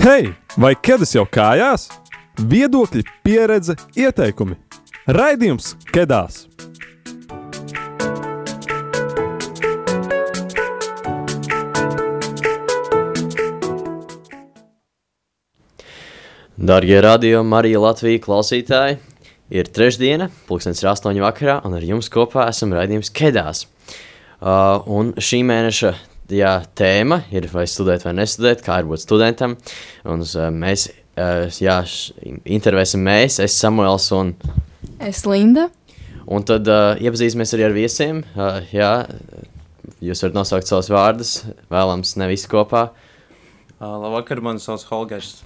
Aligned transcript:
Hei, 0.00 0.30
vai 0.56 0.70
ķēdes 0.80 1.10
jau 1.12 1.26
kājās? 1.28 1.82
Viedokļi, 2.48 3.02
pieredze, 3.20 3.74
ieteikumi. 4.00 4.54
Raidījums 5.12 5.74
Kedās! 5.92 6.46
Darbie 16.56 17.02
radio, 17.04 17.44
Marija 17.44 17.84
Latvijas 17.84 18.24
klausītāji, 18.24 18.96
ir 19.52 19.68
trešdiena, 19.68 20.30
pulkstenis 20.48 20.80
ir 20.80 20.94
astoņi 20.94 21.28
vakarā, 21.28 21.60
un 21.68 21.76
ar 21.76 21.84
jums 21.84 22.08
kopā 22.08 22.48
esam 22.48 22.72
raidījums 22.72 23.12
Kedās. 23.12 23.66
Uh, 24.40 24.80
un 24.88 25.12
šī 25.20 25.44
mēneša 25.44 25.92
jā, 26.34 26.56
tēma 26.78 27.22
ir 27.34 27.48
vai 27.52 27.66
studēt 27.68 28.06
vai 28.06 28.16
nestudēt, 28.18 28.64
kā 28.66 28.80
ir 28.80 28.88
būt 28.90 29.04
studentam. 29.04 29.56
Un 30.08 30.24
uh, 30.24 30.48
mēs 30.54 30.88
uh, 30.90 31.46
jā, 31.60 31.80
intervēsim 32.44 33.02
mēs, 33.06 33.40
es 33.44 33.58
Samuels 33.60 34.10
un 34.16 34.34
Es 35.00 35.24
Linda. 35.24 35.70
Un 36.30 36.44
tad 36.44 36.68
uh, 36.68 36.98
iepazīsimies 37.00 37.54
arī 37.56 37.64
ar 37.66 37.72
viesiem. 37.74 38.20
Uh, 38.36 38.58
jā, 38.68 38.90
jūs 40.04 40.20
varat 40.24 40.36
nosaukt 40.36 40.68
savus 40.68 40.90
vārdus, 40.92 41.30
vēlams, 41.72 42.12
ne 42.20 42.28
visi 42.28 42.50
kopā. 42.50 42.90
Uh, 43.80 43.96
labvakar, 43.96 44.42
mani 44.44 44.60
sauc 44.60 44.84
Holgers. 44.90 45.38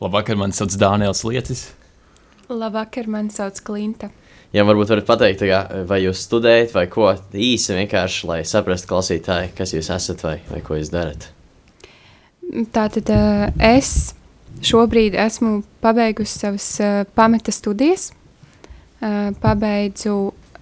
Labvakar, 0.00 0.38
man 0.40 0.56
sauc 0.56 0.72
Dānijas 0.80 1.20
Lietis. 1.28 1.66
Labvakar, 2.48 3.10
man 3.12 3.28
sauc 3.34 3.60
Klinta. 3.66 4.08
Jā, 4.48 4.64
varbūt 4.64 4.94
varat 4.94 5.08
pateikt, 5.08 5.42
kā, 5.44 5.58
vai 5.88 5.98
jūs 6.06 6.22
studējat, 6.24 6.70
vai 6.72 6.86
ko 6.88 7.10
īsi 7.36 7.74
vienkārši, 7.76 8.28
lai 8.30 8.38
saprastu 8.48 8.88
klausītāji, 8.88 9.50
kas 9.58 9.74
jūs 9.74 9.90
esat 9.92 10.24
vai, 10.24 10.38
vai 10.48 10.62
ko 10.64 10.78
jūs 10.78 10.88
darat. 10.92 11.28
Tātad 12.72 13.12
uh, 13.12 13.50
es 13.60 14.14
šobrīd 14.64 15.18
esmu 15.20 15.60
pabeigusi 15.84 16.40
savas 16.40 16.70
uh, 16.80 17.02
pamata 17.14 17.52
studijas. 17.54 18.12
Pabeidzu 18.98 20.12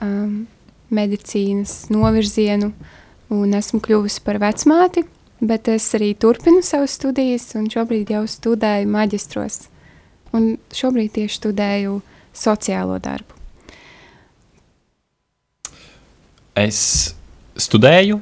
um, 0.05 0.33
medicīnas 0.93 1.87
novirzienu 1.89 2.69
un 3.33 3.55
esmu 3.56 3.81
kļuvusi 3.81 4.21
par 4.27 4.37
vecmāti, 4.43 5.06
bet 5.41 5.71
es 5.73 5.87
arī 5.97 6.11
turpinu 6.21 6.61
savas 6.67 6.98
studijas 6.98 7.55
un 7.56 7.71
šobrīd 7.73 8.12
jau 8.12 8.27
studēju 8.28 8.91
maģistros. 8.93 9.62
Un 10.37 10.59
šobrīd 10.75 11.17
tieši 11.17 11.41
studēju 11.41 11.97
sociālo 12.37 13.00
darbu. 13.00 13.36
Es 16.57 16.81
studēju, 17.61 18.21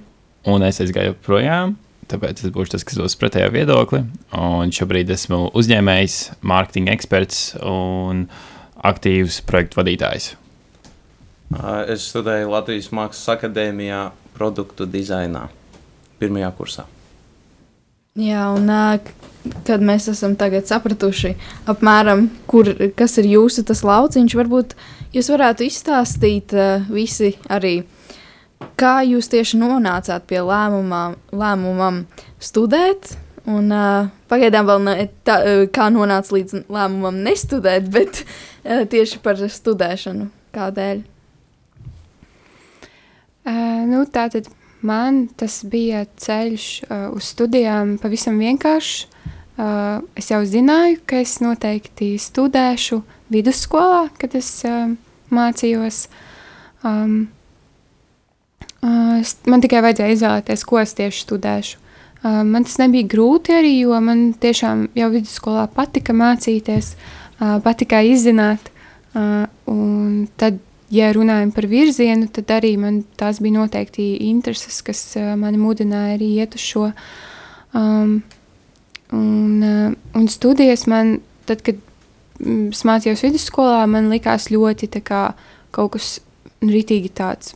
un 0.51 0.65
es 0.67 0.81
aizgāju 0.83 1.15
projām. 1.23 1.77
Tāpēc 2.11 2.43
es 2.45 2.53
būšu 2.53 2.75
tas, 2.75 2.85
kas 2.85 2.99
dos 2.99 3.15
pretējo 3.17 3.53
viedokli. 3.55 4.03
Un 4.37 4.73
šobrīd 4.75 5.13
esmu 5.15 5.47
uzņēmējs, 5.57 6.17
mārketinga 6.45 6.93
eksperts 6.99 7.55
un 7.63 8.27
aktīvs 8.85 9.39
projektu 9.47 9.81
vadītājs. 9.81 10.33
Es 11.89 12.09
studēju 12.11 12.51
Latvijas 12.51 12.91
Mākslas 12.93 13.37
akadēmijā 13.37 14.03
produktu 14.35 14.89
dizainā, 14.91 15.47
pirmajā 16.19 16.51
kursā. 16.59 16.89
Jā, 18.19 18.49
un 18.55 18.69
kad 19.67 19.83
mēs 19.83 20.11
esam 20.11 20.37
tagad 20.39 20.67
sapratuši, 20.69 21.35
apmēram, 21.71 22.29
kur, 22.51 22.71
kas 22.99 23.17
ir 23.23 23.31
jūsu 23.33 23.65
tas 23.67 23.83
lauciņš, 23.87 24.37
varbūt 24.39 24.77
jūs 25.17 25.31
varētu 25.33 25.67
izstāstīt 25.67 26.55
visi 26.91 27.33
arī, 27.51 27.81
kā 28.81 28.99
jūs 29.07 29.29
tieši 29.33 29.59
nonācāt 29.61 30.27
pie 30.31 30.41
lēmumā, 30.45 31.05
lēmumam 31.35 32.05
studēt. 32.43 33.15
Un, 33.45 33.69
uh, 33.69 34.09
pagaidām 34.31 34.69
vēl 34.69 34.85
ne 34.87 34.95
tā, 35.27 35.37
kā 35.75 35.91
nonāca 35.93 36.33
līdz 36.33 36.65
lēmumam 36.73 37.19
nestudēt, 37.27 37.91
bet 37.97 38.23
uh, 38.25 38.85
tieši 38.89 39.21
par 39.25 39.41
studēšanu. 39.41 40.31
Kādēļ? 40.55 41.03
Uh, 43.45 43.83
nu, 43.91 44.05
tā 44.09 44.31
tad 44.33 44.49
man 44.85 45.27
tas 45.37 45.61
bija 45.69 46.07
ceļš 46.21 46.69
uh, 46.87 47.11
uz 47.17 47.35
studijām 47.35 47.99
pavisam 48.01 48.41
vienkāršs. 48.41 49.11
Uh, 49.55 50.01
es 50.19 50.33
jau 50.33 50.41
zināju, 50.43 50.99
ka 51.07 51.21
es 51.23 51.37
noteikti 51.45 52.15
studēšu 52.19 53.05
vidusskolā, 53.31 54.09
kad 54.19 54.35
es 54.35 54.49
uh, 54.67 54.89
mācījos. 55.31 56.07
Um, 56.83 57.21
uh, 57.29 57.44
es, 59.21 59.37
man 59.49 59.63
tikai 59.65 59.83
vajadzēja 59.85 60.19
izvēlēties, 60.19 60.67
ko 60.69 60.81
es 60.83 60.95
tieši 60.99 61.25
studēšu. 61.25 61.81
Man 62.25 62.65
tas 62.65 62.79
nebija 62.81 63.05
grūti 63.13 63.53
arī, 63.53 63.75
jo 63.83 63.97
man 64.01 64.31
tiešām 64.41 64.87
jau 64.97 65.11
vidusskolā 65.13 65.67
patika 65.75 66.15
mācīties, 66.17 66.95
patika 67.65 68.01
izzināt. 68.01 68.71
Un 69.13 70.23
tad 70.41 70.57
ja 70.95 71.11
runājam 71.13 71.53
par 71.55 71.67
virzienu, 71.69 72.31
tad 72.33 72.53
arī 72.57 72.75
man 72.81 73.03
tās 73.21 73.43
bija 73.45 73.59
noteikti 73.59 74.07
intereses, 74.31 74.81
kas 74.87 75.03
mani 75.41 75.61
mudināja 75.61 76.17
arī 76.17 76.31
iet 76.39 76.57
uz 76.57 76.65
šo. 76.65 76.87
Um, 77.77 78.23
un, 79.13 79.97
un 80.17 80.31
studijas 80.33 80.87
man, 80.91 81.19
tad, 81.49 81.61
kad 81.67 81.77
mm, 82.41 82.71
es 82.73 82.85
mācījos 82.89 83.25
vidusskolā, 83.27 83.83
man 83.91 84.09
likās 84.13 84.49
ļoti 84.55 84.89
kā, 85.05 85.27
kaut 85.75 85.97
kas 85.99 86.15
ritīgi 86.65 87.13
tāds 87.13 87.53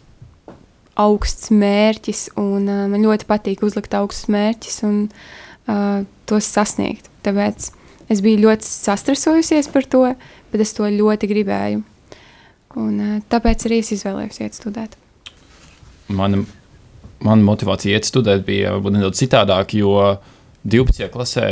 augsts 0.99 1.53
mērķis, 1.55 2.29
un 2.41 2.67
uh, 2.67 2.87
man 2.91 3.05
ļoti 3.05 3.29
patīk 3.29 3.63
uzlikt 3.67 3.95
augstus 3.97 4.31
mērķus 4.33 4.81
un 4.89 5.01
uh, 5.09 6.03
tos 6.29 6.49
sasniegt. 6.51 7.11
Tāpēc 7.27 7.71
es 8.11 8.23
biju 8.25 8.43
ļoti 8.47 8.67
sastresojusies 8.67 9.71
par 9.73 9.87
to, 9.91 10.05
bet 10.53 10.65
es 10.65 10.75
to 10.77 10.89
ļoti 10.91 11.31
gribēju. 11.31 11.83
Un, 12.79 12.95
uh, 12.99 13.19
tāpēc 13.31 13.69
arī 13.69 13.83
es 13.85 13.93
izvēlējos 13.97 14.43
iet 14.43 14.59
studēt. 14.59 14.99
Mana, 16.09 16.43
mana 17.25 17.45
motivācija 17.45 17.99
iet 17.99 18.09
studēt 18.09 18.47
bija 18.47 18.75
varbūt 18.77 18.97
nedaudz 18.97 19.23
citādāka, 19.23 19.79
jo 19.79 20.19
12. 20.69 21.09
klasē 21.15 21.49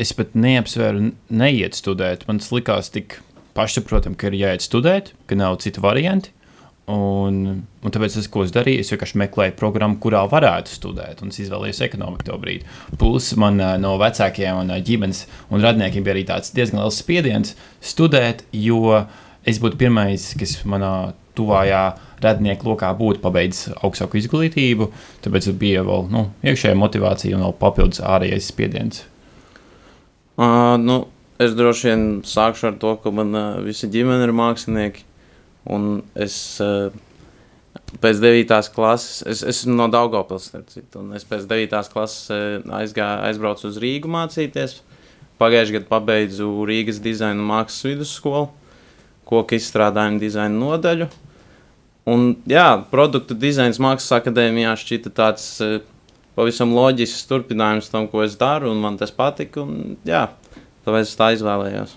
es 0.00 0.12
pat 0.16 0.36
neapsvēru 0.36 1.12
neiet 1.32 1.76
studēt. 1.78 2.26
Man 2.28 2.40
tas 2.42 2.52
likās 2.54 2.90
tik 2.92 3.20
pašsaprotami, 3.56 4.16
ka 4.18 4.30
ir 4.30 4.38
jāiet 4.40 4.64
studēt, 4.64 5.12
ka 5.28 5.38
nav 5.38 5.60
citu 5.64 5.84
variantu. 5.84 6.32
Un, 6.90 7.36
un 7.62 7.92
tāpēc 7.94 8.16
es, 8.18 8.26
ko 8.26 8.42
es 8.42 8.50
darīju, 8.54 8.82
es 8.82 8.90
vienkārši 8.90 9.18
meklēju 9.22 9.54
programmu, 9.58 10.00
kurā 10.02 10.24
varētu 10.30 10.72
studēt. 10.74 11.22
Un 11.22 11.30
es 11.30 11.38
izvēlējos 11.44 11.82
ekonomiku 11.86 12.26
to 12.26 12.38
brīdi. 12.42 12.66
Plus 12.98 13.30
man 13.38 13.62
no 13.80 13.94
vecākiem 14.02 14.64
un 14.64 14.72
ģimenes 14.82 15.24
un 15.54 15.62
radniekiem 15.62 16.02
bija 16.02 16.16
arī 16.16 16.24
tāds 16.26 16.50
diezgan 16.56 16.82
liels 16.82 16.98
spiediens 16.98 17.54
studēt, 17.78 18.42
jo 18.50 19.04
es 19.46 19.62
būtu 19.62 19.78
pirmais, 19.78 20.32
kas 20.38 20.58
manā 20.66 21.12
tuvājā 21.38 21.84
radnieku 22.22 22.72
lokā 22.72 22.90
būtu 22.98 23.22
pabeidzis 23.22 23.70
augstāku 23.78 24.18
izglītību. 24.20 24.90
Tāpēc 25.24 25.48
bija 25.58 25.86
vēl 25.86 26.10
nu, 26.12 26.26
iekšējā 26.42 26.78
motivācija 26.78 27.38
un 27.38 27.46
vēl 27.46 27.56
papildus 27.62 28.02
ārējais 28.04 28.50
spiediens. 28.52 29.04
Uh, 30.34 30.74
nu, 30.80 31.04
es 31.42 31.54
droši 31.56 31.90
vien 31.90 32.04
sākšu 32.26 32.72
ar 32.72 32.76
to, 32.82 32.94
ka 33.02 33.14
man 33.14 33.34
uh, 33.36 33.48
visa 33.64 33.90
ģimene 33.90 34.28
ir 34.28 34.34
mākslinieki. 34.36 35.06
Un 35.70 36.02
es 36.18 36.36
uh, 36.64 36.90
pēc 38.02 38.22
9. 38.22 38.56
klases, 38.74 39.20
es 39.28 39.44
esmu 39.54 39.76
no 39.78 39.90
Daugopils, 39.92 40.48
un 40.98 41.12
es 41.14 41.28
pēc 41.28 41.46
9. 41.50 41.84
klases 41.92 42.32
uh, 42.34 42.74
aizgāju, 42.80 43.28
aizbraucu 43.28 43.68
uz 43.70 43.78
Rīgu 43.82 44.10
mācīties. 44.10 44.80
Pagājušajā 45.42 45.78
gadā 45.78 45.88
pabeidzu 45.90 46.50
Rīgas 46.66 46.98
dizaina 47.02 47.42
mākslas 47.46 47.86
vidusskolu 47.92 48.50
koku 49.32 49.56
izstrādājumu 49.56 50.20
dizaina 50.22 50.54
nodaļu. 50.58 51.08
Un, 52.12 52.32
jā, 52.50 52.66
produktu 52.90 53.36
dizains 53.38 53.78
Mākslas 53.82 54.18
akadēmijā 54.18 54.74
šķita 54.80 55.12
tāds 55.14 55.46
uh, 55.62 55.78
pavisam 56.36 56.74
loģisks 56.74 57.28
turpinājums 57.30 57.90
tam, 57.92 58.08
ko 58.10 58.24
es 58.26 58.34
daru, 58.40 58.72
un 58.72 58.82
man 58.82 58.98
tas 59.00 59.14
patika. 59.14 59.62
Un, 59.62 59.96
jā, 60.08 60.26
tāpēc 60.86 61.06
es 61.06 61.18
tā 61.18 61.30
izvēlējos. 61.36 61.94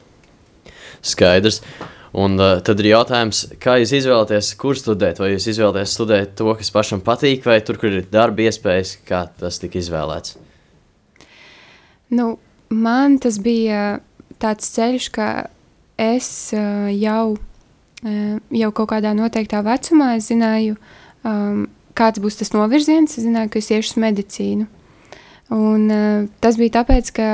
Skaidrs. 1.05 1.61
Un 2.15 2.37
uh, 2.39 2.61
tad 2.63 2.79
ir 2.79 2.93
jautājums, 2.93 3.41
kā 3.59 3.73
jūs 3.81 3.91
izvēlaties, 3.97 4.53
kur 4.59 4.77
studēt? 4.79 5.19
Vai 5.19 5.33
jūs 5.33 5.49
izvēlaties 5.51 5.95
studēt 5.97 6.37
to, 6.39 6.47
kas 6.55 6.71
pašam 6.71 7.01
patīk, 7.03 7.43
vai 7.43 7.57
tur, 7.65 7.75
kur 7.81 7.91
ir 7.91 8.05
darba 8.11 8.45
iespējas, 8.45 8.93
kā 9.03 9.25
tas 9.41 9.59
tika 9.59 9.81
izvēlēts? 9.81 10.37
Nu, 12.15 12.37
man 12.71 13.17
tas 13.19 13.41
bija 13.43 13.97
tāds 14.39 14.71
ceļš, 14.77 15.09
ka 15.11 15.27
es 15.99 16.29
uh, 16.55 16.87
jau, 16.95 17.35
uh, 17.35 18.37
jau 18.61 18.71
kaut 18.79 18.93
kādā 18.93 19.11
noteiktā 19.17 19.59
vecumā 19.65 20.13
zināju, 20.23 20.79
um, 21.27 21.65
kāds 21.99 22.23
būs 22.23 22.39
tas 22.39 22.55
novirziens. 22.55 23.17
Es 23.17 23.27
zināju, 23.27 23.51
ka 23.51 23.59
es 23.59 23.71
iešu 23.75 23.91
uz 23.91 24.01
medicīnu. 24.05 24.69
Un, 25.51 25.85
uh, 25.91 26.31
tas 26.39 26.55
bija 26.63 26.77
tāpēc, 26.79 27.11
ka 27.19 27.29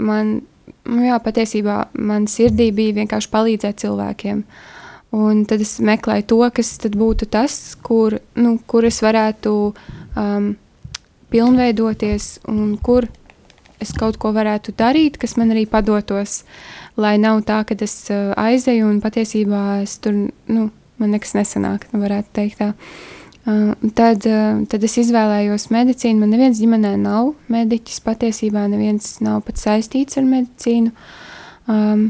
man, 0.00 0.38
jā, 0.84 1.18
patiesībā 1.22 1.78
man 1.94 2.28
sirdī 2.30 2.70
bija 2.74 2.98
vienkārši 3.00 3.30
palīdzēt 3.32 3.82
cilvēkiem. 3.84 4.44
Un 5.14 5.44
tad 5.46 5.62
es 5.62 5.76
meklēju 5.78 6.26
to, 6.32 6.40
kas 6.56 6.72
būtu 6.90 7.28
tas, 7.30 7.76
kur, 7.86 8.18
nu, 8.34 8.56
kur 8.66 8.86
es 8.88 8.98
varētu 9.04 9.52
um, 9.70 10.48
pilnveidoties 11.30 12.40
un 12.50 12.74
kur 12.82 13.06
es 13.82 13.92
kaut 13.94 14.18
ko 14.18 14.32
varētu 14.34 14.74
darīt, 14.78 15.18
kas 15.22 15.36
man 15.38 15.54
arī 15.54 15.66
padotos, 15.70 16.42
lai 16.98 17.14
nav 17.22 17.44
tā, 17.46 17.62
ka 17.68 17.78
es 17.84 17.96
uh, 18.10 18.32
aizeju 18.38 18.88
un 18.90 19.02
patiesībā 19.04 19.82
es 19.84 19.98
tur, 20.02 20.26
nu, 20.50 20.70
man 20.98 21.14
nekas 21.14 21.36
nesanāk, 21.38 21.86
nu, 21.92 22.02
varētu 22.02 22.34
teikt 22.34 22.62
tā. 22.62 22.72
Uh, 22.74 23.13
tad, 23.44 24.24
uh, 24.24 24.62
tad 24.70 24.84
es 24.86 24.96
izvēlējos 25.02 25.68
medicīnu. 25.74 26.22
Man 26.22 26.32
neviens 26.32 26.60
ģimenē 26.62 26.94
nav 27.00 27.34
mediķis. 27.52 28.00
Patiesībā 28.04 28.64
neviens 28.72 29.18
nav 29.24 29.42
pat 29.44 29.60
saistīts 29.60 30.16
ar 30.20 30.24
medicīnu. 30.28 30.94
Um, 31.68 32.06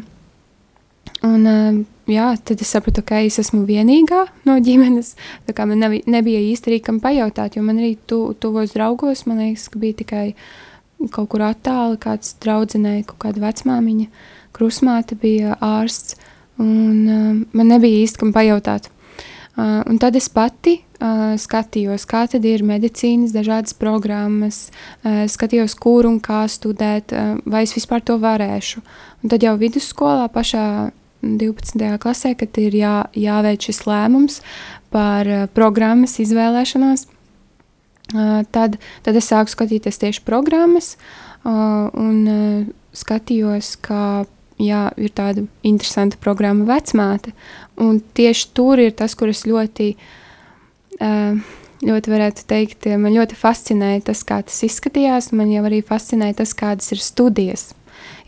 un, 1.27 1.49
uh, 1.51 1.81
jā, 2.11 2.29
tad 2.39 2.63
es 2.63 2.71
sapratu, 2.77 3.03
ka 3.07 3.19
es 3.27 3.41
esmu 3.43 3.65
vienīgā 3.67 4.23
no 4.47 4.61
ģimenes. 4.63 5.15
Man 5.59 5.75
nav, 5.83 5.99
nebija 6.07 6.45
īsti 6.53 6.71
arī 6.71 6.81
kam 6.87 7.03
pajautāt, 7.03 7.59
jo 7.59 7.67
man 7.67 7.83
arī 7.83 7.97
tu, 8.07 8.29
tuvos 8.39 8.77
draugos, 8.77 9.27
man 9.27 9.43
liekas, 9.43 9.67
ka 9.73 9.83
bija 9.83 9.99
tikai 10.05 10.29
kaut 11.11 11.33
kur 11.35 11.43
attāli 11.45 11.99
kāds 12.01 12.37
draudzenēja, 12.45 13.09
kaut 13.11 13.25
kāda 13.27 13.43
vecmāmiņa, 13.43 14.07
krusmāte 14.55 15.19
bija 15.19 15.59
ārsts, 15.59 16.15
un 16.63 16.99
uh, 17.11 17.31
man 17.51 17.75
nebija 17.75 18.05
īsti 18.07 18.23
kam 18.23 18.31
pajautāt. 18.37 18.94
Uh, 19.55 19.85
un 19.87 20.01
tad 20.03 20.17
es 20.19 20.27
pati 20.35 20.81
uh, 20.83 21.37
skatījos, 21.39 22.09
kā 22.11 22.25
tad 22.27 22.43
ir 22.49 22.65
medicīnas 22.67 23.31
dažādas 23.31 23.77
programmas, 23.79 24.65
uh, 25.05 25.29
skatījos, 25.31 25.77
kur 25.79 26.09
un 26.11 26.19
kā 26.19 26.41
studēt, 26.51 27.15
uh, 27.15 27.37
vai 27.47 27.63
es 27.63 27.77
vispār 27.77 28.03
to 28.03 28.17
varēšu. 28.19 28.83
Un 29.23 29.31
tad 29.31 29.47
jau 29.47 29.55
vidusskolā 29.61 30.27
pašā 30.35 30.91
12. 31.23 31.87
klasē, 32.03 32.35
kad 32.41 32.59
ir 32.59 32.75
jā, 32.75 32.97
jāveic 33.15 33.71
šis 33.71 33.85
lēmums 33.87 34.41
par 34.91 35.31
uh, 35.31 35.47
programmas 35.55 36.19
izvēlēšanos, 36.19 37.07
uh, 37.07 38.43
tad, 38.51 38.81
tad 39.07 39.23
es 39.23 39.31
sāku 39.31 39.55
skatīties 39.55 40.03
tieši 40.03 40.27
programmas 40.27 40.97
uh, 40.97 41.95
un 41.95 42.19
uh, 42.27 42.67
skatījos, 42.91 43.77
kā 43.87 44.25
jā, 44.61 44.89
ir 44.97 45.13
tāda 45.15 45.47
interesanta 45.67 46.19
programma 46.21 46.67
vecmāte. 46.69 47.35
Un 47.81 48.01
tieši 48.15 48.51
tur 48.55 48.83
ir 48.83 48.95
tas, 48.97 49.17
kur 49.19 49.33
es 49.33 49.45
ļoti, 49.49 49.95
ļoti 51.85 52.13
varētu 52.15 52.47
teikt, 52.51 52.91
man 53.01 53.17
ļoti 53.17 53.39
fascinēja 53.39 54.05
tas, 54.11 54.23
kā 54.27 54.43
tas 54.47 54.61
izskatījās. 54.67 55.33
Man 55.35 55.51
jau 55.53 55.65
arī 55.67 55.83
fascinēja 55.87 56.43
tas, 56.43 56.55
kādas 56.57 56.93
ir 56.95 57.03
studijas. 57.03 57.73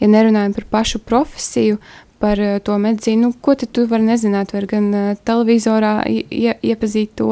Ja 0.00 0.08
nerunājam 0.10 0.54
par 0.56 0.66
pašu 0.78 1.00
profesiju, 1.04 1.78
par 2.22 2.40
uh, 2.40 2.56
to 2.64 2.76
medicīnu. 2.80 3.28
Nu, 3.28 3.34
ko 3.42 3.54
tu 3.58 3.84
vari 3.90 4.06
nezināt? 4.06 4.54
Var 4.56 4.66
gan 4.70 4.88
uh, 4.94 5.08
televizorā 5.26 5.94
ie, 6.08 6.54
iepazīt 6.64 7.14
to, 7.18 7.30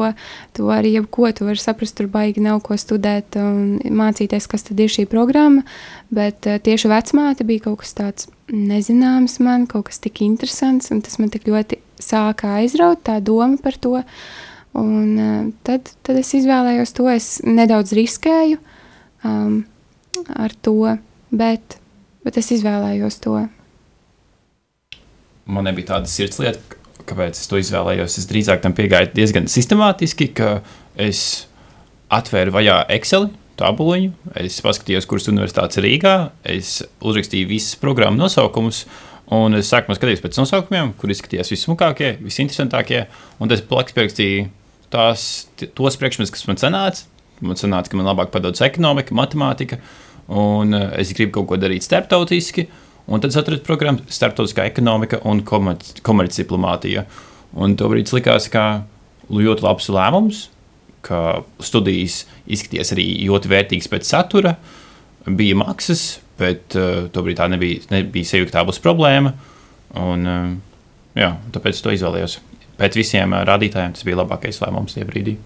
to 0.57 0.69
arī 0.73 0.95
jebko. 0.97 1.29
Tu 1.35 1.47
vari 1.47 1.61
saprast, 1.61 1.97
tur 1.97 2.09
baigi 2.11 2.43
nav 2.43 2.61
ko 2.65 2.77
studēt 2.79 3.37
un 3.41 3.79
mācīties, 3.81 4.49
kas 4.51 4.67
tad 4.67 4.81
ir 4.81 4.91
šī 4.91 5.07
programma. 5.11 5.65
Bet 6.13 6.49
uh, 6.49 6.59
tieši 6.61 6.91
vecmāte 6.91 7.47
bija 7.47 7.67
kaut 7.67 7.81
kas 7.83 7.95
tāds 7.97 8.29
nezināms 8.51 9.39
man, 9.41 9.65
kaut 9.69 9.89
kas 9.89 10.01
tik 10.03 10.21
interesants, 10.25 10.91
un 10.93 11.01
tas 11.05 11.17
man 11.21 11.33
tik 11.33 11.47
ļoti 11.49 11.81
sāka 12.01 12.57
aizraut, 12.59 13.01
tā 13.07 13.17
doma 13.23 13.57
par 13.61 13.79
to. 13.81 13.97
Un 14.75 15.53
tad, 15.63 15.87
tad 16.03 16.17
es 16.19 16.33
izvēlējos 16.35 16.91
to, 16.97 17.07
es 17.07 17.29
nedaudz 17.47 17.93
riskēju 17.95 18.59
um, 19.23 19.61
ar 20.35 20.51
to, 20.67 20.97
bet, 21.31 21.77
bet 22.27 22.41
es 22.41 22.51
izvēlējos 22.57 23.21
to 23.23 23.37
man 25.45 25.67
nebija 25.67 25.93
tāda 25.95 26.09
sirdslieta, 26.09 26.61
kāpēc 27.05 27.37
es 27.37 27.49
to 27.49 27.59
izvēlējos. 27.61 28.17
Es 28.19 28.29
drīzāk 28.29 28.63
tam 28.63 28.75
piegāju 28.77 29.13
diezgan 29.15 29.49
sistemātiski, 29.51 30.31
ka 30.37 30.59
es 30.97 31.45
atvēru 32.13 32.53
vajā 32.55 32.79
Excel 32.95 33.29
tabuliņu, 33.59 34.11
es 34.41 34.57
paskatījos, 34.63 35.07
kuras 35.09 35.29
universitātes 35.31 35.79
ir 35.79 35.87
Rīgā, 35.87 36.15
es 36.55 36.79
uzrakstīju 36.99 37.49
visas 37.51 37.77
programmu 37.79 38.25
nosaukumus. 38.25 38.85
Un 39.33 39.57
es 39.57 39.71
sākumā 39.71 39.95
skatījos 39.97 40.21
pēc 40.21 40.35
nosaukumiem, 40.37 40.91
kur 41.01 41.09
izskatījās 41.09 41.49
vissmukākie, 41.49 42.11
visinteresantākie. 42.21 43.07
Un 43.41 43.49
es 43.49 43.63
plakāts 43.65 43.95
pierakstīju 43.97 44.43
tās, 44.93 45.23
tos 45.57 45.97
priekšmetus, 45.97 46.33
kas 46.35 46.45
man 46.45 46.61
sanāca. 46.61 47.07
Man 47.41 47.57
sanāca, 47.57 47.89
ka 47.89 47.97
man 47.97 48.05
labāk 48.05 48.29
padodas 48.31 48.61
ekonomika, 48.63 49.17
matemātika, 49.17 49.79
un 50.29 50.77
uh, 50.77 50.91
es 51.01 51.09
gribu 51.17 51.39
kaut 51.39 51.49
ko 51.49 51.57
darīt 51.59 51.83
starptautiski. 51.87 52.67
Uh, 52.69 52.84
Un 53.05 53.21
tad 53.21 53.29
es 53.29 53.37
atradu 53.37 53.61
programmu 53.65 54.01
Startautiskā 54.09 54.65
ekonomika 54.65 55.19
un 55.29 55.43
komercdiplomātija. 55.45 57.05
Un 57.61 57.75
to 57.77 57.89
brīdī 57.91 58.15
likās, 58.17 58.47
ka 58.51 58.83
ļoti 59.29 59.65
labs 59.65 59.89
lēmums, 59.93 60.39
ka 61.05 61.41
studijas 61.63 62.23
izskatījās 62.49 62.93
arī 62.95 63.05
ļoti 63.27 63.51
vērtīgas 63.51 63.91
pēc 63.91 64.09
satura, 64.09 64.55
bija 65.25 65.57
maksas, 65.57 66.05
bet 66.39 66.75
uh, 66.77 67.05
tobrīd 67.13 67.37
tā 67.39 67.47
nebija, 67.51 67.85
nebija 67.93 68.29
būs 68.67 68.81
problēma. 68.83 69.35
Un, 70.01 70.25
uh, 70.25 70.49
jā, 71.17 71.29
tāpēc 71.53 71.81
to 71.81 71.93
izvēlējos. 71.95 72.39
Pēc 72.79 72.97
visiem 72.97 73.37
uh, 73.37 73.45
rādītājiem 73.47 73.93
tas 73.95 74.07
bija 74.07 74.23
labākais 74.23 74.59
lēmums 74.63 74.97
tajā 74.97 75.07
brīdī. 75.09 75.37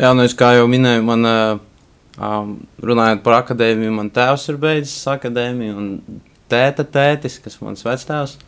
Jā, 0.00 0.10
nu 0.16 0.26
es 0.26 0.34
kā 0.36 0.52
jau 0.56 0.66
minēju, 0.70 1.06
man 1.06 1.28
uh, 1.28 2.52
runājot 2.82 3.22
par 3.24 3.38
akadēmiju, 3.40 3.94
man 3.94 4.10
tēvs 4.12 4.50
ir 4.52 4.60
beidzis 4.60 5.08
akadēmiju, 5.14 5.78
un 5.78 6.20
tēta 6.52 6.84
tētis, 6.84 7.40
kas 7.42 7.58
ir 7.58 7.66
mans 7.66 7.84
vectēvs. 7.86 8.38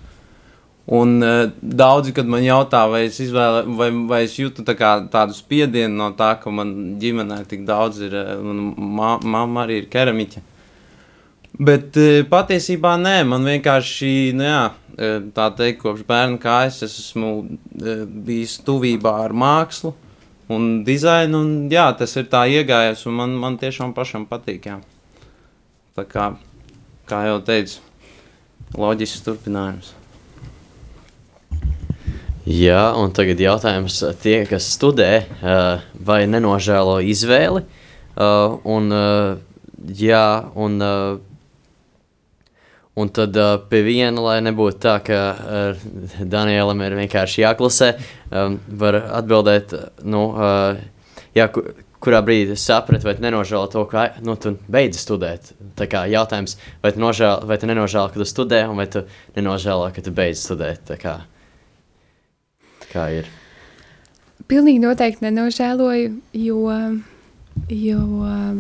Un 0.93 1.17
uh, 1.25 1.47
daudzi, 1.61 2.13
kad 2.13 2.29
man 2.29 2.45
jautā, 2.45 2.83
vai 2.93 3.07
es, 3.07 3.17
izvēle, 3.25 3.63
vai, 3.79 3.89
vai 4.11 4.21
es 4.27 4.35
jūtu 4.37 4.67
tā 4.69 4.75
kā, 4.77 4.99
tādu 5.13 5.33
spiedienu 5.33 5.97
no 5.97 6.11
tā, 6.19 6.35
ka 6.43 6.53
man 6.53 6.75
ģimenē 7.01 7.41
tik 7.49 7.65
daudz 7.65 8.03
ir, 8.05 8.13
uh, 8.13 8.43
mamma 8.45 9.65
arī 9.65 9.81
ir 9.81 9.89
keramiķa. 9.93 10.45
Bet 11.57 11.97
uh, 11.97 12.21
patiesībā 12.29 12.99
nē, 13.01 13.17
man 13.31 13.49
vienkārši, 13.49 14.13
nu 14.37 14.45
jā, 14.45 14.63
tā 15.35 15.49
teikt, 15.57 15.81
kopš 15.81 16.05
bērna 16.07 16.37
kājas 16.43 16.83
es 16.85 16.99
esmu 17.01 17.33
uh, 17.41 18.05
bijis 18.05 18.59
tuvībā 18.67 19.17
ar 19.25 19.33
mākslu 19.33 19.95
un 20.53 20.83
dizainu, 20.85 21.41
un 21.41 21.73
jā, 21.73 21.87
tas 21.97 22.13
ir 22.21 22.29
tā 22.29 22.45
iegājies, 22.53 23.07
un 23.09 23.17
man, 23.23 23.39
man 23.41 23.57
tiešām 23.61 23.95
pašam 23.97 24.29
patīk, 24.29 24.69
jā. 24.69 24.79
Tā 25.97 26.05
kā, 26.11 26.29
kā 27.09 27.25
jau 27.31 27.41
teicu, 27.47 27.81
loģisks 28.79 29.23
turpinājums. 29.27 29.93
Jā, 32.45 32.93
un 33.01 33.13
tagad 33.17 33.41
jautājums 33.41 34.03
tie, 34.21 34.43
kas 34.45 34.67
studē, 34.75 35.25
vai 36.05 36.25
nenožēlo 36.29 36.99
izvēli. 37.01 37.63
Un, 38.21 38.97
jā, 39.97 40.27
un, 40.53 40.77
un 43.01 43.13
tad 43.17 43.41
pie 43.71 43.81
viena, 43.87 44.27
lai 44.27 44.37
nebūtu 44.45 44.83
tā, 44.85 44.99
ka 45.07 45.23
Danielam 46.21 46.85
ir 46.85 46.99
vienkārši 47.01 47.47
jāklusē, 47.47 47.91
var 48.85 49.01
atbildēt, 49.23 49.73
nu, 50.05 50.27
jā, 51.33 51.49
kurā 52.05 52.21
brīdī 52.25 52.57
saprati, 52.61 53.07
vai 53.07 53.15
nenožēlo 53.23 53.69
to, 53.73 53.85
ka 53.91 54.09
nu, 54.25 54.37
tu 54.41 54.55
beidzi 54.71 55.01
studēt. 55.01 55.55
Tā 55.79 55.89
kā 55.91 56.05
jautājums, 56.11 56.59
vai 56.85 56.93
tu, 56.95 57.01
nožēl, 57.03 57.47
vai 57.49 57.59
tu 57.61 57.71
nenožēlo, 57.71 58.11
ka 58.13 58.21
tu 58.21 58.29
studē, 58.29 58.65
vai 58.77 58.87
tu 58.91 59.05
nenožēlo, 59.39 59.89
ka 59.95 60.05
tu 60.05 60.13
beidzi 60.15 60.43
studēt. 60.45 60.85
Tā 60.91 60.99
kā, 61.01 61.17
tā 62.85 62.93
kā 62.93 63.09
ir. 63.21 63.33
Pilnīgi 64.51 64.83
noteikti 64.83 65.25
nenožēloju, 65.25 66.15
jo, 66.37 66.63
jo 67.73 68.01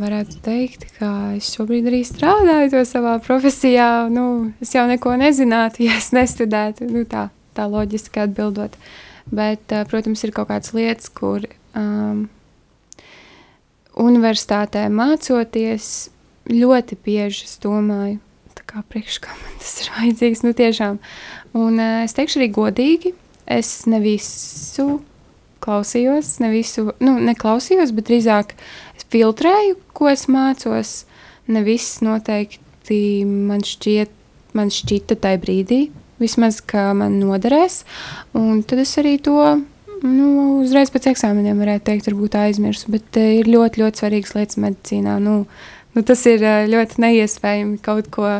varētu 0.00 0.38
teikt, 0.44 0.86
ka 0.98 1.10
es 1.36 1.50
šobrīd 1.52 1.90
arī 1.90 2.04
strādāju 2.08 2.72
to 2.72 2.84
savā 2.88 3.18
profesijā. 3.24 4.08
Nu, 4.12 4.54
es 4.64 4.72
jau 4.76 4.86
neko 4.88 5.16
nezinātu, 5.20 5.84
ja 5.88 5.98
es 6.00 6.12
nestudētu. 6.16 6.88
Nu, 6.88 7.04
tā, 7.08 7.28
tā 7.56 7.68
loģiski 7.70 8.24
atbildot. 8.24 8.78
Bet, 9.34 9.72
protams, 9.88 10.24
ir 10.24 10.32
kaut 10.36 10.50
kādas 10.50 10.74
lietas, 10.76 11.08
kur 11.08 11.46
um, 11.72 12.26
universitātē 14.00 14.86
mācoties, 14.92 16.10
ļoti 16.50 16.98
bieži 17.04 17.46
es 17.46 17.58
domāju, 17.62 18.20
kā 18.74 18.82
priekš 18.90 19.20
kā 19.22 19.34
man 19.38 19.58
tas 19.60 19.74
ir 19.82 19.90
vajadzīgs. 19.94 20.44
Nu, 20.46 20.52
tiešām. 20.56 21.00
Un 21.54 21.78
uh, 21.78 22.02
es 22.04 22.16
teikšu 22.16 22.40
arī 22.40 22.50
godīgi, 22.54 23.14
es 23.46 23.84
ne 23.90 24.00
visu 24.02 24.98
klausījos, 25.64 26.38
ne 26.42 26.50
visu, 26.52 26.90
nu, 27.04 27.16
neklausījos, 27.24 27.94
bet 27.96 28.10
drīzāk 28.10 28.54
filtrēju, 29.14 29.78
ko 29.96 30.10
es 30.10 30.26
mācos. 30.28 30.94
Ne 31.46 31.60
viss 31.64 32.00
noteikti 32.04 32.98
man 33.28 33.62
šķiet, 33.64 34.12
man 34.56 34.72
šķita 34.72 35.18
tajā 35.20 35.40
brīdī, 35.42 35.80
vismaz, 36.20 36.62
ka 36.64 36.88
man 36.96 37.18
noderēs. 37.20 37.82
Un 38.40 38.62
tad 38.64 38.80
es 38.82 38.96
arī 39.00 39.18
to 39.22 39.38
nu, 40.04 40.28
uzreiz 40.62 40.92
pēc 40.94 41.10
eksāmeniem 41.14 41.60
varētu 41.62 41.88
teikt, 41.90 42.10
varbūt 42.10 42.38
aizmirsu, 42.40 42.92
bet 42.94 43.20
uh, 43.20 43.30
ir 43.40 43.50
ļoti, 43.50 43.82
ļoti 43.82 44.02
svarīgas 44.02 44.36
lietas 44.36 44.60
medicīnā. 44.60 45.16
Nu, 45.24 45.40
nu, 45.96 46.04
tas 46.06 46.24
ir 46.30 46.44
uh, 46.44 46.64
ļoti 46.70 47.02
neiespējami 47.04 47.80
kaut 47.84 48.10
ko, 48.14 48.36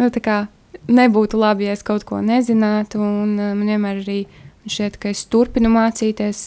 nu, 0.00 0.10
tā 0.12 0.22
kā 0.24 0.38
nebūtu 0.90 1.40
labi, 1.40 1.68
ja 1.68 1.74
es 1.76 1.86
kaut 1.86 2.06
ko 2.08 2.20
nezinātu, 2.24 3.00
un 3.00 3.34
uh, 3.38 3.52
man 3.56 3.74
vienmēr 3.74 4.04
arī 4.04 4.20
Šķiet, 4.68 4.98
ka 5.00 5.08
es 5.08 5.22
turpinu 5.32 5.70
mācīties. 5.72 6.40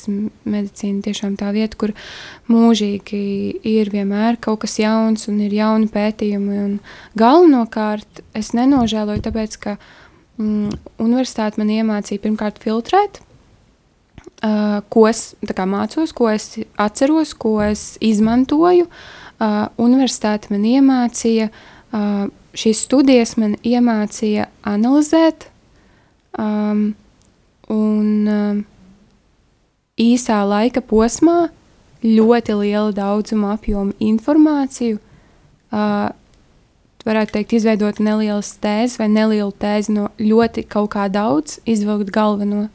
Medicīna 0.45 1.01
tiešām 1.07 1.33
tā 1.39 1.49
vieta, 1.55 1.77
kur 1.81 1.95
mūžīgi 2.51 3.21
ir 3.65 3.89
vienmēr 3.89 4.37
kaut 4.43 4.61
kas 4.63 4.77
jauns 4.77 5.25
un 5.31 5.39
ir 5.41 5.55
jauni 5.57 5.89
pētījumi. 5.91 6.59
Un 6.61 6.75
galvenokārt 7.17 8.21
es 8.37 8.53
nenožēloju, 8.53 9.23
tāpēc 9.25 9.57
ka 9.65 9.75
mm, 10.37 10.77
universitāte 11.01 11.57
man 11.57 11.73
iemācīja 11.73 12.21
pirmkārt 12.21 12.61
filtrēt, 12.61 13.23
uh, 14.43 14.81
ko 14.91 15.07
es 15.09 15.33
kā, 15.47 15.65
mācos, 15.69 16.13
ko 16.15 16.29
es 16.31 16.59
atceros, 16.79 17.33
ko 17.33 17.57
es 17.63 17.93
izmantoju. 18.03 18.89
Uh, 19.41 19.67
universitāte 19.81 20.51
man 20.53 20.65
iemācīja, 20.67 21.49
uh, 21.91 22.27
šīs 22.57 22.83
studijas 22.85 23.35
man 23.41 23.57
iemācīja 23.65 24.49
analizēt. 24.69 25.49
Um, 26.39 26.93
un 27.71 28.29
uh, 28.29 28.61
īsā 29.99 30.39
laika 30.47 30.81
posmā 30.81 31.47
ļoti 32.03 32.57
lielu 32.59 32.93
daudzumu 32.95 33.51
apjomu 33.53 33.95
informāciju. 34.03 34.99
Uh, 35.73 36.11
varētu 37.07 37.37
teikt, 37.37 37.57
izveidot 37.57 37.99
nelielu 38.03 38.43
tēzi 38.63 38.99
vai 38.99 39.09
nelielu 39.11 39.51
tēzi 39.59 39.95
no 39.95 40.09
ļoti 40.19 40.65
kaut 40.69 40.93
kā 40.95 41.07
daudz, 41.11 41.59
izvilkt 41.65 42.13
galveno 42.15 42.67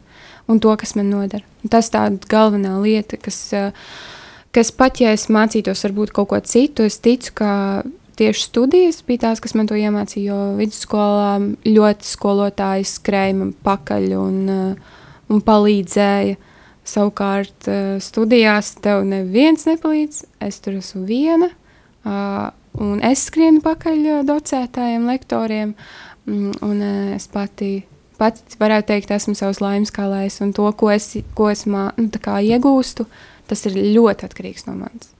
un 0.48 0.60
to, 0.60 0.72
kas 0.80 0.94
man 0.96 1.10
nodara. 1.12 1.44
Un 1.62 1.72
tas 1.72 1.90
tā 1.92 2.06
galvenā 2.30 2.78
lieta, 2.82 3.18
kas, 3.20 3.38
uh, 3.56 3.70
kas 4.54 4.72
pat 4.74 5.00
ja 5.02 5.12
es 5.16 5.28
mācītos 5.32 5.84
varbūt 5.86 6.14
kaut 6.16 6.30
ko 6.32 6.40
citu, 6.40 6.86
es 6.88 6.98
ticu, 7.04 7.34
ka 7.42 7.50
tieši 8.18 8.48
studijas 8.48 9.02
bija 9.06 9.28
tās, 9.28 9.42
kas 9.44 9.54
man 9.54 9.68
to 9.70 9.78
iemācīja. 9.78 10.32
Jo 10.32 10.38
vidusskolā 10.58 11.36
ļoti 11.68 12.08
skolotāji 12.08 12.88
skrēja 12.88 13.36
man 13.38 13.52
pakaļ 13.66 14.08
un, 14.18 14.38
uh, 14.52 15.00
un 15.28 15.44
palīdzēja. 15.44 16.38
Savukārt, 16.88 17.68
uh, 17.68 17.96
studijās 18.00 18.72
tev 18.82 19.04
neviens 19.06 19.68
nepalīdz. 19.68 20.24
Es 20.48 20.62
tur 20.64 20.78
esmu 20.80 21.04
viena, 21.08 21.50
un 22.08 23.02
es 23.04 23.26
skrienu 23.28 23.60
pakaļ 23.60 24.24
docētājiem, 24.24 25.04
lektoriem. 25.10 25.74
Mm, 26.28 26.54
un 26.64 26.82
es 27.16 27.28
pati, 27.32 27.82
pati 28.18 28.58
varētu 28.60 28.90
teikt, 28.92 29.12
esmu 29.14 29.36
savs 29.38 29.62
laimes 29.64 29.94
kalējs, 29.94 30.40
un 30.44 30.54
to, 30.56 30.66
ko 30.78 30.90
es, 30.94 31.12
ko 31.38 31.52
es 31.52 31.66
mā, 31.70 31.90
nu, 31.98 32.10
iegūstu, 32.10 33.06
tas 33.48 33.64
ir 33.70 33.78
ļoti 33.98 34.28
atkarīgs 34.28 34.68
no 34.68 34.76
manis 34.80 35.14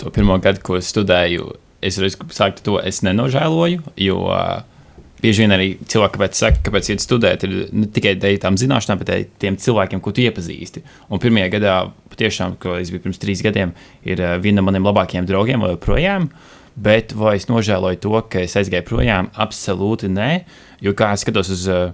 to 0.00 0.10
pirmo 0.14 0.38
gadu, 0.40 0.62
ko 0.64 0.78
es 0.80 0.88
studēju, 0.90 1.52
es 1.84 1.98
sāku 2.00 2.64
to 2.64 2.76
es 2.82 3.02
nenožēloju. 3.06 3.94
Jo 4.00 4.20
uh, 4.28 4.62
bieži 5.20 5.44
vien 5.44 5.54
arī 5.56 5.70
cilvēki, 5.84 6.14
kāpēc 6.16 6.38
saka, 6.40 6.62
kāpēc 6.68 6.92
iet 6.94 7.04
studēt, 7.04 7.44
ir 7.46 7.66
ne 7.76 7.88
tikai 7.92 8.14
dēļ 8.20 8.38
tām 8.44 8.56
zināšanām, 8.60 9.02
bet 9.02 9.12
arī 9.14 9.26
tiem 9.42 9.58
cilvēkiem, 9.60 10.02
ko 10.04 10.14
tu 10.16 10.24
iepazīsti. 10.24 10.84
Un 11.12 11.22
pirmajā 11.22 11.50
gadā, 11.56 11.74
patiešām, 12.12 12.56
ko 12.62 12.78
es 12.80 12.92
biju 12.92 13.04
pirms 13.06 13.20
trīs 13.20 13.44
gadiem, 13.44 13.74
ir 14.08 14.24
uh, 14.24 14.38
viena 14.42 14.62
no 14.62 14.70
maniem 14.70 14.88
labākajiem 14.88 15.28
draugiem 15.28 15.68
joprojām. 15.74 16.30
Bet 16.80 17.12
vai 17.16 17.34
es 17.36 17.48
nožēloju 17.50 18.00
to, 18.00 18.14
ka 18.32 18.44
es 18.46 18.56
aizgāju 18.56 18.86
projām? 18.88 19.28
Absolūti 19.36 20.08
nē. 20.12 20.30
Jo 20.80 20.94
kā 20.96 21.10
es 21.12 21.24
skatos 21.26 21.50
uz, 21.52 21.66
uh, 21.68 21.92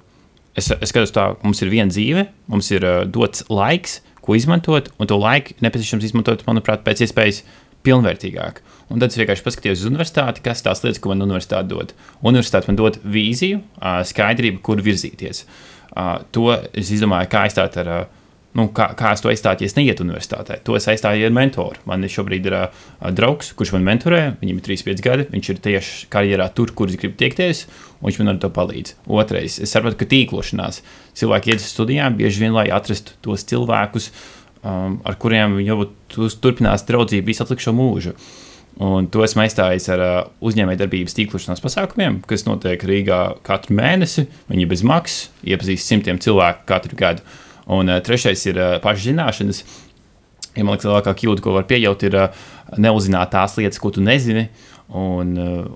es, 0.55 0.71
es 0.71 0.93
skatos 0.93 1.15
tā, 1.15 1.33
mums 1.43 1.63
ir 1.65 1.73
viena 1.73 1.91
dzīve, 1.91 2.29
mums 2.53 2.71
ir 2.71 2.87
uh, 2.87 3.01
dots 3.03 3.43
laiks, 3.51 4.01
ko 4.23 4.37
izmantot, 4.39 4.93
un 4.99 5.11
to 5.11 5.19
laiku 5.19 5.57
nepieciešams 5.63 6.07
izmantot, 6.07 6.45
manuprāt, 6.47 6.85
pēc 6.87 7.03
iespējas 7.07 7.43
pilnvērtīgāk. 7.87 8.61
Un 8.91 9.03
tad 9.03 9.11
es 9.11 9.19
vienkārši 9.19 9.45
paskatījos 9.47 9.83
uz 9.83 9.89
universitāti, 9.91 10.43
kas 10.45 10.63
tās 10.63 10.83
lietas, 10.85 11.01
ko 11.03 11.11
man 11.11 11.25
universitāte 11.27 11.71
dod. 11.71 11.95
Universitāte 12.23 12.71
man 12.71 12.79
dod 12.79 12.99
vīziju, 13.03 13.63
skaidrību, 14.11 14.63
kur 14.67 14.83
virzīties. 14.83 15.45
To 16.35 16.47
es 16.55 16.93
izdomāju, 16.95 17.31
kā 17.33 17.47
aizstāt 17.47 17.79
ar. 17.83 17.93
Nu, 18.57 18.71
kā, 18.73 18.87
kā 18.97 19.11
es 19.13 19.21
to 19.21 19.29
aizstāju, 19.29 19.67
ja 19.67 19.69
es 19.69 19.77
neietu 19.77 20.05
universitātē? 20.07 20.59
To 20.65 20.79
es 20.79 20.87
aizstāju 20.89 21.27
ar 21.29 21.35
mentoru. 21.37 21.83
Man 21.89 22.07
šobrīd 22.09 22.47
ir 22.49 22.57
uh, 22.57 22.87
draugs, 23.13 23.51
kurš 23.59 23.75
man 23.75 23.85
mentorē. 23.85 24.23
Viņam 24.41 24.63
ir 24.63 24.65
35 24.71 25.05
gadi. 25.05 25.27
Viņš 25.35 25.51
ir 25.53 25.61
tieši 25.67 26.09
karjerā 26.13 26.47
tur, 26.57 26.73
kur 26.77 26.89
es 26.89 26.97
gribu 26.97 27.19
tiekties, 27.21 27.67
un 27.99 28.09
viņš 28.09 28.21
man 28.23 28.33
ar 28.33 28.41
to 28.41 28.51
palīdz. 28.57 28.97
Otrais, 29.13 29.59
es 29.61 29.77
saprotu, 29.77 30.01
ka 30.01 30.09
tīklošanās 30.09 30.81
cilvēki 31.21 31.53
iet 31.53 31.61
uz 31.61 31.69
studijām 31.69 32.17
bieži 32.17 32.47
vien, 32.47 32.57
lai 32.57 32.71
atrastu 32.73 33.19
tos 33.27 33.45
cilvēkus, 33.51 34.09
uh, 34.09 34.33
um, 34.67 34.99
ar 35.07 35.17
kuriem 35.21 35.57
viņi 35.59 35.73
varbūt 35.73 36.19
turpinās 36.43 36.85
draudzību 36.89 37.31
visu 37.31 37.45
atlikušo 37.45 37.75
mūžu. 37.77 38.15
Un 38.87 39.07
to 39.09 39.23
esmu 39.25 39.47
aizstājis 39.47 39.89
ar 39.95 40.03
uh, 40.05 40.17
uzņēmējdarbības 40.45 41.17
tīklošanās 41.17 41.63
pasākumiem, 41.65 42.21
kas 42.29 42.45
notiek 42.49 42.83
Rīgā 42.85 43.21
katru 43.47 43.77
mēnesi. 43.79 44.27
Viņi 44.51 44.69
bez 44.69 44.85
maksas 44.87 45.31
iepazīst 45.49 45.89
simtiem 45.89 46.21
cilvēku 46.23 46.67
katru 46.69 46.99
gadu. 46.99 47.25
Un 47.75 47.91
uh, 47.91 48.01
trešais 48.05 48.45
ir 48.51 48.61
uh, 48.61 48.77
pašzināšanas. 48.85 49.65
Ja 50.57 50.65
man 50.65 50.77
liekas, 50.77 50.87
lielākā 50.89 51.17
kļūda, 51.19 51.43
ko 51.45 51.57
var 51.57 51.67
pieļaut, 51.69 52.07
ir 52.07 52.19
uh, 52.21 52.45
neuzzināt 52.81 53.35
tās 53.35 53.59
lietas, 53.59 53.81
ko 53.83 53.91
tu 53.95 54.05
nezini. 54.05 54.49
Un, 54.95 55.35
uh, 55.37 55.67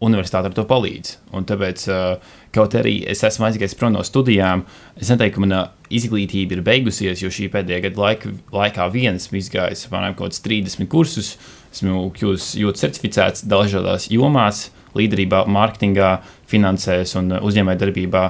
universitāte 0.00 0.48
ar 0.48 0.56
to 0.56 0.64
palīdz. 0.68 1.12
Un 1.36 1.44
tāpēc, 1.48 1.84
uh, 1.92 2.36
kaut 2.54 2.74
arī 2.78 3.00
es 3.10 3.20
esmu 3.26 3.46
aizgājis 3.50 3.76
prom 3.78 3.92
no 3.94 4.04
studijām, 4.06 4.64
es 4.96 5.10
neteiktu, 5.12 5.36
ka 5.36 5.44
mana 5.44 5.60
izglītība 5.92 6.56
ir 6.56 6.64
beigusies, 6.64 7.20
jo 7.20 7.30
šī 7.32 7.50
pēdējā 7.52 7.82
gada 7.88 8.04
laika, 8.04 8.32
laikā 8.54 8.88
viens 8.94 9.26
esmu 9.26 9.40
izgājis 9.42 9.86
apmēram 9.86 10.16
kaut 10.16 10.30
kādus 10.30 10.44
30 10.46 10.88
kursus, 10.90 11.34
esmu 11.74 12.06
kļuvis 12.16 12.54
ļoti 12.62 12.84
certificēts 12.84 13.44
dažādās 13.50 14.08
jomās, 14.12 14.70
līderībā, 14.96 15.44
mārketingā, 15.52 16.14
finansēs 16.50 17.14
un 17.20 17.36
uzņēmējdarbībā. 17.38 18.24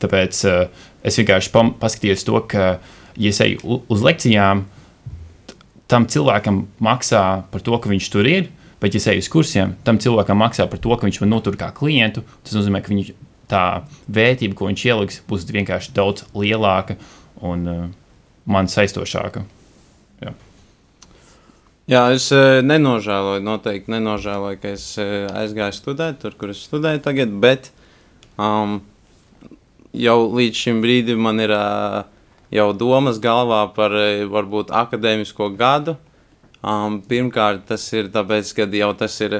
Tāpēc 0.00 0.44
uh, 0.48 0.84
es 1.06 1.18
vienkārši 1.20 1.52
paskatījos 1.80 2.24
to, 2.28 2.40
ka, 2.50 2.70
ja 3.20 3.32
es 3.32 3.40
eju 3.44 3.82
uz 3.90 4.06
lekcijām, 4.06 4.64
tam 5.90 6.06
cilvēkam 6.10 6.64
maksā 6.82 7.24
par 7.50 7.66
to, 7.66 7.76
ka 7.82 7.90
viņš 7.90 8.10
tur 8.14 8.28
ir 8.30 8.48
Bet, 8.80 8.96
ja 8.96 9.12
eju 9.12 9.20
uz 9.20 9.28
kursiem, 9.28 9.74
tam 9.84 9.98
cilvēkam 10.00 10.38
maksā 10.40 10.64
par 10.70 10.80
to, 10.80 10.94
ka 10.96 11.04
viņš 11.04 11.20
man 11.20 11.34
notur 11.34 11.56
kā 11.60 11.68
klientu. 11.76 12.22
Tas 12.46 12.56
nozīmē, 12.56 12.80
ka 12.80 12.92
viņš, 12.94 13.10
tā 13.50 13.64
vērtība, 14.08 14.56
ko 14.56 14.70
viņš 14.70 14.84
ieliks, 14.88 15.18
būs 15.28 15.44
vienkārši 15.52 15.92
daudz 15.96 16.24
lielāka 16.32 16.96
un 17.44 17.66
uh, 17.68 17.82
man 18.48 18.70
saistošāka. 18.72 19.44
Jā. 20.24 20.32
Jā, 21.92 22.02
es 22.16 22.30
uh, 22.32 22.62
nenožēloju, 22.64 23.44
noteikti 23.44 23.92
nenožēloju, 23.92 24.62
ka 24.62 24.72
es 24.78 24.86
uh, 24.96 25.28
aizgāju 25.42 25.76
studēt 25.76 26.22
tur, 26.24 26.38
kur 26.40 26.54
es 26.54 26.64
studēju 26.64 27.04
tagad, 27.04 27.36
bet 27.42 27.68
um, 28.40 28.78
jau 29.96 30.18
līdz 30.34 30.64
šim 30.66 30.84
brīdim 30.84 31.20
man 31.22 31.40
ir 31.42 31.54
uh, 31.54 32.04
jau 32.54 32.70
domas 32.76 33.18
galvā 33.22 33.64
par 33.74 33.94
uh, 33.96 34.28
varbūt 34.30 34.70
akadēmisko 34.74 35.52
gadu, 35.58 35.96
Um, 36.60 36.98
pirmkārt, 37.08 37.62
tas 37.70 37.86
ir 37.96 38.10
tāpēc, 38.12 38.50
ka 38.52 38.66
jau 38.76 38.90
tas 38.92 39.14
ir, 39.24 39.38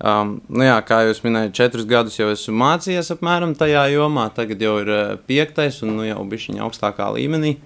um, 0.00 0.38
nu 0.48 0.64
jā, 0.64 0.76
kā 0.88 1.02
jūs 1.04 1.20
minējāt, 1.20 1.52
četrus 1.58 1.88
gadus 1.88 2.16
jau 2.16 2.30
esmu 2.32 2.54
mācījies 2.62 3.12
apmēram 3.12 3.52
tajā 3.58 3.82
jomā. 3.92 4.30
Tagad 4.32 4.64
jau 4.64 4.78
ir 4.80 4.88
uh, 4.88 5.02
piektais 5.28 5.82
un 5.84 5.98
nu, 5.98 6.06
jau 6.08 6.22
bišķiņa 6.24 6.64
augstākā 6.64 7.10
līmenī. 7.18 7.58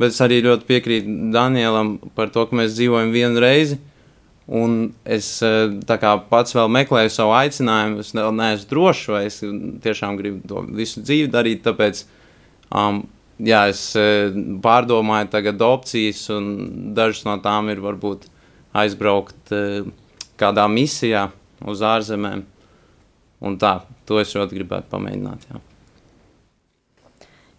Bet 0.00 0.14
es 0.14 0.22
arī 0.24 0.40
ļoti 0.46 0.64
piekrītu 0.64 1.18
Danielam 1.34 1.98
par 2.16 2.32
to, 2.32 2.46
ka 2.48 2.56
mēs 2.56 2.72
dzīvojam 2.78 3.12
vienu 3.12 3.42
reizi. 3.44 3.76
Un 4.50 4.92
es 5.06 5.26
uh, 5.46 5.70
pats 6.30 6.56
vēl 6.56 6.70
meklēju 6.74 7.12
savu 7.14 7.34
aicinājumu. 7.38 8.02
Es 8.02 8.10
vēl 8.16 8.32
neesmu 8.34 8.70
drošs, 8.72 9.08
vai 9.14 9.24
es 9.28 9.38
tiešām 9.84 10.18
gribu 10.18 10.42
to 10.48 10.64
visu 10.74 11.02
dzīvi 11.04 11.30
darīt. 11.30 11.62
Tāpēc 11.66 12.02
um, 12.74 13.04
jā, 13.42 13.62
es 13.72 13.82
e, 13.98 14.04
pārdomāju 14.64 15.30
tagad 15.32 15.62
opcijas, 15.66 16.24
un 16.34 16.52
dažas 16.96 17.24
no 17.28 17.38
tām 17.44 17.70
ir 17.72 17.82
varbūt 17.84 18.28
aizbraukt 18.82 19.52
e, 19.54 19.82
kādā 20.40 20.66
misijā 20.70 21.28
uz 21.68 21.82
ārzemēm. 21.86 22.46
Un 23.42 23.58
tā, 23.58 23.80
to 24.06 24.20
es 24.22 24.34
ļoti 24.36 24.58
gribētu 24.60 24.90
pamēģināt. 24.92 25.46
Jā. 25.50 25.62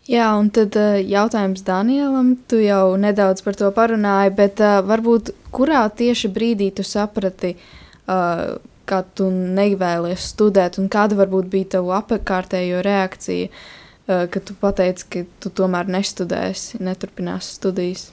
Jā, 0.09 0.33
un 0.35 0.49
tad 0.51 0.75
e, 0.75 1.03
jautājums 1.07 1.63
Danielam, 1.63 2.33
tu 2.49 2.59
jau 2.59 2.97
nedaudz 2.99 3.43
par 3.45 3.55
to 3.55 3.69
parunāji, 3.71 4.33
bet 4.35 4.59
uh, 4.59 4.81
varbūt 4.83 5.31
kurā 5.55 5.85
tieši 5.87 6.31
brīdī 6.33 6.73
tu 6.75 6.83
saprati, 6.83 7.53
uh, 7.55 8.57
ka 8.83 8.99
tu 9.15 9.29
nevēlies 9.31 10.27
studēt, 10.33 10.81
un 10.81 10.91
kāda 10.91 11.15
varbūt 11.21 11.47
bija 11.53 11.77
tava 11.77 12.01
apkārtējo 12.01 12.83
reakcija? 12.83 13.47
Uh, 13.47 13.79
Eh, 14.03 14.25
ka 14.27 14.39
tu 14.43 14.51
pateici, 14.59 15.05
ka 15.07 15.19
tu 15.39 15.47
tomēr 15.47 15.87
nestudēsi, 15.87 16.81
neturpināsi 16.83 17.53
studijas? 17.55 18.09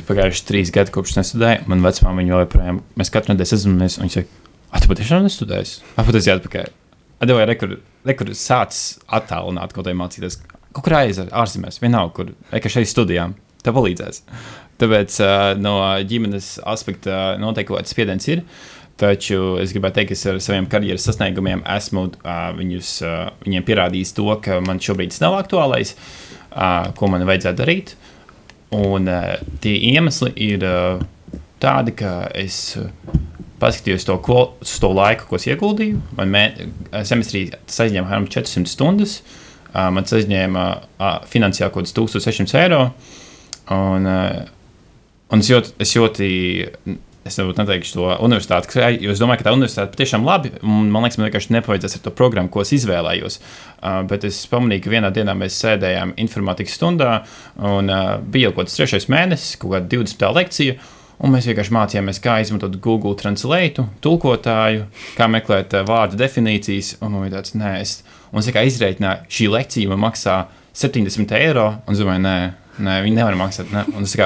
Ir 0.00 0.06
pagājuši 0.08 0.46
trīs 0.48 0.70
gadi, 0.72 0.94
kopš 0.94 1.18
nestudēju. 1.18 1.66
Man 1.68 1.84
vecumā 1.84 2.14
viņa 2.16 2.38
joprojām, 2.38 2.78
mēs 2.96 3.12
katru 3.12 3.34
nedēļu 3.34 3.50
sazināmies, 3.50 3.98
un 3.98 4.06
viņa 4.06 4.14
saka, 4.14 4.54
ah, 4.70 4.80
tu 4.80 4.88
patiešām 4.88 5.26
nestudēsi? 5.26 5.82
Atpakaļ, 6.00 6.30
atpakaļ. 6.38 6.70
Atdevēja 7.20 7.50
rekur, 7.50 7.76
rekur 8.08 8.32
sācis 8.32 8.96
attālināt 9.12 9.76
kaut 9.76 9.90
kā 9.90 9.96
mācīties. 9.98 10.40
Kaut 10.70 10.86
kur 10.86 10.94
aiziet 11.00 11.32
ārzemēs, 11.34 11.80
vienalga, 11.82 12.12
kur, 12.14 12.34
eka 12.54 12.70
šeit 12.70 12.90
studijām, 12.90 13.34
tev 13.64 13.74
palīdzēs. 13.74 14.22
Tāpēc 14.80 15.16
no 15.60 15.74
ģimenes 16.08 16.54
aspekta 16.68 17.34
noteikti 17.40 17.72
kaut 17.72 17.82
kāds 17.82 17.94
spiediens 17.94 18.28
ir. 18.30 18.44
Taču 19.00 19.56
es 19.60 19.72
gribētu 19.72 19.98
teikt, 19.98 20.12
ka 20.12 20.16
es 20.16 20.22
ar 20.28 20.38
saviem 20.44 20.68
karjeras 20.70 21.06
sasniegumiem 21.08 21.64
esmu 21.76 22.06
viņus, 22.58 22.92
viņiem 23.46 23.66
pierādījis 23.66 24.14
to, 24.16 24.28
ka 24.44 24.60
man 24.64 24.80
šobrīd 24.84 25.16
nav 25.24 25.38
aktuālais, 25.40 25.94
ko 26.96 27.10
man 27.10 27.26
vajadzētu 27.28 27.62
darīt. 27.62 27.94
Un 28.76 29.10
tie 29.64 29.74
iemesli 29.90 30.32
ir 30.52 30.64
tādi, 31.60 31.96
ka 31.96 32.14
es 32.36 32.76
paskatījos 33.60 34.06
to, 34.08 34.16
ko, 34.24 34.40
to 34.62 34.94
laiku, 34.94 35.26
ko 35.28 35.40
es 35.40 35.48
ieguldīju. 35.50 36.00
Man 36.16 36.30
mē, 36.32 36.44
semestrī 37.08 37.48
apmēram 37.50 38.30
400 38.30 38.70
stundas. 38.70 39.20
Uh, 39.20 39.49
man 39.74 40.06
aizņēma 40.06 40.64
finansiāli 41.30 41.74
kaut 41.74 41.86
kāds 41.86 41.96
1600 41.96 42.58
eiro. 42.64 42.82
Un, 43.70 44.08
un 45.30 45.44
es, 45.44 45.50
jūt, 45.50 45.74
es 45.78 45.94
jūti 45.94 46.30
es 47.24 47.36
neteikšu 47.38 47.96
to 47.96 48.06
universitāti, 48.24 48.80
jo 49.04 49.12
es 49.12 49.20
domāju, 49.20 49.40
ka 49.40 49.48
tā 49.48 49.54
universitāte 49.54 49.92
patiešām 49.94 50.24
labi. 50.26 50.52
Man 50.62 51.04
liekas, 51.04 51.18
man 51.20 51.28
vienkārši 51.28 51.54
nepaveidzēs 51.56 51.98
ar 51.98 52.04
to 52.06 52.12
programmu, 52.16 52.52
ko 52.52 52.64
es 52.64 52.72
izvēlējos. 52.76 53.40
Bet 54.10 54.24
es 54.28 54.40
pamanīju, 54.50 54.84
ka 54.86 54.94
vienā 54.94 55.10
dienā 55.14 55.34
mēs 55.38 55.58
sēdējām 55.60 56.16
informātikas 56.24 56.78
stundā, 56.78 57.10
un 57.60 57.92
bija 58.32 58.54
kaut 58.54 58.64
kāds 58.64 58.78
trešais 58.78 59.10
mēnesis, 59.12 59.58
kaut 59.60 59.76
kāda 59.76 59.92
20. 60.00 60.26
lekcija. 60.40 60.78
Un 61.20 61.34
mēs 61.34 61.44
vienkārši 61.50 61.74
mācījāmies, 61.76 62.18
kā 62.24 62.38
izmantot 62.40 62.78
Google 62.80 63.12
Translate, 63.20 63.84
tulkotāju, 64.00 64.86
kā 65.18 65.26
meklēt 65.28 65.76
vārdu 65.84 66.16
definīcijas. 66.16 66.94
Un 67.04 67.12
man 67.12 67.26
bija 67.26 67.34
tāds, 67.34 67.52
nē, 67.60 67.74
es, 67.82 67.98
un 68.32 68.42
es 68.42 68.50
izreikināju, 68.50 69.26
šī 69.30 69.48
lekcija 69.50 69.90
man 69.92 70.04
maksā 70.06 70.36
70 70.76 71.34
eiro. 71.38 71.66
Un 71.86 71.96
es 71.96 72.02
domāju, 72.02 72.22
nē, 72.24 72.36
nē 72.86 73.00
viņi 73.06 73.18
nevar 73.18 73.38
maksāt. 73.38 73.72
Ne? 73.74 73.84
Un 73.96 74.06
es 74.06 74.16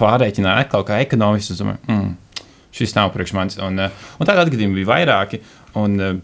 pārreikināju, 0.00 0.68
kā, 0.72 0.82
kā 0.88 1.00
ekonomists. 1.04 1.54
Es 1.54 1.62
domāju, 1.62 1.80
mm, 1.86 2.44
šis 2.74 2.96
nav 2.98 3.12
priekš 3.14 3.36
manis. 3.38 3.58
Un, 3.62 3.78
eh, 3.78 4.04
un 4.18 4.28
tādi 4.28 4.56
gadījumi 4.56 4.82
bija 4.82 4.92
vairāki. 4.94 5.42
Un, 5.78 6.00
eh, 6.00 6.20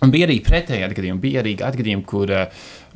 Un 0.00 0.08
bija 0.08 0.24
arī 0.24 0.38
pretēji 0.40 0.86
gadījumi. 0.96 1.20
Bija 1.20 1.42
arī 1.42 1.50
gadījumi, 1.60 2.04
kur 2.08 2.30
uh, 2.32 2.46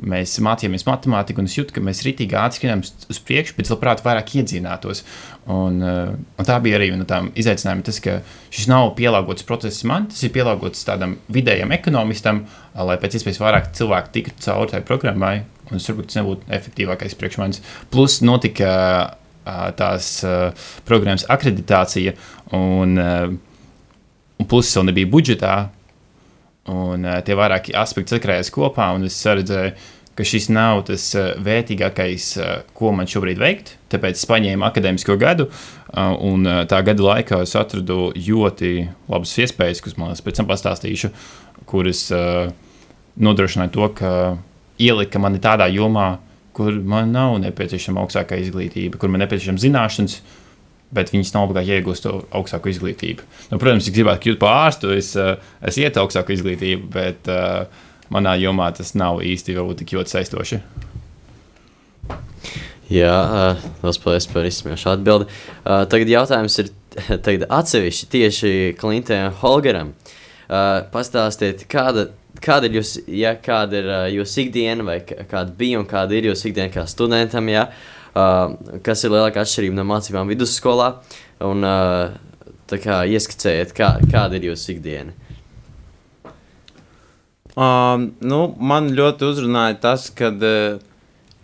mēs 0.01 0.39
mācījāmies 0.45 0.87
matemātiku, 0.89 1.43
un 1.43 1.51
es 1.51 1.57
jūtu, 1.59 1.75
ka 1.77 1.83
mēs 1.85 2.03
ritīgi 2.07 2.37
ātri 2.41 2.63
skrienam 2.63 2.81
uz 2.81 3.21
priekšu, 3.29 3.59
bet 3.59 3.69
labprāt 3.69 4.01
vairāk 4.05 4.33
iedzinātos. 4.41 5.03
Un, 5.45 5.83
uh, 5.85 6.15
un 6.41 6.47
tā 6.49 6.55
bija 6.65 6.79
arī 6.79 6.87
viena 6.89 7.03
no 7.03 7.09
tām 7.09 7.27
izaicinājumiem, 7.37 7.85
tas, 7.85 7.99
ka 8.01 8.15
šis 8.49 8.69
nav 8.71 8.95
pielāgots 8.97 9.45
process 9.45 9.85
man, 9.85 10.07
tas 10.09 10.23
ir 10.25 10.33
pielāgots 10.33 10.87
tādam 10.89 11.19
vidējam 11.33 11.75
ekonomistam, 11.77 12.47
uh, 12.47 12.81
lai 12.89 12.97
pēc 13.03 13.19
iespējas 13.19 13.43
vairāk 13.43 13.69
cilvēku 13.77 14.15
tiktu 14.15 14.47
cauri 14.47 14.73
tai 14.73 14.81
programmai, 14.89 15.35
un 15.69 15.77
es 15.77 15.89
varbūt 15.91 16.09
tas 16.09 16.23
nebūtu 16.23 16.49
efektīvākais 16.59 17.19
priekš 17.21 17.41
manis. 17.43 17.61
Plus 17.93 18.23
notika 18.25 18.73
tās 19.77 20.07
programmas 20.89 21.27
akreditācija, 21.29 22.15
un, 22.57 22.97
un 22.97 24.49
puses 24.49 24.73
vēl 24.79 24.89
nebija 24.89 25.11
budžetā. 25.13 25.57
Un, 26.73 27.05
tie 27.27 27.35
vairāki 27.37 27.75
aspekti 27.77 28.15
sakrājas 28.15 28.49
kopā, 28.49 28.87
un 28.97 29.05
es 29.05 29.19
redzēju, 29.21 29.75
ka 30.15 30.27
šis 30.27 30.49
nav 30.55 30.85
tas 30.89 31.09
vērtīgākais, 31.45 32.29
ko 32.77 32.93
man 32.95 33.09
šobrīd 33.11 33.41
veikt. 33.41 33.75
Tāpēc 33.93 34.19
es 34.19 34.29
paņēmu 34.31 34.67
akadēmisko 34.67 35.17
gadu, 35.21 35.49
un 35.95 36.47
tā 36.71 36.81
gada 36.87 37.07
laikā 37.09 37.41
es 37.47 37.55
atradu 37.59 38.13
ļoti 38.15 38.73
labas 39.11 39.35
iespējas, 39.43 39.83
kuras 39.83 39.99
man 39.99 40.15
pēc 40.15 40.39
tam 40.41 40.51
pastāstīšu, 40.51 41.11
kuras 41.71 42.07
nodrošināja 43.15 43.75
to, 43.75 43.91
ka 43.99 44.13
ielika 44.79 45.21
mani 45.23 45.43
tādā 45.43 45.69
jomā, 45.71 46.19
kur 46.55 46.75
man 46.87 47.13
nav 47.15 47.37
nepieciešama 47.43 48.03
augstākā 48.05 48.39
izglītība, 48.43 48.99
kur 48.99 49.11
man 49.11 49.23
nepieciešama 49.25 49.63
zināšanas, 49.63 50.19
bet 50.95 51.11
viņas 51.11 51.33
nav 51.35 51.49
obligāti 51.49 51.75
iegūst 51.75 52.07
to 52.07 52.13
augstāko 52.35 52.71
izglītību. 52.71 53.27
Nu, 53.51 53.59
protams, 53.59 53.89
ja 53.89 53.95
gribētu 53.97 54.29
kļūt 54.29 54.41
par 54.43 54.59
ārstu, 54.69 54.93
es, 54.95 55.11
eh, 55.19 55.35
es 55.67 55.79
ietu 55.81 56.03
augstāku 56.05 56.37
izglītību, 56.37 56.87
bet 56.95 57.31
uh, 57.33 57.67
manā 58.15 58.37
jomā 58.41 58.71
tas 58.77 58.95
nav 58.95 59.23
īsti 59.27 59.59
tik 59.81 59.95
ļoti 59.99 60.15
saistoši. 60.15 60.61
Jā, 62.93 63.15
liels 63.83 63.99
paldies 63.99 64.27
par 64.31 64.47
izsmiešu 64.47 64.91
atbildi. 64.93 65.31
Tagad 65.65 66.11
jautājums 66.13 66.59
ir 66.63 66.73
tagad 67.25 67.49
atsevišķi 67.49 68.11
tieši 68.13 68.53
Klintam 68.79 69.33
Holgeram. 69.41 69.95
Pastāstiet, 70.93 71.65
kāda 71.73 72.13
kāda 72.45 72.69
ir 72.69 72.79
jūsu 72.81 73.03
ja, 73.17 73.35
kāda 73.41 73.81
ir, 73.81 73.89
uh, 73.89 74.07
jūs 74.19 74.37
ikdiena, 74.43 74.85
vai 74.87 74.99
kāda 75.05 75.49
bija 75.59 75.81
un 75.81 75.89
kāda 75.89 76.17
ir 76.17 76.31
jūsu 76.31 76.51
ikdiena 76.51 76.73
kā 76.75 76.87
studentam, 76.91 77.49
ja, 77.53 77.69
kas 78.85 79.05
ir 79.05 79.15
lielākā 79.15 79.43
atšķirība 79.43 79.79
no 79.79 79.87
mācībām 79.89 80.31
vidusskolā, 80.31 80.91
un 81.49 81.67
kā, 82.71 82.99
ieskicējiet, 83.11 83.75
kā, 83.77 83.95
kāda 84.11 84.39
ir 84.39 84.51
jūsu 84.53 84.77
ikdiena. 84.77 85.15
Um, 87.55 88.09
nu, 88.19 88.41
man 88.59 88.91
ļoti 88.97 89.29
uzrunāja 89.29 89.77
tas, 89.79 90.09
kad 90.11 90.41
uh, 90.43 90.81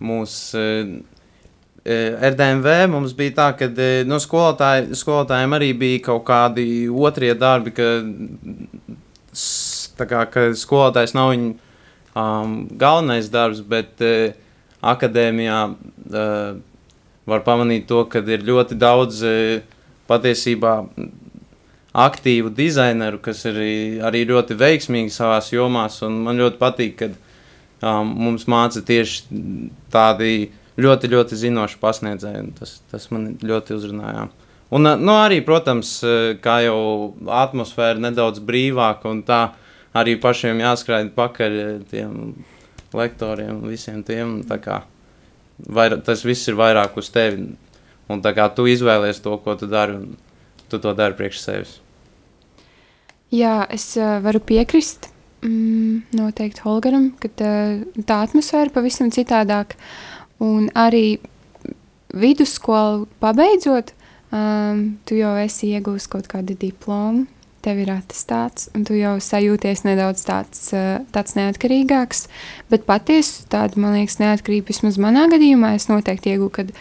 mūsu 0.02 0.58
uh, 0.58 2.24
RDMV 2.30 2.72
mums 2.90 3.14
bija 3.14 3.36
tā, 3.36 3.46
ka 3.60 3.68
nu, 4.10 4.18
skolotāji, 4.18 4.98
skolotājiem 4.98 5.54
arī 5.54 5.70
bija 5.78 6.02
kaut 6.08 6.24
kādi 6.26 6.66
otrie 6.90 7.30
darbi, 7.38 7.70
ka 7.76 7.86
kā, 10.10 10.24
ka 10.34 10.48
skolotājs 10.58 11.14
nav 11.14 11.30
viņa 11.30 11.52
um, 12.18 12.56
galvenais 12.80 13.30
darbs, 13.30 13.62
bet 13.62 14.02
uh, 14.02 14.34
akadēmijā 14.82 15.60
uh, 15.70 16.58
var 17.30 17.44
pamanīt 17.46 17.86
to, 17.86 18.02
ka 18.10 18.24
ir 18.26 18.42
ļoti 18.50 18.78
daudz 18.80 19.22
uh, 19.22 19.78
patiesībā 20.10 20.74
aktīvu 21.96 22.52
dizaineru, 22.54 23.18
kas 23.22 23.42
ir 23.50 23.58
arī, 24.06 24.22
ļoti 24.28 24.56
veiksmīgi 24.58 25.14
savā 25.14 25.40
jomā. 25.52 25.88
Man 26.10 26.38
ļoti 26.38 26.60
patīk, 26.60 27.00
ka 27.00 27.10
um, 27.90 28.12
mums 28.28 28.46
māca 28.50 28.82
tieši 28.86 29.40
tādi 29.90 30.50
ļoti, 30.80 31.10
ļoti 31.10 31.40
zinoši 31.40 31.80
pasniedzēji. 31.82 32.44
Tas, 32.60 32.76
tas 32.92 33.08
man 33.14 33.32
ļoti 33.42 33.74
uzrunāja. 33.78 34.28
Un, 34.70 34.86
nu, 35.02 35.16
arī, 35.18 35.40
protams, 35.42 35.96
kā 36.44 36.60
jau 36.62 36.78
atmosfēra 37.26 37.98
nedaudz 37.98 38.38
brīvāka 38.46 39.10
un 39.10 39.24
tā, 39.26 39.48
arī 39.98 40.14
pašiem 40.22 40.62
jāskraida 40.62 41.10
pakaļ 41.16 41.58
eh, 41.58 41.72
tiem 41.90 42.14
lektoriem 42.94 43.56
un 43.56 43.66
visiem 43.70 44.04
tiem. 44.06 44.40
Kā, 44.62 44.84
vair, 45.66 45.98
tas 46.06 46.22
viss 46.26 46.46
ir 46.50 46.58
vairāk 46.60 46.94
uz 47.02 47.10
tevi. 47.10 47.50
Un 48.10 48.22
kā 48.22 48.46
tu 48.54 48.66
izvēlies 48.70 49.22
to, 49.22 49.36
ko 49.42 49.54
tu 49.58 49.66
dari, 49.70 49.98
un 49.98 50.29
tu 50.70 50.80
to 50.82 50.94
dari 50.96 51.16
priekš 51.18 51.42
sevis. 51.42 51.78
Jā, 53.30 53.62
es 53.70 53.92
uh, 53.98 54.18
varu 54.24 54.40
piekrist 54.42 55.10
mm, 55.44 56.10
noteikti 56.18 56.64
Holgaram, 56.66 57.12
ka 57.22 57.30
tā, 57.38 57.52
tā 58.06 58.22
atmosfēra 58.26 58.74
pavisam 58.74 59.12
citādāk. 59.14 59.76
Un 60.42 60.70
arī 60.74 61.20
vidusskolu 62.16 63.06
pabeidzot, 63.22 63.92
um, 64.34 64.86
tu 65.06 65.20
jau 65.20 65.36
esi 65.42 65.74
iegūst 65.76 66.10
kaut 66.10 66.30
kādu 66.32 66.56
diplomu 66.58 67.28
tev 67.64 67.80
ir 67.82 67.90
attestāts, 67.92 68.70
un 68.76 68.84
tu 68.88 68.96
jau 68.96 69.16
sajūties 69.20 69.84
nedaudz 69.84 70.24
tāds, 70.24 70.70
eh, 70.76 71.02
tāds 71.12 71.36
neatkarīgāks. 71.36 72.26
Bet 72.72 72.86
patiesi 72.88 73.44
tāda, 73.52 73.76
man 73.76 73.98
liekas, 73.98 74.16
neatkarība 74.22 74.72
vismaz 74.72 74.96
manā 74.96 75.26
gadījumā 75.32 75.74
es 75.76 75.88
noteikti 75.92 76.34
iegūstu, 76.34 76.54
kad 76.56 76.72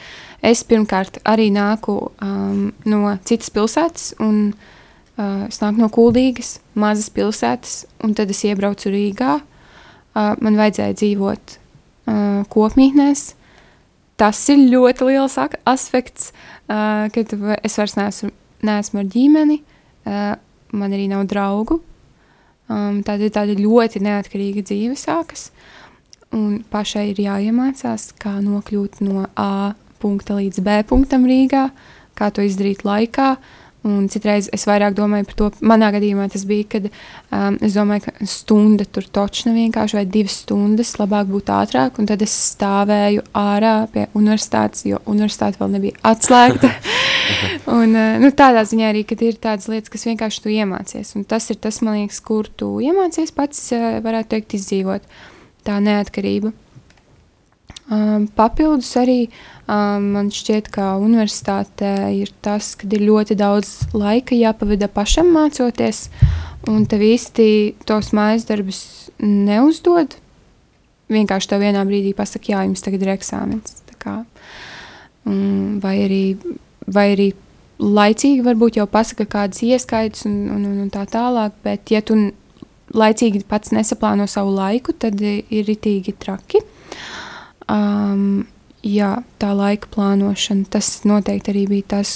es 0.45 0.63
pirmkārt 0.67 1.19
arī 1.27 1.49
nāku 1.53 1.97
um, 2.23 2.69
no 2.87 3.15
citas 3.27 3.51
pilsētas, 3.53 4.11
un 4.23 4.51
uh, 4.51 5.47
es 5.47 5.61
nāku 5.63 5.83
no 5.83 5.89
Kuldīgas, 5.93 6.57
mazas 6.79 7.09
pilsētas, 7.13 7.83
un 8.03 8.15
tad 8.17 8.31
es 8.33 8.43
iebraucu 8.47 8.91
Rīgā. 8.93 9.39
Uh, 9.39 10.33
man 10.41 10.57
vajadzēja 10.59 10.97
dzīvot 10.99 11.55
uh, 11.55 12.45
kopmītnēs. 12.51 13.33
Tas 14.19 14.39
ir 14.51 14.65
ļoti 14.71 15.05
liels 15.07 15.37
aspekts, 15.39 16.31
uh, 16.67 17.07
kad 17.13 17.35
es 17.63 17.77
vairs 17.79 17.95
neesmu, 17.99 18.31
neesmu 18.67 19.03
ar 19.03 19.11
ģimeni. 19.13 19.61
Uh, 20.03 20.33
man 20.75 20.95
arī 20.95 21.07
nav 21.11 21.27
draugu. 21.29 21.79
Um, 22.69 22.99
tāda 23.05 23.25
ir 23.25 23.33
tāda 23.33 23.55
ļoti 23.57 24.01
neatkarīga 24.05 24.63
dzīve 24.67 24.97
sākas. 24.99 25.49
Un 26.35 26.59
pašai 26.69 27.07
ir 27.09 27.21
jāiemācās, 27.23 28.11
kā 28.21 28.35
nokļūt 28.43 28.99
no 29.01 29.25
A 29.33 29.73
punkta 30.01 30.39
līdz 30.39 30.63
B 30.65 30.81
punktam 30.89 31.27
Rīgā, 31.29 31.69
kā 32.19 32.31
to 32.35 32.45
izdarīt 32.45 32.85
laikā, 32.87 33.35
Un 33.87 34.09
citreiz 34.11 34.49
es 34.51 34.65
vairāk 34.67 34.91
domāju 34.91 35.29
par 35.29 35.35
to, 35.39 35.45
manā 35.63 35.87
gadījumā 35.95 36.25
tas 36.31 36.41
bija, 36.47 36.65
kad 36.73 36.89
um, 36.89 37.55
es 37.63 37.77
domāju, 37.77 38.09
ka 38.09 38.27
stunda 38.27 38.83
tur 38.83 39.05
točna 39.07 39.53
vienkārši 39.55 39.95
vai 39.95 40.03
divas 40.03 40.35
stundas 40.43 40.91
labāk 40.99 41.29
būtu 41.31 41.53
ātrāk, 41.55 42.01
un 42.01 42.09
tad 42.09 42.19
es 42.25 42.33
stāvēju 42.49 43.23
ārā 43.39 43.73
pie 43.93 44.09
universitātes, 44.19 44.83
jo 44.89 44.99
universitāte 45.07 45.61
vēl 45.61 45.71
nebija 45.77 45.99
atslēgta. 46.11 46.73
un, 47.77 47.95
uh, 47.95 48.19
nu, 48.19 48.33
tādā 48.35 48.65
ziņā 48.67 48.91
arī, 48.91 49.05
kad 49.07 49.23
ir 49.23 49.39
tādas 49.39 49.71
lietas, 49.71 49.93
kas 49.95 50.09
vienkārši 50.11 50.43
tu 50.43 50.51
iemācies, 50.51 51.15
un 51.15 51.23
tas 51.23 51.47
ir 51.47 51.63
tas, 51.63 51.79
man 51.79 52.01
liekas, 52.01 52.19
kur 52.19 52.51
tu 52.51 52.75
iemācies 52.83 53.31
pats, 53.31 53.69
uh, 53.77 54.01
varētu 54.03 54.35
teikt, 54.35 54.59
izdzīvot 54.59 55.07
tā 55.63 55.79
neatkarība. 55.87 56.51
Um, 57.89 58.27
papildus 58.37 58.91
arī 59.01 59.31
um, 59.65 60.11
man 60.13 60.27
šķiet, 60.29 60.67
ka 60.69 60.91
universitātē 61.01 62.11
ir 62.13 62.29
tas, 62.45 62.75
ka 62.77 62.85
ir 62.85 63.01
ļoti 63.07 63.37
daudz 63.39 63.71
laika 63.97 64.37
jāpavada 64.37 64.85
pašam 64.93 65.31
mācoties, 65.33 66.05
un 66.69 66.85
tev 66.85 67.01
īsti 67.07 67.47
tos 67.89 68.11
mājas 68.13 68.45
darbus 68.45 68.81
neuzdod. 69.17 70.13
Vienkārši 71.09 71.49
tev 71.49 71.63
vienā 71.65 71.81
brīdī 71.89 72.13
pasakā, 72.13 72.53
jā, 72.53 72.65
jums 72.67 72.85
tagad 72.85 73.05
ir 73.05 73.15
eksāmens. 73.15 73.79
Vai 75.81 75.95
arī, 76.05 76.23
vai 76.85 77.07
arī 77.15 77.31
laicīgi 77.81 78.45
varbūt 78.45 78.77
jau 78.77 78.85
pasaka 78.91 79.25
kādas 79.29 79.63
ieskaitas 79.65 80.27
un, 80.29 80.37
un, 80.53 80.67
un, 80.67 80.77
un 80.85 80.91
tā 80.93 81.07
tālāk, 81.09 81.57
bet 81.65 81.89
ja 81.93 82.03
tu 82.05 82.17
laicīgi 82.93 83.41
pats 83.49 83.73
nesaplāno 83.73 84.27
savu 84.29 84.53
laiku, 84.53 84.93
tad 84.93 85.17
ir 85.25 85.65
ritīgi 85.65 86.13
traki. 86.21 86.61
Um, 87.69 88.47
jā, 88.85 89.19
tā 89.41 89.51
laika 89.55 89.89
plānošana, 89.93 90.67
tas 90.73 91.01
noteikti 91.07 91.53
arī 91.53 91.65
bija 91.69 91.89
tas, 91.97 92.11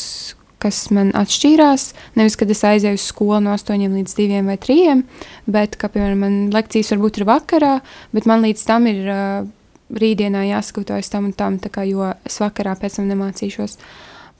kas 0.64 0.86
man 0.96 1.12
atšķīrās. 1.18 1.90
Nevis, 2.18 2.38
kad 2.40 2.52
es 2.54 2.64
aizēju 2.68 3.00
uz 3.00 3.08
skolu 3.10 3.42
no 3.44 3.56
8 3.58 3.84
līdz 3.98 4.16
2 4.20 4.44
vai 4.48 4.58
3, 4.62 5.04
bet, 5.52 5.78
ka, 5.80 5.92
piemēram, 5.92 6.24
man 6.24 6.40
lekcijas 6.56 6.94
varbūt 6.96 7.20
ir 7.20 7.28
vakarā, 7.30 7.76
bet 8.16 8.30
man 8.30 8.46
līdz 8.48 8.66
tam 8.70 8.88
ir 8.90 9.04
uh, 9.12 9.48
rītdienā 9.94 10.46
jāsagatavojas 10.50 11.12
tam 11.14 11.30
un 11.30 11.38
tam, 11.38 11.60
kā, 11.60 11.86
jo 11.90 12.08
es 12.26 12.40
vakarā 12.42 12.76
pēc 12.80 13.00
tam 13.00 13.10
nemācīšos. 13.12 13.78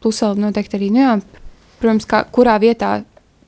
Plus 0.04 0.22
vēl 0.24 0.40
noteikti 0.44 0.80
arī, 0.80 0.90
nu 0.94 1.04
jā, 1.04 1.18
protams, 1.82 2.08
kā, 2.10 2.24
kurā 2.34 2.58
vietā 2.64 3.02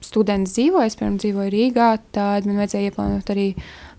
students 0.06 0.54
dzīvo, 0.54 0.84
es, 0.86 0.98
piemēram, 1.00 1.18
dzīvoju 1.22 1.54
Rīgā, 1.54 1.90
tad 2.16 2.46
man 2.46 2.62
vajadzēja 2.62 2.92
ieplānot 2.92 3.32
arī 3.34 3.48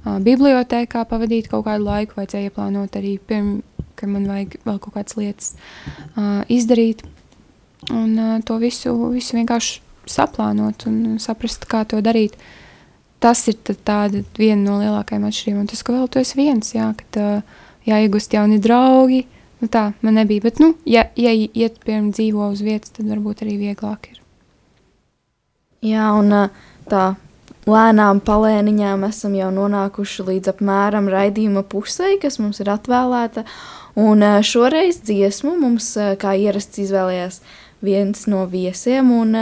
bibliotēkā 0.06 1.02
pavadīt 1.10 1.48
kaut 1.50 1.66
kādu 1.66 1.86
laiku, 1.88 2.20
vajadzēja 2.20 2.50
ieplānot 2.50 2.98
arī, 2.98 3.16
piemēram, 3.18 3.62
ka 3.96 4.08
man 4.10 4.26
vajag 4.28 4.58
vēl 4.66 4.78
kaut 4.82 4.94
kādas 4.94 5.16
lietas 5.16 5.52
uh, 5.56 6.44
izdarīt. 6.52 7.02
Un 7.92 8.12
uh, 8.18 8.36
to 8.44 8.58
visu, 8.60 8.92
visu 9.14 9.38
vienkārši 9.38 9.80
saplānot 10.10 10.86
un 10.90 11.16
saprast, 11.22 11.66
kā 11.70 11.84
to 11.88 12.02
darīt. 12.04 12.36
Tas 13.22 13.40
ir 13.48 13.56
tāda 13.64 14.20
viena 14.36 14.60
no 14.60 14.76
lielākajām 14.82 15.24
atšķirībām. 15.26 15.64
Un 15.64 15.70
tas, 15.72 15.82
ka 15.82 15.96
vēl 15.96 16.10
tu 16.12 16.20
esi 16.20 16.38
viens, 16.38 16.74
jā, 16.76 16.90
kad 17.00 17.20
uh, 17.22 17.64
jāiegūst 17.88 18.36
jauni 18.36 18.60
draugi. 18.62 19.24
Nu 19.62 19.70
tā 19.72 19.88
man 20.04 20.18
nebija. 20.20 20.44
Bet, 20.44 20.60
nu, 20.60 20.74
ja, 20.84 21.06
ja 21.16 21.32
iet, 21.32 21.80
piemēram, 21.82 22.12
dzīvo 22.12 22.50
uz 22.52 22.60
vietas, 22.64 22.92
tad 22.98 23.08
varbūt 23.08 23.46
arī 23.46 23.56
vieglāk 23.64 24.10
ir. 24.12 24.20
Jā, 25.86 26.10
un 26.18 26.50
tā 26.90 27.06
lēnām 27.66 28.20
palēniņām 28.26 29.04
esam 29.08 29.34
jau 29.38 29.50
nonākuši 29.54 30.26
līdz 30.30 30.52
apmēram 30.54 31.10
raidījuma 31.10 31.64
pusē, 31.66 32.14
kas 32.22 32.38
mums 32.42 32.62
ir 32.62 32.70
atvēlēta. 32.74 33.46
Un 33.98 34.22
šoreiz 34.44 35.00
dziesmu 35.08 35.56
mums, 35.58 35.94
kā 36.20 36.36
ierasts, 36.36 36.78
izvēlējās 36.82 37.40
viens 37.86 38.26
no 38.30 38.44
viesiem, 38.50 39.08
un 39.12 39.36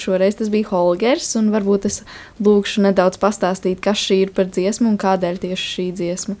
šoreiz 0.00 0.38
tas 0.40 0.50
bija 0.52 0.70
Holgers. 0.72 1.34
Varbūt 1.36 1.88
es 1.88 2.02
lūkšu 2.42 2.84
nedaudz 2.88 3.20
pastāstīt, 3.20 3.82
kas 3.84 4.00
šī 4.00 4.22
ir 4.26 4.32
par 4.36 4.48
dziesmu 4.50 4.90
un 4.92 4.98
kādēļ 5.00 5.42
tieši 5.44 5.74
šī 5.74 5.90
dziesma. 6.00 6.38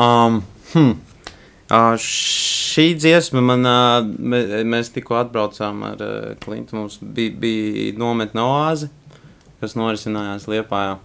Um, 0.00 0.42
hm. 0.74 0.98
Uh, 1.70 1.94
šī 2.02 2.96
dziesma, 2.98 3.42
man, 3.46 3.62
uh, 3.62 4.00
mē, 4.02 4.40
mēs 4.66 4.88
tikko 4.90 5.20
atbraucām 5.20 5.84
ar 5.86 6.00
uh, 6.02 6.14
Klintu. 6.42 6.74
Mums 6.74 6.96
bija, 6.98 7.30
bija 7.30 7.92
nometne 8.00 8.42
oāze, 8.42 8.88
kas 9.60 9.76
norisinājās 9.78 10.48
Liepājā. 10.50 10.98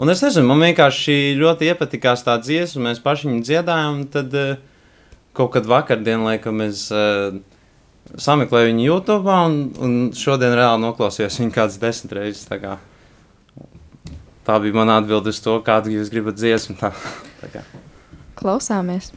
Un 0.00 0.08
es 0.08 0.22
nezinu, 0.24 0.48
man 0.48 0.62
vienkārši 0.64 1.36
ļoti 1.36 1.68
iepatikās 1.68 2.24
tā 2.24 2.38
dziesma, 2.40 2.88
mēs 2.88 3.02
paši 3.04 3.28
viņu 3.28 3.42
dziedājām. 3.44 4.04
Tad 4.12 4.36
uh, 4.38 4.52
kaut 5.36 5.52
kad 5.56 5.68
vakardien, 5.68 6.24
laikam, 6.24 6.62
es 6.64 6.86
uh, 6.94 7.36
sameklēju 8.16 8.72
viņu 8.72 8.86
YouTube, 8.86 9.34
un, 9.48 9.58
un 9.80 9.98
šodien 10.16 10.56
reāli 10.56 10.84
noklausījos 10.86 11.36
viņu 11.42 11.54
kādas 11.56 11.76
desmit 11.82 12.16
reizes. 12.16 12.46
Tā, 12.48 12.60
kā. 12.62 12.78
tā 14.48 14.56
bija 14.64 14.80
mana 14.80 15.00
atbilde 15.02 15.34
uz 15.34 15.42
to, 15.44 15.58
kādu 15.66 15.92
jūs 15.94 16.12
gribat 16.12 16.40
dziesmu. 16.40 16.78
Tā, 16.80 16.94
tā 17.42 17.52
kā. 17.58 17.66
Klausāmies! 18.40 19.12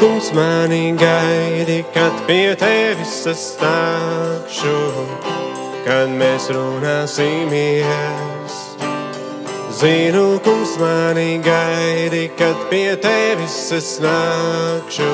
Kungs 0.00 0.32
mani 0.32 0.96
gaidi, 0.96 1.84
kad 1.92 2.12
pie 2.26 2.56
tevis 2.56 3.26
es 3.28 3.42
nākšu, 3.60 4.78
kad 5.84 6.08
mēs 6.08 6.48
runāsimies. 6.56 8.56
Zinu, 9.76 10.40
kungs 10.40 10.80
mani 10.80 11.36
gaidi, 11.44 12.32
kad 12.40 12.56
pie 12.72 12.96
tevis 12.96 13.60
es 13.76 14.00
nākšu, 14.00 15.12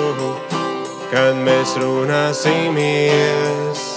kad 1.11 1.35
mēs 1.43 1.75
runāsimies. 1.83 3.96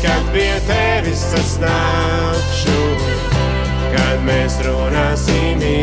Kad 0.04 0.24
pie 0.34 0.52
tevis 0.68 1.24
es 1.40 1.56
nākšu, 1.64 2.82
kad 3.96 4.20
mēs 4.28 4.60
runāsimies. 4.68 5.83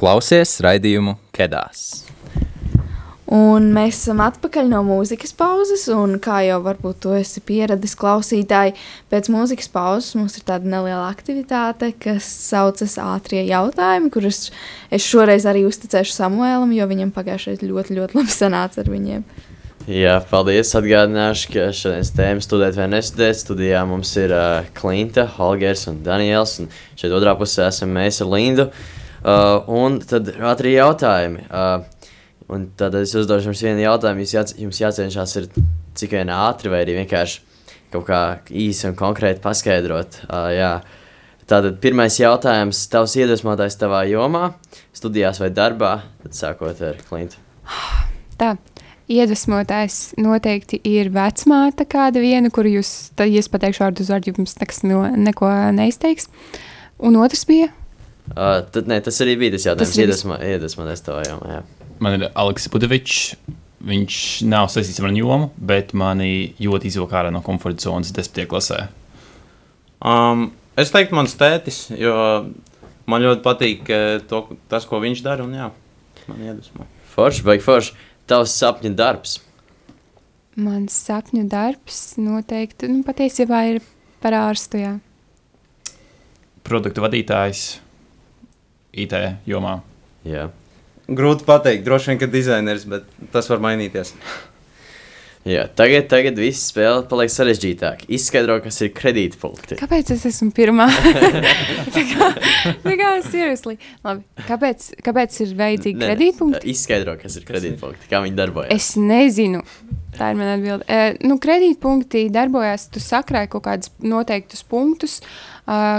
klausies 0.00 0.56
raidījumu 0.64 1.18
Kedās. 1.36 2.06
Un 3.30 3.68
mēs 3.70 3.94
esam 3.94 4.18
atpakaļ 4.24 4.66
no 4.72 4.80
mūzikas 4.82 5.30
pauzes, 5.38 5.84
un 5.94 6.16
kā 6.22 6.40
jau 6.42 6.56
varbūt 6.64 6.98
to 7.04 7.12
esi 7.14 7.38
pieradis 7.46 7.94
klausītāji, 8.00 8.74
pēc 9.12 9.28
mūzikas 9.30 9.70
pauzes 9.70 10.16
mums 10.18 10.34
ir 10.40 10.46
tāda 10.48 10.66
neliela 10.66 11.04
aktivitāte, 11.12 11.92
kas 12.02 12.26
saucas 12.26 12.96
ātrie 12.98 13.44
jautājumi, 13.46 14.10
kurus 14.10 14.48
es 14.90 15.06
šoreiz 15.06 15.46
arī 15.46 15.62
uzticēšu 15.68 16.16
Samuēlam, 16.16 16.74
jo 16.74 16.90
viņam 16.90 17.14
pagājušajā 17.14 17.62
ļoti, 17.62 18.00
ļoti 18.00 18.18
labi 18.18 18.34
sanāca 18.34 18.82
ar 18.82 18.90
viņiem. 18.90 19.24
Jā, 19.90 20.18
paldies. 20.26 20.74
Atgādināšu, 20.76 21.54
ka 21.54 21.70
šodienas 21.74 22.10
tēma 22.18 22.42
studēt 22.42 22.76
vai 22.78 22.90
nestudēt. 22.90 23.38
Studijā 23.38 23.86
mums 23.88 24.10
ir 24.18 24.34
uh, 24.34 24.66
Klimta, 24.76 25.24
Holgers 25.38 25.86
un 25.90 26.02
Daniels. 26.06 26.58
Un 26.62 26.68
šeit 26.98 27.14
otrā 27.14 27.32
pusē 27.38 27.70
esam 27.70 27.94
mēs 27.94 28.20
ar 28.22 28.28
Lindu. 28.30 28.68
Uh, 28.68 28.99
un 29.24 29.98
tad 30.06 30.30
ātrie 30.52 30.76
jautājumi. 30.76 31.44
Uh, 31.50 31.84
un 32.50 32.70
tad 32.78 32.96
es 32.98 33.14
uzdošu 33.14 33.50
jums 33.50 33.62
vienu 33.64 33.84
jautājumu. 33.84 34.24
Jūs 34.24 34.34
jāc, 34.34 34.54
jums 34.58 34.80
jācenšas 34.80 35.36
ir 35.40 35.50
cik 35.98 36.16
vien 36.16 36.32
ātri 36.34 36.72
vai 36.72 36.82
arī 36.84 36.96
vienkārši 37.02 37.42
kaut 37.90 38.06
kā 38.06 38.22
īsi 38.50 38.88
un 38.88 38.96
konkrēti 38.98 39.42
paskaidrot. 39.44 40.22
Uh, 40.28 40.48
jā. 40.54 40.72
Tātad 41.50 41.80
pirmais 41.82 42.14
jautājums. 42.20 42.84
Tavs 42.90 43.16
iedvesmotājs 43.18 43.78
tavā 43.80 44.04
jomā, 44.06 44.52
studijās 44.94 45.40
vai 45.42 45.50
darbā? 45.54 45.96
Tad 46.22 46.36
sākot 46.38 46.82
ar 46.86 47.00
Klimtu. 47.08 47.40
Tā. 48.40 48.54
Iedvesmotājs 49.10 50.12
noteikti 50.22 50.78
ir 50.86 51.08
vecmāte, 51.10 51.82
kāda 51.90 52.20
viena, 52.22 52.46
kuru 52.54 52.76
jūs, 52.76 53.10
tad, 53.18 53.26
ja 53.34 53.42
es 53.42 53.50
pateikšu 53.50 53.82
vārdu 53.82 54.04
uz 54.04 54.12
vārdu, 54.12 54.30
jums 54.30 54.54
nekas 54.60 54.84
no, 54.86 55.00
neko 55.18 55.50
neizteiks. 55.74 56.28
Un 57.02 57.18
otrs 57.18 57.42
bija 57.48 57.72
Uh, 58.30 58.60
tad, 58.70 58.86
nē, 58.86 59.00
tas 59.02 59.16
arī 59.24 59.34
bija 59.40 59.56
tas 59.56 59.64
jautājums. 59.66 59.90
Tas 59.94 59.98
Iedvesmo- 60.04 60.38
Iedvesmoties 60.46 61.02
tavā 61.06 61.24
jomā. 61.26 61.48
Jā. 61.56 61.88
Man 62.00 62.20
ir 62.20 62.28
Aleksis 62.34 62.70
Budevičs. 62.72 63.34
Viņš 63.80 64.16
nav 64.44 64.68
saistīts 64.68 65.00
ar 65.00 65.06
manu 65.08 65.22
jomu, 65.22 65.46
bet 65.56 65.94
mani 65.96 66.54
ļoti 66.60 66.90
izvilka 66.90 67.16
ārā 67.22 67.30
no 67.32 67.40
komforta 67.40 67.80
zonas 67.86 68.12
10. 68.12 68.44
klasē. 68.46 68.88
Um, 70.04 70.50
es 70.76 70.92
teiktu, 70.92 71.16
mans 71.16 71.32
tētis, 71.34 71.86
jo 71.96 72.12
man 73.08 73.24
ļoti 73.24 73.42
patīk 73.44 73.88
eh, 73.90 74.20
to, 74.28 74.42
tas, 74.68 74.84
ko 74.88 75.00
viņš 75.00 75.22
dara. 75.24 75.44
Un, 75.48 75.56
jā, 75.56 75.70
man 76.28 76.44
iedvesmo. 76.44 76.86
Forši, 77.14 77.42
baigi 77.48 77.64
forši. 77.64 77.96
Tavs 78.30 78.52
sapņu 78.60 78.92
darbs. 78.94 79.38
mans 80.60 80.92
sapņu 81.08 81.48
darbs. 81.48 82.02
Noteikti, 82.20 82.86
nu, 82.92 83.00
patiesībā 83.02 83.62
ir 83.72 83.80
par 84.20 84.36
ārstu. 84.36 84.76
Jā. 84.84 84.98
Produktu 86.68 87.00
vadītājs 87.02 87.78
IT 88.92 89.16
jomā. 89.48 89.80
Jā. 90.26 90.48
Grūti 91.10 91.46
pateikt, 91.46 91.82
droši 91.86 92.12
vien, 92.12 92.20
ka 92.20 92.30
dizainers, 92.30 92.86
bet 92.88 93.08
tas 93.34 93.50
var 93.50 93.62
mainīties. 93.62 94.14
Jā, 95.48 95.62
tagad, 95.72 96.04
tagad 96.10 96.36
viss 96.36 96.66
spēle 96.68 97.06
paliek 97.08 97.30
sarežģītāk. 97.32 98.02
Izskaidro, 98.12 98.58
kas 98.60 98.76
ir 98.84 98.90
kredītpunkti. 98.92 99.78
Kāpēc 99.80 100.10
es 100.12 100.26
esmu 100.28 100.50
pirmā? 100.52 100.84
tā 101.94 102.02
kā, 102.10 102.28
tā 102.84 102.92
kā 103.00 103.12
seriously. 103.24 103.78
Labi, 104.04 104.20
kāpēc, 104.44 104.90
kāpēc 105.06 105.38
ir 105.46 105.54
vajadzīgi 105.62 106.02
kredītpunkti? 106.02 106.60
Izskaidro, 106.74 107.16
kas 107.22 107.38
ir 107.40 107.46
kredītpunkti, 107.48 108.10
kā 108.12 108.20
viņi 108.26 108.36
darbojas. 108.36 108.74
Es 108.76 109.00
nezinu. 109.00 109.64
Tā 110.18 110.34
ir 110.34 110.36
mana 110.36 110.58
atbilde. 110.58 110.84
E, 110.84 111.16
nu, 111.24 111.38
kredītpunkti 111.40 112.26
darbojas, 112.34 112.90
tu 112.92 113.00
sakrāji 113.00 113.54
kaut 113.54 113.64
kādus 113.64 113.94
noteiktus 114.04 114.60
punktus, 114.68 115.22
uh, 115.22 115.50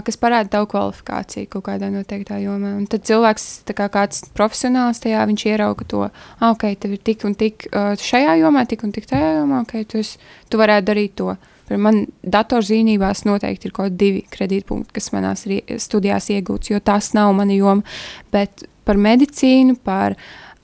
kas 0.05 0.17
parāda 0.19 0.49
tavu 0.57 0.67
kvalifikāciju 0.73 1.47
kaut 1.53 1.65
kādā 1.69 1.91
noteiktā 1.93 2.41
jomā. 2.41 2.73
Un 2.79 2.87
tad 2.91 3.05
cilvēks, 3.07 3.45
kā 3.77 3.87
kāds 3.93 4.25
profesionāls 4.35 4.99
tajā, 5.03 5.21
viņš 5.29 5.45
ierauga 5.47 5.87
to, 5.87 6.01
ah, 6.09 6.49
ok, 6.49 6.65
tev 6.81 6.97
ir 6.97 7.03
tik 7.11 7.23
un 7.29 7.37
tik 7.39 7.69
šajā 7.71 8.35
jomā, 8.41 8.65
tik 8.67 8.83
un 8.87 8.91
tik 8.95 9.07
tajā 9.11 9.37
jomā, 9.39 9.61
ok, 9.63 9.77
tu, 9.87 10.01
esi, 10.03 10.19
tu 10.51 10.59
varētu 10.61 10.89
darīt 10.91 11.15
to. 11.21 11.35
Man 11.71 12.01
datorzīmībās 12.27 13.23
noteikti 13.23 13.69
ir 13.69 13.75
kaut 13.75 13.85
kādi 13.85 13.99
divi 14.01 14.23
kredītpunkti, 14.27 14.91
kas 14.97 15.11
manās 15.15 15.45
studijās 15.79 16.27
iegūts, 16.35 16.73
jo 16.73 16.81
tas 16.83 17.13
nav 17.15 17.31
mana 17.37 17.55
joma. 17.55 17.85
Bet 18.33 18.65
par 18.83 18.99
medicīnu, 18.99 19.77
par 19.79 20.17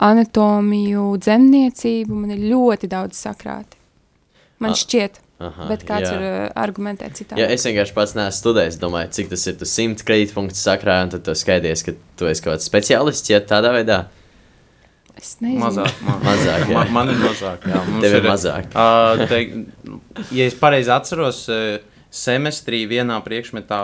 anatomiju, 0.03 1.13
dzemniecību 1.23 2.17
man 2.25 2.35
ir 2.35 2.43
ļoti 2.51 2.91
daudz 2.91 3.23
sakrāti. 3.23 3.79
Man 4.59 4.75
šķiet, 4.75 5.21
Aha, 5.37 5.67
bet 5.69 5.83
kāds 5.85 6.07
jā. 6.07 6.15
ir 6.17 6.23
uh, 6.25 6.37
argumentēt 6.57 7.19
citādi? 7.19 7.43
Jā, 7.43 7.49
es 7.53 7.65
vienkārši 7.67 7.93
pats 7.93 8.15
neesmu 8.17 8.37
studējis. 8.39 8.79
Domāju, 8.81 9.11
cik 9.19 9.27
tas 9.29 9.43
ir. 9.45 9.57
Tu 9.59 9.67
simt 9.69 10.01
kredītpunktus 10.07 10.63
sakrāji, 10.65 11.05
un 11.05 11.11
tad 11.13 11.25
tu 11.27 11.35
skaties, 11.37 11.83
ka 11.85 11.93
tu 12.17 12.29
esi 12.29 12.41
kaut 12.41 12.55
kāds 12.55 12.65
speciālists, 12.65 13.29
ja 13.29 13.37
tādā 13.45 13.75
veidā. 13.75 13.99
Es 15.17 15.35
nezinu. 15.41 15.61
Mazāk, 15.61 16.01
man, 16.05 16.23
Mazāk, 16.29 16.65
jā. 16.65 16.77
man, 16.79 16.93
man 16.95 17.13
ir 17.13 17.21
mazāk. 17.21 17.67
Jā, 17.69 17.83
Tev 18.01 18.17
ir 18.17 18.27
mazāk. 18.31 18.71
Uh, 18.73 19.23
te, 19.29 19.43
ja 20.37 20.49
es 20.49 20.57
pareizi 20.57 20.93
atceros, 20.93 21.43
eh, 21.53 21.77
semestrī 22.13 22.83
vienā 22.89 23.17
priekšmetā 23.25 23.81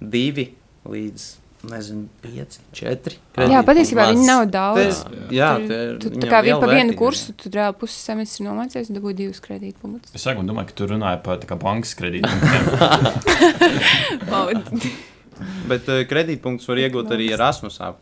divi 0.00 0.50
līdz 0.90 1.26
nezinu, 1.68 2.06
pieci, 2.22 2.58
četri. 2.72 3.16
Jā, 3.36 3.60
patiesībā 3.66 4.06
viņi 4.10 4.24
nav 4.26 4.46
daudz. 4.52 5.02
Te, 5.04 5.34
jā, 5.36 5.50
Tur- 5.58 5.68
te, 5.68 5.78
Tu, 6.00 6.10
viņam 6.14 6.30
kā 6.32 6.40
liela 6.46 6.60
pa 6.62 6.70
vienu 6.72 6.94
kursu, 6.96 7.34
tu 7.36 7.50
reāli 7.52 7.76
pusi 7.80 7.98
semestri 8.00 8.46
nomācies 8.46 8.88
un 8.90 8.96
dabūji 8.96 9.16
divus 9.18 9.40
kredītpunktus. 9.44 10.14
Es 10.16 10.24
sākumā 10.24 10.46
domāju, 10.48 10.70
ka 10.72 10.78
tu 10.80 10.88
runāji 10.90 11.20
par 11.26 11.36
tā 11.42 11.50
kā 11.50 11.58
bankas 11.60 11.92
kredītiem. 11.98 12.30
Bet 15.70 15.86
uh, 15.88 16.02
kredītpunktus 16.08 16.68
var 16.68 16.80
iegūt 16.82 17.12
arī 17.16 17.30
Erasmusā. 17.36 17.92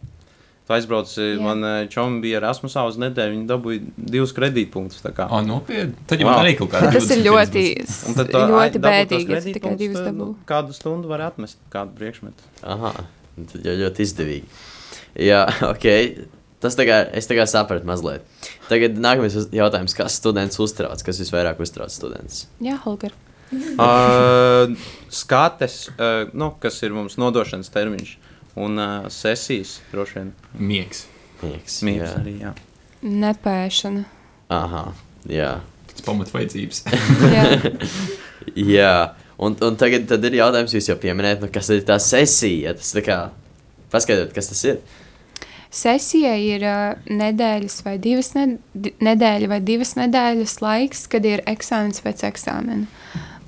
Tu 0.68 0.74
aizbrauc. 0.76 1.08
Jā. 1.16 1.38
man 1.40 1.62
eh, 1.64 1.86
čomi 1.88 2.18
bija 2.20 2.42
Erasmusā 2.42 2.82
uz 2.84 2.98
nedēļu, 3.00 3.32
viņi 3.38 3.46
dabūja 3.48 3.78
divus 3.96 4.34
kredītpunktus. 4.36 4.98
tā 5.00 5.14
kā. 5.16 5.24
O, 5.32 5.38
nopietni. 5.40 5.94
Tad 6.10 6.20
jau 6.20 6.28
Wow. 6.28 6.42
arī 6.42 6.58
kaut 6.58 6.68
kāda 6.74 6.90
Tas 6.92 7.08
ir 7.14 7.22
ļoti, 7.24 7.62
ļoti 8.52 8.82
bēdīgi, 8.84 9.32
ja 9.32 9.40
tikai 9.46 9.72
divus 9.80 10.02
nu, 10.12 10.34
Kādu 10.44 10.76
stundu 10.76 11.08
var 11.08 11.24
atmest, 11.30 11.56
kādu 11.72 11.96
priekšmetu. 11.96 12.44
Aha, 12.68 12.92
tad 13.46 13.66
jau 13.68 13.76
ļoti 13.78 14.04
izdevīgi. 14.06 14.46
Jā, 15.28 15.44
ok. 15.72 15.86
Tas 16.58 16.74
tā 16.74 16.88
kā, 16.88 16.96
es 17.14 17.28
tā 17.30 17.36
kā 17.38 17.44
sapratu 17.46 17.86
mazliet. 17.86 18.24
Tagad 18.66 18.96
nākamais 18.98 19.36
uz- 19.38 19.50
jautājums, 19.54 19.94
kas 19.94 20.16
students 20.18 20.58
uztrauc, 20.58 21.02
kas 21.06 21.20
visvairāk 21.22 21.60
uztrauc 21.62 21.92
students? 21.94 22.48
Jā, 22.64 22.74
Holger. 22.82 23.14
uh, 23.54 24.74
skates, 25.14 25.76
uh, 25.94 26.26
nu, 26.36 26.50
kas 26.60 26.82
ir 26.84 26.92
mums 26.96 27.14
nodošanas 27.20 27.70
termiņš, 27.72 28.10
un 28.60 28.74
uh, 28.82 29.06
sesijas 29.12 29.78
droši 29.92 30.18
vien. 30.18 30.32
Miegs. 30.58 31.06
Miegs, 31.44 31.78
Mīgs 31.86 32.02
jā. 32.02 32.12
arī, 32.18 32.34
jā. 32.42 32.52
Nepēšana. 33.06 34.02
Aha, 34.50 34.82
jā. 35.30 35.52
Tas 35.92 36.02
pamatvajadzības. 36.06 36.82
Jā. 37.36 37.44
jā. 38.58 38.92
Un, 39.38 39.54
un 39.62 39.76
tagad 39.78 40.08
tad 40.10 40.24
ir 40.26 40.40
jautājums, 40.40 40.72
jūs 40.74 40.88
jau 40.90 40.96
pieminējat, 40.98 41.44
nu, 41.44 41.50
kas 41.54 41.68
ir 41.70 41.84
tā 41.86 41.98
sesija? 42.02 42.72
Tas 42.78 42.90
tā 42.96 43.04
kā, 43.06 43.18
paskaidrot, 43.92 44.32
kas 44.34 44.50
tas 44.50 44.64
ir. 44.66 44.80
Sesija 45.70 46.32
ir 46.40 46.64
uh, 46.64 47.10
nedēļas 47.12 47.82
vai 47.84 47.98
divas 48.00 48.32
ne 48.34 48.46
nedēļa 49.04 49.50
vai 49.52 49.58
divas 49.60 49.92
nedēļas 49.98 50.56
laiks, 50.64 51.04
kad 51.12 51.26
ir 51.28 51.44
eksāmenis 51.50 52.00
pēc 52.02 52.24
eksāmena. 52.30 52.88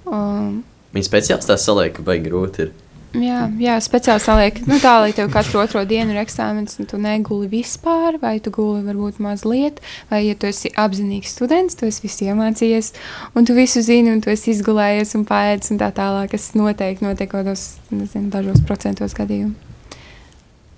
Um, 0.05 0.61
Viņa 0.93 1.07
speciāls 1.07 1.49
tā 1.49 1.57
saliek, 1.59 1.95
ka 1.97 2.05
baigi 2.07 2.29
grūti 2.29 2.67
ir. 2.67 2.73
Jā, 3.17 3.41
jā, 3.61 3.77
speciāli 3.83 4.23
saliek 4.23 4.61
nu, 4.69 4.79
tā, 4.83 4.97
lai 5.05 5.15
tev 5.17 5.31
katru 5.33 5.63
otro 5.63 5.83
dienu 5.89 6.15
ir 6.15 6.21
eksāmenis, 6.23 6.79
un 6.83 6.89
tu 6.91 7.01
neguli 7.01 7.49
vispār, 7.51 8.19
vai 8.23 8.37
tu 8.43 8.53
guli 8.55 8.85
varbūt 8.87 9.21
mazliet, 9.23 9.81
vai 10.11 10.23
ja 10.27 10.37
tu 10.39 10.51
esi 10.51 10.73
apzinīgs 10.79 11.35
students, 11.37 11.79
tu 11.79 11.89
esi 11.89 12.05
visu 12.05 12.29
iemācījies, 12.29 12.93
un 13.35 13.49
tu 13.49 13.57
visu 13.59 13.83
zini, 13.87 14.13
un 14.15 14.23
tu 14.25 14.33
esi 14.33 14.55
izgulējies 14.55 15.17
un 15.19 15.27
pēdis, 15.29 15.73
un 15.75 15.81
tā 15.83 15.91
tālāk, 15.97 16.31
kas 16.35 16.53
noteikti 16.59 17.07
notiek 17.07 17.31
kaut 17.31 17.45
kādos, 17.45 17.67
nezinu, 17.95 18.31
dažos 18.35 18.63
procentos 18.67 19.17
gadījumu. 19.19 19.57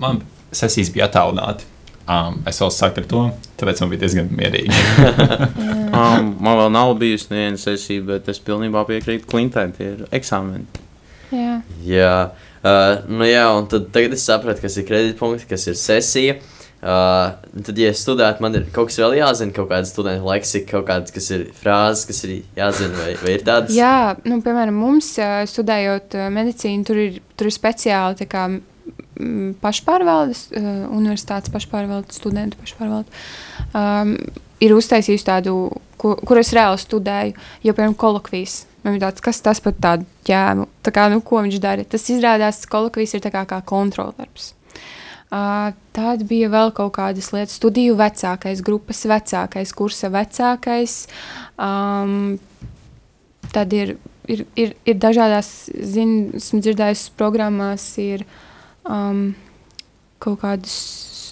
Man 0.02 0.24
sesijas 0.52 0.90
bija 0.94 1.10
attālināti. 1.10 1.68
Um, 2.02 2.40
es 2.50 2.58
vēl 2.58 2.70
saku 2.74 2.98
ar 2.98 3.04
to, 3.06 3.20
tāpēc 3.60 3.80
man 3.82 3.92
bija 3.92 4.06
diezgan 4.06 4.32
mierīgi. 4.36 4.72
Um, 5.92 6.30
man 6.40 6.56
vēl 6.56 6.70
nav 6.72 6.94
bijusi 6.96 7.26
neviena 7.28 7.58
sesija, 7.60 8.00
bet 8.08 8.28
es 8.32 8.38
pilnībā 8.40 8.80
piekrītu 8.88 9.28
Klintai. 9.28 9.66
Tie 9.76 9.90
ir 9.90 10.06
eksāmeni. 10.16 10.64
Jā. 11.32 11.58
Jā, 11.86 12.14
uh, 12.62 12.94
nu 13.08 13.28
jā, 13.28 13.44
un 13.56 13.68
tad 13.72 13.90
tagad 13.94 14.16
es 14.16 14.24
sapratu, 14.28 14.62
kas 14.64 14.76
ir 14.78 14.88
kredītpunkti, 14.88 15.48
kas 15.50 15.68
ir 15.70 15.78
sesija. 15.80 16.40
Uh, 16.82 17.36
tad, 17.62 17.76
ja 17.78 17.92
es 17.92 18.00
studētu, 18.02 18.42
man 18.42 18.58
ir 18.58 18.64
kaut 18.74 18.88
kas 18.90 18.96
vēl 18.98 19.12
jāzina, 19.20 19.54
kaut 19.54 19.68
kāda 19.70 19.86
studenta 19.86 20.26
leksika, 20.26 20.66
kaut 20.72 20.88
kādas, 20.88 21.14
kas 21.14 21.28
ir 21.30 21.44
frāzes, 21.54 22.02
kas 22.08 22.24
ir 22.26 22.32
jāzina, 22.58 22.96
vai, 22.98 23.12
vai 23.20 23.36
ir 23.36 23.44
tādas. 23.46 23.76
Jā, 23.76 24.16
nu, 24.26 24.40
piemēram, 24.42 24.80
mums 24.82 25.12
ā, 25.22 25.44
studējot 25.46 26.18
ā, 26.18 26.26
medicīnu, 26.34 26.82
tur 26.88 26.98
ir, 26.98 27.20
tur 27.38 27.46
ir 27.46 27.54
speciāli 27.54 28.18
tā 28.18 28.26
kā, 28.26 28.48
pašpārvaldes, 29.62 30.48
ā, 30.50 30.74
universitātes 30.90 31.54
pašpārvaldes, 31.54 32.18
studentu 32.18 32.58
pašpārvalde. 32.64 33.22
Um, 33.78 34.16
ir 34.58 34.74
uztaisījusi 34.74 35.28
tādu, 35.30 35.54
kur, 36.02 36.18
kur 36.26 36.42
es 36.42 36.50
reāli 36.56 36.82
studēju, 36.82 37.38
jo, 37.62 37.76
piemēram, 37.76 37.94
kolokvijas. 37.98 38.64
Man 38.82 38.96
ir 38.96 39.02
tāds, 39.04 39.22
kas 39.22 39.38
tas 39.44 39.60
par 39.62 39.76
tādu 39.78 40.06
ķēmu, 40.26 40.66
tā 40.82 40.92
kā, 40.94 41.06
nu, 41.12 41.20
ko 41.22 41.42
viņš 41.44 41.60
dara. 41.62 41.86
Tas 41.86 42.08
izrādās, 42.10 42.64
ka 42.64 42.76
kolokvijas 42.76 43.14
ir 43.14 43.22
tā 43.22 43.30
kā, 43.34 43.44
kā 43.48 43.60
kontroldarbs. 43.66 44.52
Uh, 45.32 45.70
tad 45.96 46.26
bija 46.28 46.50
vēl 46.52 46.74
kaut 46.76 46.92
kādas 46.98 47.30
lietas, 47.32 47.56
studiju 47.56 47.94
vecākais, 47.96 48.60
grupas 48.66 48.98
vecākais, 49.08 49.72
kursa 49.72 50.10
vecākais. 50.12 50.96
Um, 51.56 52.34
tad 53.54 53.72
ir, 53.72 53.94
ir, 54.28 54.44
ir, 54.60 54.74
ir 54.84 54.98
dažādās, 55.00 55.70
zinu, 55.72 56.34
esmu 56.36 56.60
dzirdējusi, 56.66 57.14
programmās 57.16 57.86
ir 58.02 58.26
um, 58.84 59.30
kaut 60.20 60.42
kādas 60.44 60.76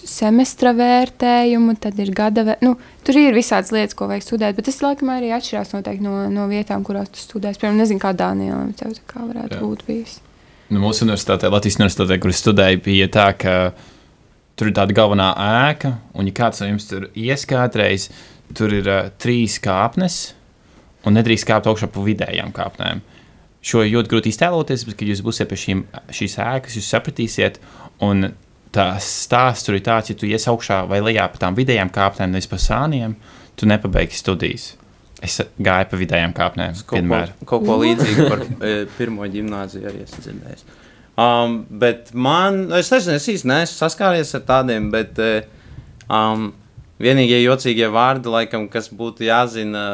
semestra 0.07 0.73
vērtējumu, 0.77 1.75
tad 1.81 1.99
ir 2.01 2.11
gada 2.15 2.45
vērtējumu. 2.47 2.73
Nu, 2.73 3.03
tur 3.07 3.19
ir 3.21 3.37
visādas 3.37 3.71
lietas, 3.75 3.95
ko 3.97 4.07
vajag 4.09 4.25
studēt, 4.25 4.57
bet 4.57 4.67
tas 4.69 4.81
laikam 4.83 5.13
arī 5.13 5.31
atšķirās 5.35 5.73
noteikti 5.75 6.05
no, 6.05 6.15
no 6.33 6.47
vietām, 6.51 6.85
kurās 6.87 7.11
tu 7.13 7.21
studēsi. 7.21 7.61
Piemēram, 7.61 7.79
nezinu, 7.83 8.01
kā 8.01 8.13
Dānijā 8.17 8.59
tev 8.79 8.97
tā 8.97 9.07
kā 9.13 9.23
varētu 9.25 9.57
Jā. 9.57 9.61
Būt 9.63 9.85
bijis. 9.87 10.19
Nu, 10.71 10.79
mūsu 10.83 11.05
universitātē, 11.05 11.49
Latvijas 11.51 11.79
universitātē, 11.81 12.17
kur 12.23 12.31
es 12.31 12.41
studēju, 12.43 12.83
bija 12.85 13.07
tā, 13.11 13.31
ka 13.35 13.55
tur 14.59 14.69
ir 14.69 14.75
tāda 14.77 14.95
galvenā 14.95 15.31
ēka, 15.67 15.95
un, 16.15 16.29
ja 16.29 16.37
kāds 16.37 16.61
no 16.61 16.69
jums 16.69 16.85
tur 16.87 17.09
ies 17.17 17.43
kādreiz, 17.49 18.07
tur 18.55 18.73
ir 18.77 18.87
uh, 18.87 19.09
trīs 19.19 19.57
kāpnes, 19.63 20.21
un 21.07 21.17
nedrīkst 21.17 21.47
kāpt 21.49 21.67
augšā 21.71 21.89
pa 21.91 22.03
vidējām 22.05 22.53
kāpnēm. 22.55 23.01
Šo 23.61 23.83
ļoti 23.85 24.09
grūti 24.09 24.31
iztēloties, 24.33 24.85
bet, 24.87 24.97
kad 24.97 25.09
jūs 25.11 25.21
būsiet 25.25 25.49
pie 25.49 25.59
šīm, 25.59 25.83
šīs 26.13 26.37
ēkas, 26.41 26.77
jūs 26.79 26.87
sapratīsiet, 26.93 27.59
un 28.05 28.31
tās 28.75 29.07
stāsts 29.27 29.67
tur 29.67 29.77
ir 29.77 29.83
tāds, 29.85 30.11
ja 30.11 30.17
tu 30.17 30.29
ies 30.29 30.47
augšā 30.49 30.83
vai 30.89 31.01
lejā 31.03 31.27
pa 31.31 31.41
tām 31.45 31.57
vidējām 31.57 31.91
kāpnēm, 31.93 32.35
nevis 32.35 32.49
pa 32.51 32.59
sāniem, 32.61 33.15
tu 33.59 33.67
nepabeigsi 33.69 34.21
studijas. 34.21 34.71
Es 35.21 35.37
gāju 35.61 35.89
pa 35.91 35.99
vidējām 36.01 36.31
kāpnēm. 36.33 36.77
Kaut 36.79 36.87
ko, 36.89 36.97
vienmēr. 36.97 37.33
kaut 37.45 37.65
ko 37.67 37.75
līdzīgu 37.83 38.29
par 38.31 38.45
e, 38.45 38.71
pirmo 38.97 39.27
gimnāziju 39.29 39.91
arī 39.91 40.01
esmu 40.07 40.23
dzirdējis. 40.25 40.65
Um, 41.21 41.59
bet 41.81 42.09
man, 42.15 42.63
es 42.73 42.89
nezinu, 42.89 43.19
es 43.19 43.27
īsti 43.29 43.49
neesmu 43.51 43.77
saskāries 43.77 44.33
ar 44.39 44.45
tādiem, 44.47 44.89
bet 44.93 45.19
e, 45.21 45.43
um, 46.09 46.49
vienīgie 47.01 47.43
jocīgie 47.43 47.91
vārdi, 47.93 48.31
laikam, 48.33 48.65
kas 48.71 48.89
būtu 48.89 49.27
jāzina 49.27 49.85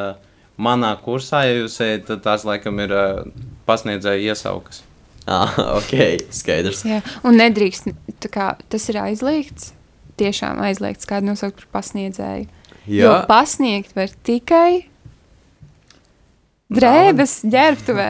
manā 0.58 0.94
kursā, 1.04 1.44
ja 1.50 1.60
jūs 1.60 1.76
ejat, 1.84 2.08
tad 2.08 2.24
tās 2.24 2.48
laikam 2.48 2.80
ir 2.82 2.94
uh, 2.96 3.26
pasniedzēja 3.68 4.32
iesaukas. 4.32 4.87
Ah, 5.38 5.52
ok, 5.76 6.22
skaidrs. 6.32 6.86
Jā, 6.88 7.02
un 7.28 7.36
nedrīkst, 7.36 7.90
tā 8.24 8.30
kā 8.32 8.46
tas 8.72 8.86
ir 8.88 8.96
aizliegts, 9.02 9.74
tiešām 10.22 10.62
aizliegts 10.63 11.10
kādu 11.10 11.28
nosaukt 11.34 11.66
par 11.66 11.82
pasniedzēju. 11.82 12.48
Jo 12.88 13.10
Jā, 13.12 13.18
pasniegt 13.28 13.92
var 13.98 14.08
tikai 14.24 14.86
drēbes 16.72 17.42
ģērbtuvē. 17.48 18.10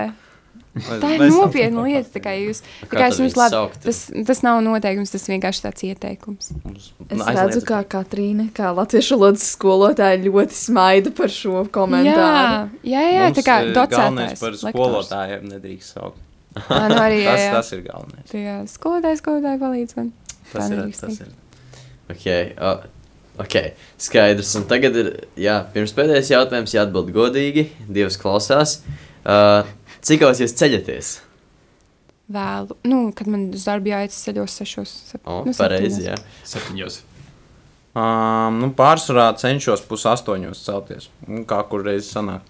Tā 0.78 1.10
ir 1.16 1.24
nopietna 1.34 1.82
lieta. 1.88 2.12
tā 2.14 2.22
kā 2.22 2.36
Jūs, 2.38 2.60
tā 2.84 2.90
Kā 2.92 3.08
es 3.10 3.18
jums 3.18 3.34
labi, 3.34 3.80
tas, 3.82 4.02
tas 4.30 4.44
nav 4.46 4.60
noteikums, 4.62 5.10
tas 5.10 5.26
vienkārši 5.26 5.64
tāds 5.64 5.86
ieteikums. 5.88 6.52
Mums- 6.62 6.92
Es 7.10 7.24
redzu, 7.34 7.64
kā 7.66 7.80
Katrīna, 7.90 8.52
kā 8.54 8.70
latviešu 8.78 9.18
valodas 9.18 9.48
skolotāja, 9.56 10.22
ļoti 10.22 10.54
smaida 10.54 11.10
par 11.18 11.34
šo 11.34 11.66
komentāru. 11.74 12.70
Jā, 12.86 13.02
jā, 13.02 13.10
jā 13.16 13.34
tā 13.34 13.42
kā 13.48 13.58
Mums, 13.64 13.72
e, 13.72 13.74
docētājs. 13.74 13.98
Galvenais 13.98 14.40
par 14.40 14.52
lektors. 14.52 14.76
skolotājiem 14.76 15.50
nedrīkst 15.56 15.94
saukt. 15.98 16.22
Ā, 16.56 16.88
nu 16.90 16.96
arī, 17.02 17.20
jā, 17.24 17.32
Tas, 17.36 17.42
jā. 17.44 17.52
tas 17.58 17.72
ir 17.76 17.82
galvenais. 17.86 18.32
Jā, 18.34 18.56
skolotājs, 18.72 19.20
skolotāji 19.24 19.60
palīdz 19.62 19.98
man. 20.00 20.14
Tas 20.54 20.70
ir, 20.72 20.84
tas 20.98 21.20
ir. 21.26 21.34
ok. 22.14 22.26
Uh, 22.56 22.86
ok, 23.44 23.56
skaidrs. 24.02 24.54
Un 24.58 24.66
tagad 24.72 24.96
ir, 25.04 25.10
jā, 25.38 25.60
pirms 25.76 25.94
pēdējais 25.98 26.32
jautājums 26.34 26.74
jāatbild 26.78 27.12
godīgi. 27.16 27.68
Dievs 27.92 28.18
klausās. 28.22 28.80
Uh, 29.28 29.68
cik 30.08 30.24
jūs 30.24 30.42
jūs 30.46 30.56
ceļaties? 30.58 31.12
Vēlu, 32.32 32.76
nu, 32.88 32.98
kad 33.16 33.28
man 33.32 33.46
uz 33.56 33.64
darbu 33.68 33.88
jāiet 33.94 34.12
ceļos 34.12 34.58
sešos. 34.60 34.96
sep- 35.14 35.28
O, 35.32 35.44
nu, 35.48 35.54
pareizi, 35.56 36.08
jā. 36.10 36.16
Septiņos. 36.48 36.98
Um, 37.98 38.58
nu, 38.62 38.68
pārsvarā 38.78 39.30
cenšos 39.40 39.82
pusastoņos 39.88 40.60
celties. 40.66 41.08
Un 41.28 41.46
Kā 41.50 41.62
kur 41.70 41.86
reiz 41.88 42.10
sanāk 42.12 42.44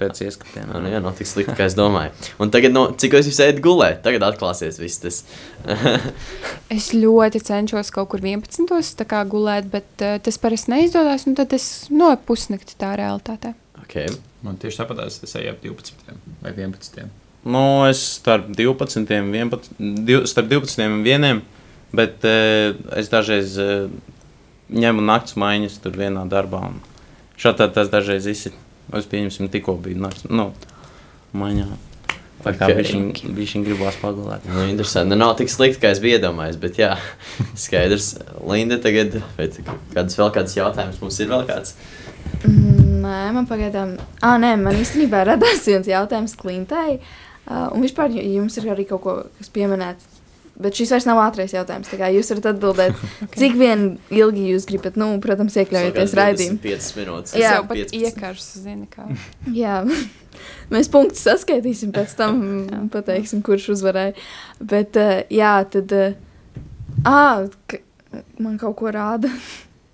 pēc 0.00 0.22
ieskatiem. 0.26 0.72
Nu, 0.72 0.90
jā, 0.90 1.00
nav 1.04 1.14
tik 1.18 1.28
slikti, 1.30 1.54
kā 1.58 1.66
es 1.68 1.76
domāju. 1.78 2.14
Un 2.42 2.52
tagad, 2.54 2.74
no, 2.74 2.88
cik 2.98 3.18
jūs 3.18 3.40
ejat 3.44 3.60
gulēt? 3.64 4.00
Tagad 4.06 4.26
atklāsies 4.30 4.80
viss 4.82 5.02
tas. 5.02 5.22
Es 6.72 6.92
ļoti 6.96 7.42
cenšos 7.44 7.92
kaut 7.92 8.08
kur 8.14 8.22
11. 8.24 8.64
tā 8.96 9.06
kā 9.08 9.20
gulēt, 9.28 9.68
bet 9.72 10.04
uh, 10.04 10.16
tas 10.24 10.40
parasti 10.40 10.72
neizdodas, 10.72 11.26
un 11.28 11.36
tad 11.36 11.52
es 11.52 11.66
no 11.92 12.08
pusnakti 12.26 12.78
tā 12.80 12.94
realitātē. 12.98 13.52
okay. 13.84 14.08
Man 14.42 14.56
tieši 14.58 14.80
tāpat 14.80 15.04
es 15.06 15.36
eju 15.38 15.52
ap 15.52 15.60
12 15.62 16.14
vai 16.42 16.50
11. 16.50 17.04
Nu, 17.44 17.62
es 17.86 18.00
starp 18.18 18.48
12, 18.58 19.04
11, 19.06 19.68
div, 20.06 20.24
starp 20.30 20.48
12 20.50 20.82
un 20.86 21.04
1, 21.06 21.42
bet 21.94 22.26
e, 22.26 22.34
es 22.98 23.10
dažreiz 23.10 23.54
e, 23.58 23.68
ņemu 24.72 25.04
naktas 25.06 25.38
maiņas 25.38 25.78
tur 25.82 25.98
vienā 25.98 26.24
darbā. 26.30 26.64
un 26.70 26.80
Šādi 27.38 27.70
tas 27.74 27.90
dažreiz 27.90 28.26
izsit. 28.30 28.58
Es 28.98 29.08
pieņemsim, 29.08 29.48
tikko 29.52 29.78
biju 29.80 30.02
naktas 30.02 30.28
nu, 30.30 30.50
maiņā. 31.38 31.68
Tā 32.42 32.52
kā 32.58 32.66
bija 32.74 33.46
šī 33.46 33.62
gribās 33.62 33.96
pagulēt. 34.02 34.44
Nu, 34.50 34.64
interesanti. 34.66 35.12
Nu, 35.12 35.20
nav 35.20 35.36
tik 35.38 35.52
slikti, 35.52 35.78
kā 35.84 35.92
es 35.94 36.02
biju 36.02 36.18
iedomājies, 36.18 36.58
bet 36.62 36.80
jā, 36.82 36.96
skaidrs. 37.64 38.16
Linda, 38.42 38.80
tagad, 38.82 39.20
kādas 39.38 40.18
vēl 40.18 40.32
kādas 40.34 40.58
jautājumas 40.58 40.98
mums 41.04 41.20
ir 41.22 41.30
vēl 41.30 41.46
kāds? 41.48 41.76
Mm, 42.42 42.82
Nē, 43.02 43.32
man 43.34 43.48
pagaidām, 43.50 43.96
ah, 44.22 44.36
nē, 44.38 44.54
man 44.60 44.78
īstenībā 44.78 45.24
radās 45.26 45.64
viens 45.66 45.88
jautājums 45.90 46.36
Klintai. 46.38 47.00
Uh, 47.42 47.66
un 47.74 47.82
vispār 47.82 48.12
jums 48.14 48.54
ir 48.60 48.68
arī 48.70 48.86
kaut 48.86 49.02
ko, 49.02 49.14
kas 49.40 49.50
pieminēts. 49.50 50.11
Bet 50.62 50.76
šis 50.76 50.90
vairs 50.92 51.06
nav 51.08 51.18
ātrākais 51.22 51.54
jautājums. 51.56 51.88
Jūs 51.92 52.30
varat 52.34 52.48
atbildēt, 52.52 52.98
okay. 53.24 53.38
cik 53.40 53.56
vien 53.60 53.86
ilgi 54.12 54.44
jūs 54.50 54.66
gribat, 54.68 54.98
nu, 55.00 55.08
protams, 55.24 55.56
iekļaujoties 55.62 56.16
raidījumā. 56.18 56.58
5 56.64 56.90
minūtes. 56.98 57.32
Es 57.32 57.40
Jā, 57.40 57.54
jau 57.56 57.62
pat 57.70 57.80
15. 57.80 58.02
iekaršu, 58.10 58.64
zini, 58.66 58.88
kā. 58.92 59.06
Jā, 59.62 59.78
mēs 60.72 60.92
punktus 60.92 61.24
saskaitīsim, 61.24 61.94
pēc 61.96 62.16
tam 62.18 62.42
pateiksim, 62.92 63.40
kurš 63.46 63.72
uzvarēja. 63.78 64.16
Bet, 64.60 65.00
uh, 65.00 65.24
jā, 65.32 65.54
tad. 65.72 65.96
Uh, 65.96 67.00
ah, 67.08 67.48
ka, 67.70 67.80
man 68.42 68.60
kaut 68.60 68.76
ko 68.80 68.92
rāda. 68.92 69.32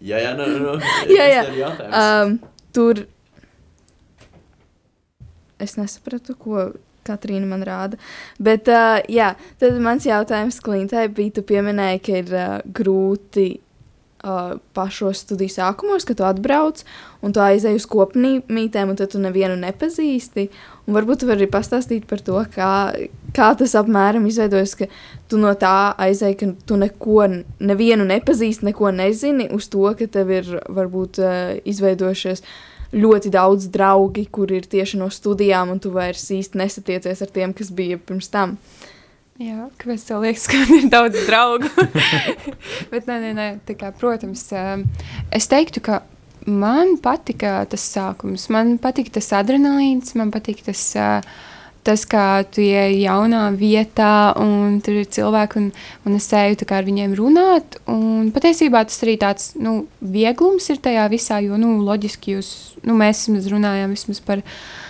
Jā, 0.02 0.18
jā, 0.22 0.34
nu, 0.38 0.46
nu, 0.62 0.74
Jā, 1.16 1.24
jā. 1.26 1.46
ir 1.48 1.62
jautājums. 1.62 1.94
Um, 1.94 2.36
tur 2.74 3.04
es 5.58 5.74
nesapratu, 5.78 6.36
ko 6.38 6.68
Katrīna 7.08 7.48
man 7.48 7.64
rāda. 7.66 8.00
Bet, 8.38 8.68
uh, 8.70 8.98
jā, 9.10 9.32
tad 9.60 9.80
mans 9.82 10.06
jautājums 10.08 10.60
Klintai 10.64 11.08
bija, 11.08 11.38
tu 11.38 11.46
pieminēji, 11.48 12.04
ka 12.04 12.20
ir 12.22 12.36
uh, 12.36 12.60
grūti 12.78 13.48
uh, 14.24 14.58
pašos 14.74 15.22
studiju 15.24 15.52
sākumos, 15.52 16.06
kad 16.06 16.18
tu 16.18 16.26
atbrauc 16.26 16.82
un 17.22 17.34
tu 17.34 17.42
aizej 17.42 17.78
uz 17.78 17.86
kopmītēm, 17.90 18.92
un 18.92 18.98
tad 18.98 19.12
tu 19.14 19.22
nevienu 19.22 19.56
nepazīsti. 19.60 20.48
Un 20.86 20.96
varbūt 20.96 21.22
tu 21.22 21.28
vari 21.28 21.48
pastāstīt 21.50 22.06
par 22.10 22.22
to, 22.24 22.38
kā, 22.54 22.70
kā 23.36 23.50
tas 23.58 23.74
apmēram 23.78 24.26
izveidojas, 24.28 24.74
ka 24.78 24.88
tu 25.28 25.40
no 25.40 25.52
tā 25.58 25.92
aizej, 26.00 26.38
ka 26.40 26.52
tu 26.66 26.78
neko, 26.80 27.20
nevienu 27.60 28.06
nepazīsti, 28.08 28.70
neko 28.70 28.94
nezini, 28.96 29.50
uz 29.54 29.68
to, 29.72 29.84
ka 29.98 30.10
tev 30.18 30.34
ir 30.40 30.50
varbūt 30.66 31.22
uh, 31.22 31.54
izveidojušies 31.68 32.44
ļoti 32.92 33.32
daudz 33.32 33.68
draugi, 33.72 34.26
kur 34.32 34.52
ir 34.54 34.68
tieši 34.68 35.00
no 35.00 35.10
studijām, 35.12 35.72
un 35.74 35.80
tu 35.82 35.92
vairs 35.94 36.24
īsti 36.32 36.60
nesatiecies 36.60 37.24
ar 37.24 37.32
tiem, 37.34 37.52
kas 37.56 37.72
bija 37.74 37.98
pirms 38.00 38.30
tam. 38.32 38.56
Jā, 39.38 39.68
kāpēc 39.78 40.02
tev 40.02 40.24
liekas, 40.24 40.48
ka 40.50 40.58
man 40.64 40.78
ir 40.80 40.86
daudz 40.90 41.18
draugu? 41.28 41.68
Bet, 42.90 43.04
nē, 43.06 43.18
nē, 43.22 43.34
nē, 43.36 43.48
tā 43.68 43.76
kā, 43.78 43.92
protams, 43.94 44.48
es 45.34 45.46
teiktu, 45.50 45.82
ka 45.84 46.00
man 46.48 46.96
patika 47.02 47.60
tas 47.70 47.84
sākums. 47.92 48.48
Man 48.50 48.76
patika 48.82 49.18
tas 49.20 49.30
adrenalīns, 49.38 50.16
man 50.18 50.32
patika 50.34 50.70
tas, 50.72 50.82
ā, 50.98 51.20
tas 51.88 52.04
kā 52.08 52.26
tu 52.52 52.62
ej 52.64 52.98
jaunā 53.02 53.46
vietā, 53.56 54.34
un 54.38 54.78
tur 54.84 55.00
ir 55.00 55.08
cilvēki, 55.08 55.62
un, 55.62 55.70
un 56.04 56.18
es 56.18 56.28
eju 56.36 56.68
ar 56.68 56.88
viņiem 56.88 57.14
runāt. 57.18 57.78
Un 57.88 58.28
patiesībā 58.34 58.84
tas 58.88 59.00
arī 59.06 59.16
tāds 59.20 59.54
nu, 59.56 59.80
vieglums 60.00 60.68
ir 60.68 60.82
tajā 60.84 61.08
visā, 61.12 61.40
jo 61.44 61.56
nu, 61.60 61.78
loģiski 61.86 62.36
jūs, 62.36 62.52
nu, 62.84 62.98
mēs 62.98 63.24
vismaz 63.26 63.48
runājām 63.54 63.96
vismaz 63.96 64.22
par. 64.24 64.44
Uh, 64.44 64.84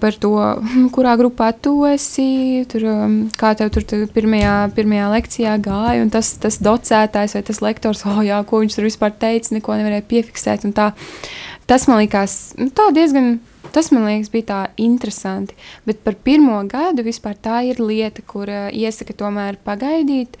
par 0.00 0.16
to, 0.18 0.32
kurā 0.94 1.14
grupā 1.16 1.52
tu 1.54 1.74
esi, 1.88 2.64
tur, 2.70 2.86
um, 2.90 3.14
kā 3.38 3.54
tev 3.58 3.70
tur 3.74 3.86
tu 3.86 4.02
pirmajā, 4.12 4.72
pirmajā 4.76 5.10
lekcijā 5.16 5.54
gāja. 5.62 6.02
un 6.02 6.10
Tas, 6.12 6.34
tas 6.42 6.58
docētājs 6.62 7.36
vai 7.36 7.44
tas 7.46 7.62
lektors, 7.64 8.04
oh, 8.08 8.20
jā, 8.26 8.42
ko 8.48 8.62
viņš 8.62 8.76
tur 8.76 8.88
vispār 8.88 9.14
teica, 9.14 9.54
neko 9.54 9.78
nevarēja 9.78 10.08
piefiksēt. 10.10 10.66
Tā, 10.76 10.92
tas 11.70 11.88
man 11.88 12.02
likās 12.02 12.54
nu, 12.58 12.68
diezgan. 12.92 13.38
Tas 13.72 13.90
man 13.94 14.06
liekas, 14.08 14.30
bija 14.32 14.48
tā 14.48 14.60
interesanti. 14.80 15.56
Bet 15.88 16.02
par 16.04 16.18
pirmo 16.24 16.58
gadu 16.70 17.04
vispār 17.06 17.38
tā 17.40 17.62
ir 17.68 17.80
lieta, 17.82 18.24
kur 18.26 18.50
uh, 18.50 18.68
iesaka 18.72 19.16
tomēr 19.16 19.60
pagaidīt. 19.64 20.36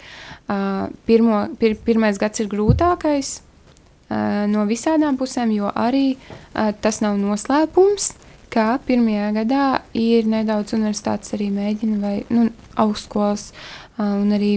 Uh, 0.50 0.90
pirmo, 1.08 1.46
pir, 1.60 1.76
pirmais 1.86 2.20
gads 2.20 2.42
ir 2.42 2.50
grūtākais 2.52 3.38
uh, 3.40 4.44
no 4.50 4.66
visām 4.68 5.16
pusēm, 5.18 5.54
jo 5.56 5.72
arī 5.72 6.12
uh, 6.16 6.72
tas 6.82 7.00
nav 7.04 7.16
noslēpums 7.20 8.12
ka 8.52 8.76
pirmajā 8.84 9.30
gadā 9.32 9.66
ir 9.96 10.26
nedaudz 10.28 10.74
universitātes 10.76 11.32
arī 11.36 11.48
mēģina, 11.54 11.98
vai 12.02 12.16
nu, 12.28 12.50
augstskolas, 12.82 13.48
uh, 13.96 14.18
un 14.20 14.34
arī 14.36 14.52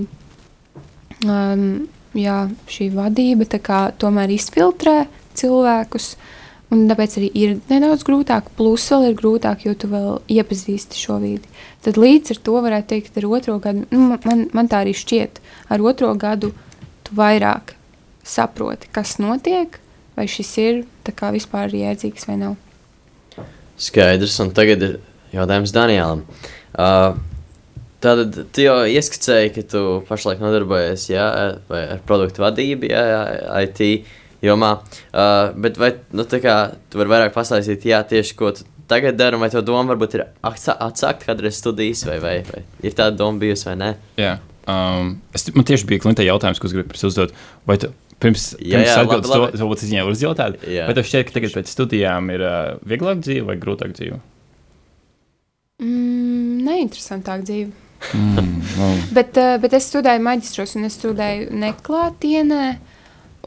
um, 1.24 1.86
jā, 2.18 2.40
šī 2.72 2.90
vadība 2.96 3.48
kā 3.60 3.82
tomēr 4.00 4.34
izfiltrē 4.36 5.06
cilvēkus. 5.38 6.16
Un 6.76 6.84
tāpēc 6.90 7.14
arī 7.22 7.30
ir 7.40 7.54
nedaudz 7.70 8.04
grūtāk, 8.04 8.50
plus 8.58 8.84
vēl 8.92 9.10
ir 9.10 9.18
grūtāk, 9.20 9.64
jo 9.64 9.76
tu 9.80 9.88
vēl 9.92 10.18
iepazīsti 10.36 11.00
šo 11.00 11.22
vidi. 11.22 11.48
Tad 11.86 12.00
līdz 12.02 12.34
ar 12.34 12.42
to 12.48 12.56
varētu 12.66 12.90
teikt, 12.92 13.20
ar 13.22 13.28
otro 13.30 13.56
gadu, 13.64 13.86
nu, 13.94 14.18
man, 14.26 14.42
man 14.56 14.72
tā 14.72 14.82
arī 14.84 14.96
šķiet, 14.98 15.40
ar 15.72 15.84
otro 15.86 16.12
gadu 16.20 16.52
tu 17.06 17.16
vairāk 17.16 17.76
saproti, 18.26 18.90
kas 18.92 19.16
notiek, 19.24 19.80
vai 20.18 20.28
šis 20.32 20.52
ir 20.64 20.84
vispār 21.06 21.72
jēdzīgs 21.78 22.28
vai 22.28 22.40
nav. 22.42 22.58
Skaidrs, 23.80 24.36
un 24.44 24.52
tagad 24.56 24.84
ir 24.84 25.00
jautājums 25.36 25.74
Danielam. 25.76 26.26
Uh, 26.76 27.16
Tātad 28.06 28.36
tu 28.54 28.62
jau 28.62 28.76
ieskicēji, 28.86 29.52
ka 29.56 29.62
tu 29.72 29.82
pašlaik 30.06 30.42
nodarbojies 30.44 31.08
jā, 31.10 31.24
ar 31.72 32.02
produktu 32.06 32.44
vadību, 32.44 32.92
jā, 32.92 33.02
IT 33.66 33.80
jomā. 34.46 34.72
Uh, 35.12 35.52
bet 35.66 35.78
vai 35.82 35.92
nu, 36.16 36.26
tā 36.30 36.40
kā, 36.44 36.56
tu 36.90 37.02
vari 37.02 37.14
vairāk 37.16 37.36
pastāstīt, 37.36 37.86
jā, 37.90 38.00
tieši 38.08 38.38
ko 38.40 38.54
tu 38.56 38.66
tagad 38.88 39.18
dari, 39.18 39.38
vai 39.42 39.50
to 39.50 39.62
doma 39.66 39.94
varbūt 39.94 40.18
ir 40.20 40.26
atsā- 40.46 40.78
atsākt 40.86 41.26
kādreiz 41.26 41.58
studijas, 41.58 42.04
vai, 42.06 42.20
vai, 42.22 42.36
vai 42.52 42.62
ir 42.86 42.94
tāda 42.98 43.18
doma 43.18 43.42
bijusi 43.42 43.66
vai 43.72 43.76
nē? 43.82 43.92
Jā, 44.22 44.36
um, 44.70 45.16
es, 45.34 45.48
man 45.56 45.66
tieši 45.66 45.88
bija 45.90 46.04
klienta 46.06 46.26
jautājums, 46.26 46.62
ko 46.62 46.70
es 46.70 46.76
gribu 46.78 46.92
pirms 46.94 47.08
uzdot. 47.10 47.34
Vai 47.66 47.80
tu 47.82 47.90
pirms, 48.22 48.52
Jā, 48.62 48.78
pirms 48.78 48.92
jā, 48.92 49.00
atbildes 49.02 49.34
to, 49.34 49.50
to 49.58 49.70
būtu 49.72 49.88
izņēmu 49.90 50.14
uzjautāt? 50.14 50.62
Jā. 50.70 50.86
Vai 50.90 50.96
tev 51.00 51.10
šķiet, 51.10 51.26
ka 51.32 51.38
tagad 51.40 51.58
pēc 51.58 51.74
studijām 51.74 52.30
ir 52.36 52.46
uh, 52.46 52.76
vieglāk 52.88 53.26
dzīve 53.26 53.50
vai 53.50 53.58
grūtāk 53.62 53.98
dzīve? 53.98 54.22
Mm, 55.82 56.62
neinteresantāk 56.70 57.44
dzīve. 57.48 57.74
Mm, 58.14 58.46
nu, 58.78 58.90
Bet, 59.18 59.38
uh, 59.40 59.56
bet 59.64 59.74
es 59.76 59.88
studēju 59.90 60.22
maģistros, 60.24 60.76
un 60.78 60.88
es 60.88 60.96
studēju 61.00 61.50
neklātienē. 61.58 62.64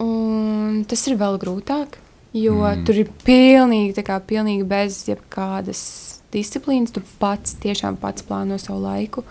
Un 0.02 0.84
Tas 0.88 1.06
ir 1.08 1.18
vēl 1.18 1.38
grūtāk, 1.40 1.98
jo 2.36 2.54
Mm. 2.54 2.84
tur 2.86 2.94
ir 2.94 3.08
pilnīgi, 3.24 4.04
kā, 4.04 4.20
pilnīgi 4.20 4.64
bez 4.64 5.04
jebkādas 5.08 6.20
disciplīnas. 6.32 6.92
Tu 6.92 7.02
pats 7.18 7.54
tiešām 7.54 7.96
pats 7.96 8.22
plāno 8.22 8.58
savu 8.60 8.82
laiku. 8.82 9.24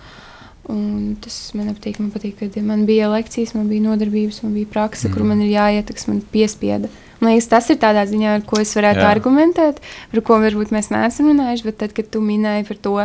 Un 0.68 1.16
tas 1.22 1.54
man 1.56 1.74
patīk. 1.74 2.00
Man 2.00 2.12
patīk, 2.12 2.36
ka 2.40 2.62
man 2.62 2.86
bija 2.86 3.08
lekcijas, 3.10 3.56
man 3.56 3.70
bija 3.70 3.86
nodarbības, 3.88 4.44
man 4.44 4.54
bija 4.54 4.68
praksa, 4.68 5.08
mm. 5.08 5.14
kur 5.14 5.24
man 5.24 5.42
ir 5.42 5.54
jāiet, 5.54 5.94
kas 5.94 6.08
man 6.08 6.22
piespieda. 6.22 6.90
Man 7.20 7.32
liekas, 7.32 7.48
tas 7.50 7.70
ir 7.70 7.80
tādā 7.82 8.04
ziņā, 8.06 8.36
ar 8.36 8.44
ko 8.46 8.60
es 8.62 8.76
varētu. 8.76 9.02
Jā. 9.02 9.10
argumentēt, 9.16 9.80
par 10.12 10.22
ko 10.22 10.38
varbūt 10.44 10.74
mēs 10.76 10.92
neesam 10.92 11.32
runājuši. 11.32 11.64
Bet 11.64 11.78
tad, 11.78 11.96
kad 11.96 12.12
tu 12.12 12.22
minēji 12.22 12.68
par 12.68 12.78
to, 12.84 12.96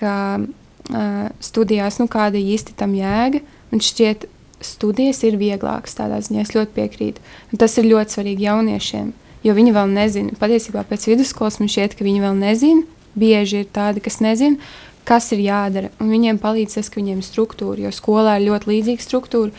ka 0.00 0.14
uh, 0.40 1.28
studijās, 1.38 2.00
nu, 2.00 2.08
kāda 2.10 2.40
īsti 2.40 2.74
tam 2.74 2.96
jēga, 2.96 3.44
man 3.70 3.84
šķiet, 3.84 4.26
studijas 4.66 5.22
ir 5.26 5.38
vieglākas 5.40 5.96
tādā 5.98 6.20
ziņā. 6.24 6.44
Es 6.44 6.54
ļoti 6.56 6.74
piekrītu. 6.76 7.24
Un 7.52 7.60
tas 7.62 7.76
ir 7.80 7.88
ļoti 7.90 8.16
svarīgi 8.16 8.46
jauniešiem, 8.48 9.12
jo 9.46 9.54
viņi 9.58 9.74
vēl 9.76 9.92
nezina. 9.92 10.38
Patiesībā 10.40 10.84
pēc 10.88 11.08
vidusskolas 11.10 11.60
man 11.60 11.70
šķiet, 11.72 11.96
ka 11.98 12.06
viņi 12.06 12.24
vēl 12.24 12.38
nezina. 12.40 12.84
Bieži 13.18 13.62
ir 13.62 13.72
tādi, 13.74 14.00
kas 14.00 14.22
nezina, 14.24 14.56
kas 15.08 15.28
ir 15.36 15.42
jādara. 15.44 15.90
Un 16.00 16.12
viņiem 16.12 16.40
palīdz 16.40 16.78
tas, 16.78 16.88
ka 16.88 17.00
viņiem 17.00 17.20
ir 17.20 17.28
struktūra, 17.28 17.80
jo 17.84 17.92
skolā 17.92 18.38
ir 18.38 18.48
ļoti 18.48 18.70
līdzīga 18.72 19.04
struktūra. 19.04 19.52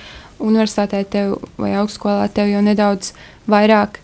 Universitātē 0.44 1.04
tev 1.06 1.38
vai 1.62 1.76
augstskolā 1.78 2.26
tev 2.34 2.50
jau 2.50 2.64
nedaudz 2.66 3.14
vairāk 3.48 4.00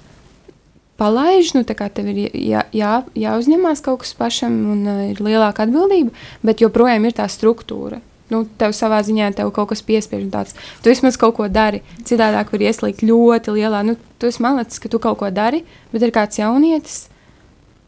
palaiž, 1.00 1.54
nu, 1.56 1.64
tā 1.68 1.76
kā 1.80 1.88
tev 1.92 2.12
ir 2.12 2.28
jā, 2.36 2.66
jā, 2.76 3.00
jāuzņemās 3.18 3.82
kaut 3.86 4.04
kas 4.04 4.14
pašam 4.20 4.56
un 4.74 4.84
uh, 4.84 5.02
ir 5.14 5.22
lielāka 5.24 5.66
atbildība, 5.66 6.12
bet 6.46 6.64
joprojām 6.64 7.08
ir 7.08 7.16
tā 7.18 7.28
struktūra. 7.32 8.02
Nu, 8.30 8.44
tev 8.62 8.76
savā 8.78 9.00
ziņā 9.06 9.32
tev 9.38 9.52
kaut 9.56 9.72
kas 9.72 9.82
piespiež, 9.82 10.28
tāds- 10.30 10.54
tu 10.84 10.90
vismaz 10.90 11.18
kaut 11.18 11.36
ko 11.36 11.48
dari. 11.48 11.82
Citādāk 12.04 12.52
var 12.52 12.60
ieslīgt 12.60 13.02
ļoti 13.02 13.56
lielā. 13.58 13.84
Nu, 13.86 13.98
tu 14.20 14.28
esi 14.28 14.42
malacis, 14.42 14.80
ka 14.80 14.90
tu 14.90 15.00
kaut 15.00 15.18
ko 15.18 15.30
dari, 15.30 15.64
bet 15.92 16.02
ir 16.02 16.12
kāds 16.12 16.38
jaunietis, 16.38 17.10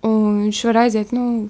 un 0.03 0.49
viņš 0.49 0.63
var 0.65 0.85
aiziet, 0.85 1.11
nu, 1.11 1.49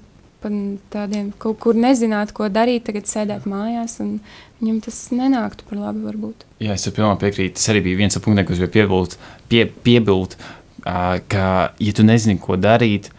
tādiem 0.90 1.32
kaut 1.38 1.58
kur 1.62 1.74
nezināt, 1.74 2.32
ko 2.34 2.48
darīt, 2.48 2.84
tagad 2.88 3.06
sēdēt 3.06 3.46
mājās, 3.46 4.00
un 4.00 4.20
viņam 4.60 4.80
tas 4.82 4.98
nenāktu 5.14 5.66
par 5.68 5.78
labi 5.78 6.02
varbūt. 6.06 6.46
Jā, 6.60 6.74
es 6.74 6.86
pilnībā 6.86 7.18
piekrītu. 7.20 7.54
Tas 7.54 7.68
arī 7.68 7.82
bija 7.86 8.00
viens 8.00 8.16
no 8.16 8.22
punktiem, 8.24 8.50
es 8.50 8.58
gribēju 8.58 8.72
piebilst, 8.72 9.18
pie, 9.48 9.66
piebilst, 9.66 10.36
uh, 10.82 11.18
ka, 11.28 11.72
ja 11.78 11.92
tu 11.92 12.02
nezini, 12.06 12.40
ko 12.42 12.56
darīt, 12.56 13.10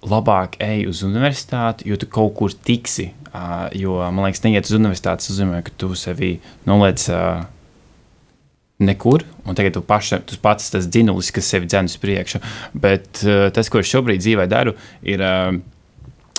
labāk 0.00 0.56
ej 0.64 0.86
uz 0.88 1.02
universitāti, 1.04 1.88
jo 1.90 1.96
tu 2.00 2.08
kaut 2.08 2.34
kur 2.38 2.52
tiksi. 2.52 3.10
Uh, 3.30 3.68
jo, 3.78 3.96
man 4.10 4.26
liekas, 4.26 4.42
neiet 4.42 4.66
uz 4.66 4.74
universitāti, 4.74 5.22
tas 5.22 5.32
nozīmē, 5.34 5.62
ka 5.66 5.74
tu 5.78 5.92
sevi 5.98 6.32
noliec 6.66 7.04
uh, 7.14 7.44
nekur, 8.82 9.22
un 9.46 9.58
tagad 9.58 9.76
tu, 9.76 9.84
paša, 9.86 10.22
tu 10.26 10.38
pats 10.42 10.72
tas 10.74 10.88
dzinulis, 10.90 11.30
kas 11.34 11.50
sevi 11.52 11.70
dzēn 11.70 11.90
uz 11.90 11.98
priekšu. 12.02 12.42
Bet 12.74 13.22
uh, 13.26 13.48
tas, 13.54 13.70
ko 13.70 13.82
es 13.82 13.90
šobrīd 13.92 14.24
dzīvē 14.24 14.48
daru, 14.50 14.74
ir. 15.06 15.22
Uh, 15.22 15.60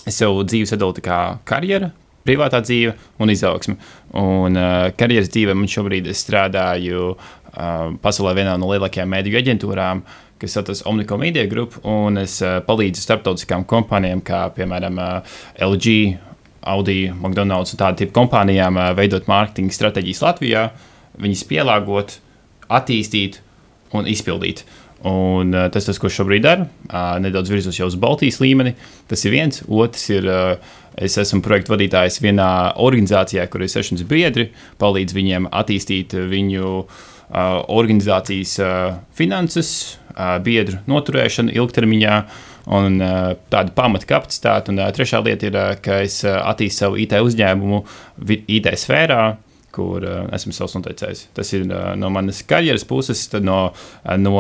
es 0.08 0.22
jau 0.22 0.32
dzīvi 0.46 0.70
sadalu 0.70 0.96
tā 0.98 1.04
kā 1.06 1.20
karjera, 1.48 1.92
privātā 2.26 2.62
dzīve 2.64 2.96
un 3.22 3.34
izaugsme. 3.34 3.78
Un 4.18 4.58
uh, 4.58 4.90
karjeras 4.98 5.32
dzīvē 5.34 5.56
man 5.58 5.70
šobrīd 5.72 6.10
es 6.12 6.24
strādāju 6.26 7.14
uh, 7.14 7.94
pasaulē 8.04 8.36
vienā 8.42 8.58
no 8.62 8.70
lielākajām 8.72 9.14
mediju 9.14 9.40
aģentūrām, 9.42 10.04
kas 10.42 10.58
saucas 10.58 10.84
Omnico 10.90 11.18
Media 11.22 11.46
Group, 11.50 11.78
un 11.86 12.22
es 12.22 12.40
uh, 12.46 12.60
palīdzu 12.66 13.04
starptautiskām 13.04 13.66
kompānijām, 13.70 14.24
kā 14.26 14.48
piemēram 14.58 15.02
uh, 15.02 15.40
LG. 15.70 15.96
Audi, 16.62 17.10
McDonald's 17.10 17.74
un 17.74 17.82
tādu 17.82 18.04
tipu 18.04 18.16
kompānijām 18.20 18.78
uh, 18.78 18.92
veidot 18.98 19.30
mārketinga 19.30 19.74
stratēģijas 19.76 20.22
Latvijā, 20.26 20.68
viņas 21.22 21.48
pielāgot, 21.50 22.20
attīstīt 22.72 23.42
un 23.98 24.08
izpildīt. 24.10 24.66
Un, 25.08 25.50
uh, 25.56 25.66
tas, 25.74 25.88
tas, 25.88 25.98
ko 25.98 26.12
šobrīd 26.14 26.44
daru, 26.46 26.68
uh, 26.92 27.16
nedaudz 27.24 27.50
virzos 27.50 27.80
jau 27.80 27.88
uz 27.90 27.98
Baltijas 27.98 28.38
līmeni. 28.44 28.76
Tas 29.10 29.26
ir 29.26 29.34
viens. 29.34 29.64
Otrs 29.66 30.04
ir, 30.14 30.28
uh, 30.30 30.76
es 31.02 31.18
esmu 31.18 31.42
projektu 31.46 31.74
vadītājs 31.74 32.20
vienā 32.22 32.52
organizācijā, 32.82 33.48
kur 33.50 33.66
ir 33.66 33.72
600 33.74 34.06
biedri, 34.10 34.52
palīdz 34.82 35.18
viņiem 35.18 35.50
attīstīt 35.50 36.14
viņu 36.14 36.68
uh, 36.78 36.86
organizācijas 37.74 38.54
uh, 38.62 39.02
finanses, 39.18 39.74
uh, 40.14 40.38
biedru 40.46 40.84
noturēšanu 40.92 41.58
ilgtermiņā. 41.58 42.22
Un 42.70 43.00
uh, 43.02 43.32
tāda 43.50 43.74
pamata 43.74 44.06
kapacitāte. 44.10 44.74
Un 44.74 44.82
uh, 44.82 44.90
trešā 44.94 45.24
lieta 45.26 45.50
ir, 45.50 45.58
uh, 45.58 45.78
ka 45.82 46.02
es 46.06 46.20
attīstu 46.26 46.86
savu 46.86 47.00
IT 47.02 47.18
uzņēmumu 47.18 47.82
IT 48.46 48.70
sfērā, 48.84 49.24
kur 49.74 50.06
uh, 50.06 50.26
esmu 50.36 50.54
savs 50.56 50.76
noteicējs. 50.78 51.28
Tas 51.38 51.54
ir 51.58 51.66
uh, 51.70 51.94
no 51.98 52.12
manas 52.14 52.44
karjeras 52.48 52.86
puses, 52.88 53.24
no, 53.42 53.64
uh, 53.72 54.18
no 54.20 54.38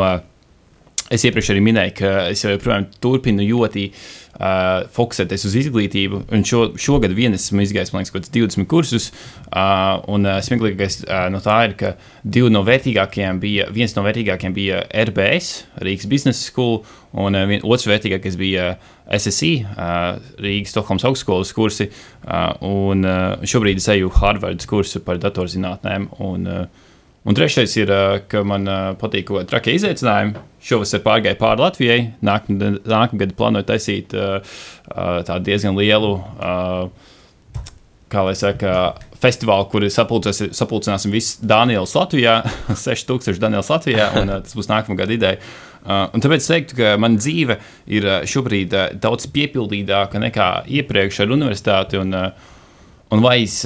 Es 1.11 1.25
iepriekš 1.27 1.49
arī 1.51 1.61
minēju, 1.65 1.91
ka 1.97 2.09
es 2.31 2.45
joprojām 2.45 2.85
turpinu 3.03 3.43
ļoti 3.43 3.81
uh, 3.91 4.85
fokusēties 4.95 5.43
uz 5.49 5.57
izglītību. 5.59 6.21
Šo, 6.47 6.61
šogad 6.79 7.11
vien 7.17 7.35
esmu 7.35 7.65
izgājis, 7.65 7.91
man 7.91 8.05
liekas, 8.05 8.13
kaut 8.13 8.23
kāds 8.23 8.31
20 8.37 8.67
kursus. 8.71 9.09
Uh, 9.49 9.99
un 10.13 10.23
uh, 10.29 10.37
smieklīgākais 10.45 11.01
uh, 11.03 11.25
no 11.33 11.41
tā 11.43 11.57
ir, 11.67 11.75
ka 11.81 11.93
divi 12.23 12.53
no 12.53 12.61
vērtīgākajiem 12.67 13.41
bija, 13.43 13.67
viens 13.75 13.95
no 13.97 14.05
vērtīgākajiem 14.05 14.55
bija 14.55 14.79
RBS, 15.09 15.49
Rīgas 15.83 16.07
Business 16.13 16.45
School, 16.47 16.79
un 17.11 17.35
uh, 17.35 17.43
vien, 17.49 17.65
otrs 17.67 17.89
vērtīgākais 17.91 18.37
bija 18.39 18.69
SSI, 19.11 19.51
uh, 19.73 20.13
Rīgas 20.39 20.71
Stokholmas 20.71 21.09
augstskolas 21.09 21.51
kursi. 21.57 21.89
Uh, 22.23 22.53
un 22.69 23.03
uh, 23.03 23.43
šobrīd 23.43 23.83
es 23.83 23.89
eju 23.91 24.13
Harvardas 24.21 24.69
kursu 24.69 25.03
par 25.03 25.19
datorzinātnēm. 25.19 26.07
Un, 26.23 26.47
uh, 26.47 26.87
Un 27.21 27.37
trešais 27.37 27.75
ir, 27.77 27.91
ā, 27.93 28.21
ka 28.31 28.41
man 28.47 28.65
ā, 28.65 28.79
patīk 28.97 29.27
kaut 29.27 29.41
kāda 29.41 29.51
trakie 29.51 29.75
izaicinājumi. 29.77 30.41
Šovasar 30.65 31.03
pārgāju 31.05 31.37
pāri 31.37 31.61
Latvijai. 31.61 31.99
Nākamgad, 32.25 32.81
nākamgad 32.89 33.35
plānoju 33.37 33.67
taisīt 33.69 34.15
ā, 34.17 34.41
tādu 35.27 35.45
diezgan 35.45 35.77
lielu, 35.77 36.15
kā 38.11 38.23
lai 38.25 38.33
saka, 38.37 38.75
festivālu, 39.21 39.67
kur 39.69 39.85
sapulcināsim 39.93 41.13
visus 41.13 41.37
Danielus 41.45 41.93
Latvijā, 41.97 42.39
6000 42.85 43.41
Danielus 43.41 43.69
Latvijā, 43.69 44.09
un 44.21 44.33
tas 44.41 44.57
būs 44.57 44.71
nākamā 44.71 45.03
gada 45.03 45.15
ideja. 45.17 45.41
Uh, 45.81 46.09
tāpēc 46.13 46.43
es 46.43 46.49
teiktu, 46.49 46.75
ka 46.77 46.89
mana 47.01 47.17
dzīve 47.17 47.57
ir 47.89 48.05
šobrīd 48.29 48.73
ā, 48.77 48.83
daudz 49.01 49.25
piepildītāka 49.33 50.21
nekā 50.21 50.49
iepriekš 50.77 51.23
ar 51.23 51.33
universitāti. 51.33 51.97
Un, 52.01 52.13
ā, 52.13 52.27
un 53.13 53.23
vai 53.25 53.39
es 53.47 53.63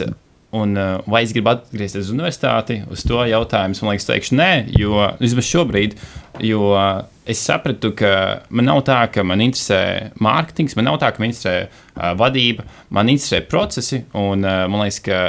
Un, 0.55 0.77
uh, 0.79 1.01
vai 1.11 1.23
es 1.25 1.33
gribu 1.35 1.51
atgriezties 1.51 2.07
uz 2.07 2.13
universitāti? 2.13 2.79
Uz 2.91 3.03
to 3.07 3.23
jautājumu 3.27 3.75
man 3.81 3.95
liekas, 3.95 4.07
teikšu 4.07 4.37
nē, 4.39 4.51
jo 4.79 5.01
vismaz 5.19 5.49
šobrīd, 5.49 5.97
jo 6.45 6.69
uh, 6.71 7.01
es 7.27 7.41
sapratu, 7.41 7.91
ka 7.97 8.11
man 8.53 8.69
nav 8.69 8.83
tā, 8.87 8.99
ka 9.11 9.25
man 9.27 9.43
interesē 9.43 10.11
mārketings, 10.21 10.77
man 10.77 10.87
nav 10.91 10.99
tā, 11.01 11.09
ka 11.11 11.21
man 11.21 11.31
interesē 11.31 11.55
uh, 11.65 12.13
vadība, 12.19 12.67
man 12.93 13.11
interesē 13.11 13.41
procesi. 13.49 14.03
Un, 14.13 14.45
uh, 14.45 14.63
man 14.71 14.85
liekas, 14.85 15.01
ka 15.05 15.21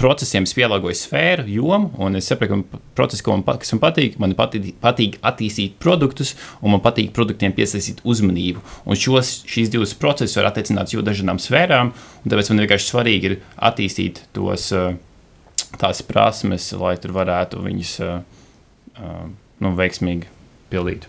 procesiem 0.00 0.46
es 0.48 0.54
pielāgoju 0.56 0.96
sfēru, 0.98 1.44
jomu, 1.52 1.92
un 2.02 2.18
es 2.18 2.30
saprotu, 2.30 2.62
ka 2.64 2.80
procesi, 2.98 3.24
man, 3.28 3.44
kas 3.44 3.74
man 3.74 3.82
patīk, 3.84 4.18
man 4.22 4.34
patīk, 4.38 4.72
patīk 4.82 5.20
attīstīt 5.22 5.78
produktus, 5.82 6.34
un 6.60 6.74
man 6.74 6.82
patīk 6.84 7.12
produktiem 7.16 7.54
piesaistīt 7.56 8.02
uzmanību. 8.08 8.64
Un 8.88 8.98
šos, 8.98 9.40
šīs 9.50 9.70
divas 9.72 9.94
procesus 9.98 10.38
var 10.40 10.50
attiecināt 10.50 10.94
ļoti 10.96 11.08
dažādām 11.10 11.40
sfērām, 11.42 11.94
un 12.22 12.34
tāpēc 12.34 12.52
man 12.52 12.64
vienkārši 12.64 12.92
svarīgi 12.92 13.30
ir 13.32 13.40
attīstīt 13.70 14.24
tos. 14.36 14.70
Uh, 14.76 14.92
tās 15.80 16.02
prasmes, 16.04 16.70
lai 16.76 16.96
tur 17.00 17.14
varētu 17.16 17.62
viņas 17.64 17.94
uh, 18.04 18.20
uh, 18.98 19.24
nu, 19.62 19.74
veiksmīgi 19.78 20.28
pildīt. 20.72 21.08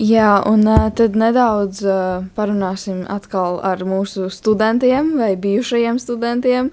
Jā, 0.00 0.38
un 0.48 0.62
uh, 0.64 0.86
tad 0.96 1.12
nedaudz 1.12 1.82
uh, 1.84 2.22
parunāsim 2.32 3.02
atkal 3.12 3.58
ar 3.60 3.82
mūsu 3.84 4.30
studentiem 4.32 5.10
vai 5.18 5.34
bijušajiem 5.36 5.98
studentiem. 6.00 6.70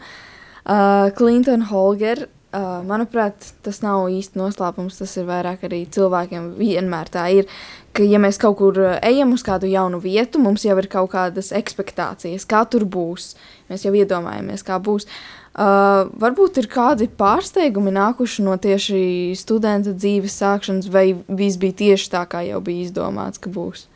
Uh, 0.63 1.09
Clinton 1.17 1.65
Holger, 1.67 2.21
uh, 2.55 2.77
manuprāt, 2.87 3.49
tas 3.67 3.81
nav 3.83 4.05
īsti 4.15 4.39
noslēpums, 4.39 5.01
tas 5.01 5.17
ir 5.19 5.27
vairāk 5.27 5.65
arī 5.67 5.81
cilvēkiem 5.91 6.53
vienmēr 6.55 7.11
tā 7.11 7.25
ir, 7.41 7.51
ka 7.91 8.07
ja 8.07 8.21
mēs 8.23 8.39
kaut 8.39 8.61
kur 8.61 8.79
uh, 8.79 8.95
ejam 9.03 9.35
uz 9.35 9.43
kādu 9.43 9.67
jaunu 9.67 9.99
vietu, 9.99 10.39
mums 10.39 10.63
jau 10.63 10.77
ir 10.79 10.87
kaut 10.87 11.11
kādas 11.11 11.51
expectācijas, 11.51 12.47
kā 12.47 12.63
tur 12.71 12.87
būs. 12.87 13.33
Mēs 13.67 13.83
jau 13.83 13.91
iedomājamies, 13.91 14.63
kā 14.63 14.79
būs. 14.79 15.03
Uh, 15.03 15.37
varbūt 15.57 16.59
ir 16.61 16.67
kādi 16.69 17.07
pārsteigumi 17.09 17.89
nākuši 17.95 18.43
no 18.45 18.53
tieši 18.61 19.33
studenta 19.37 19.93
dzīves 19.95 20.35
sākšanas, 20.37 20.89
vai 20.93 21.15
viss 21.27 21.57
bija 21.57 21.73
tieši 21.81 22.11
tā, 22.13 22.25
kā 22.29 22.43
jau 22.45 22.61
bija 22.61 22.85
izdomāts, 22.85 23.41
ka 23.41 23.49
būs. 23.49 23.87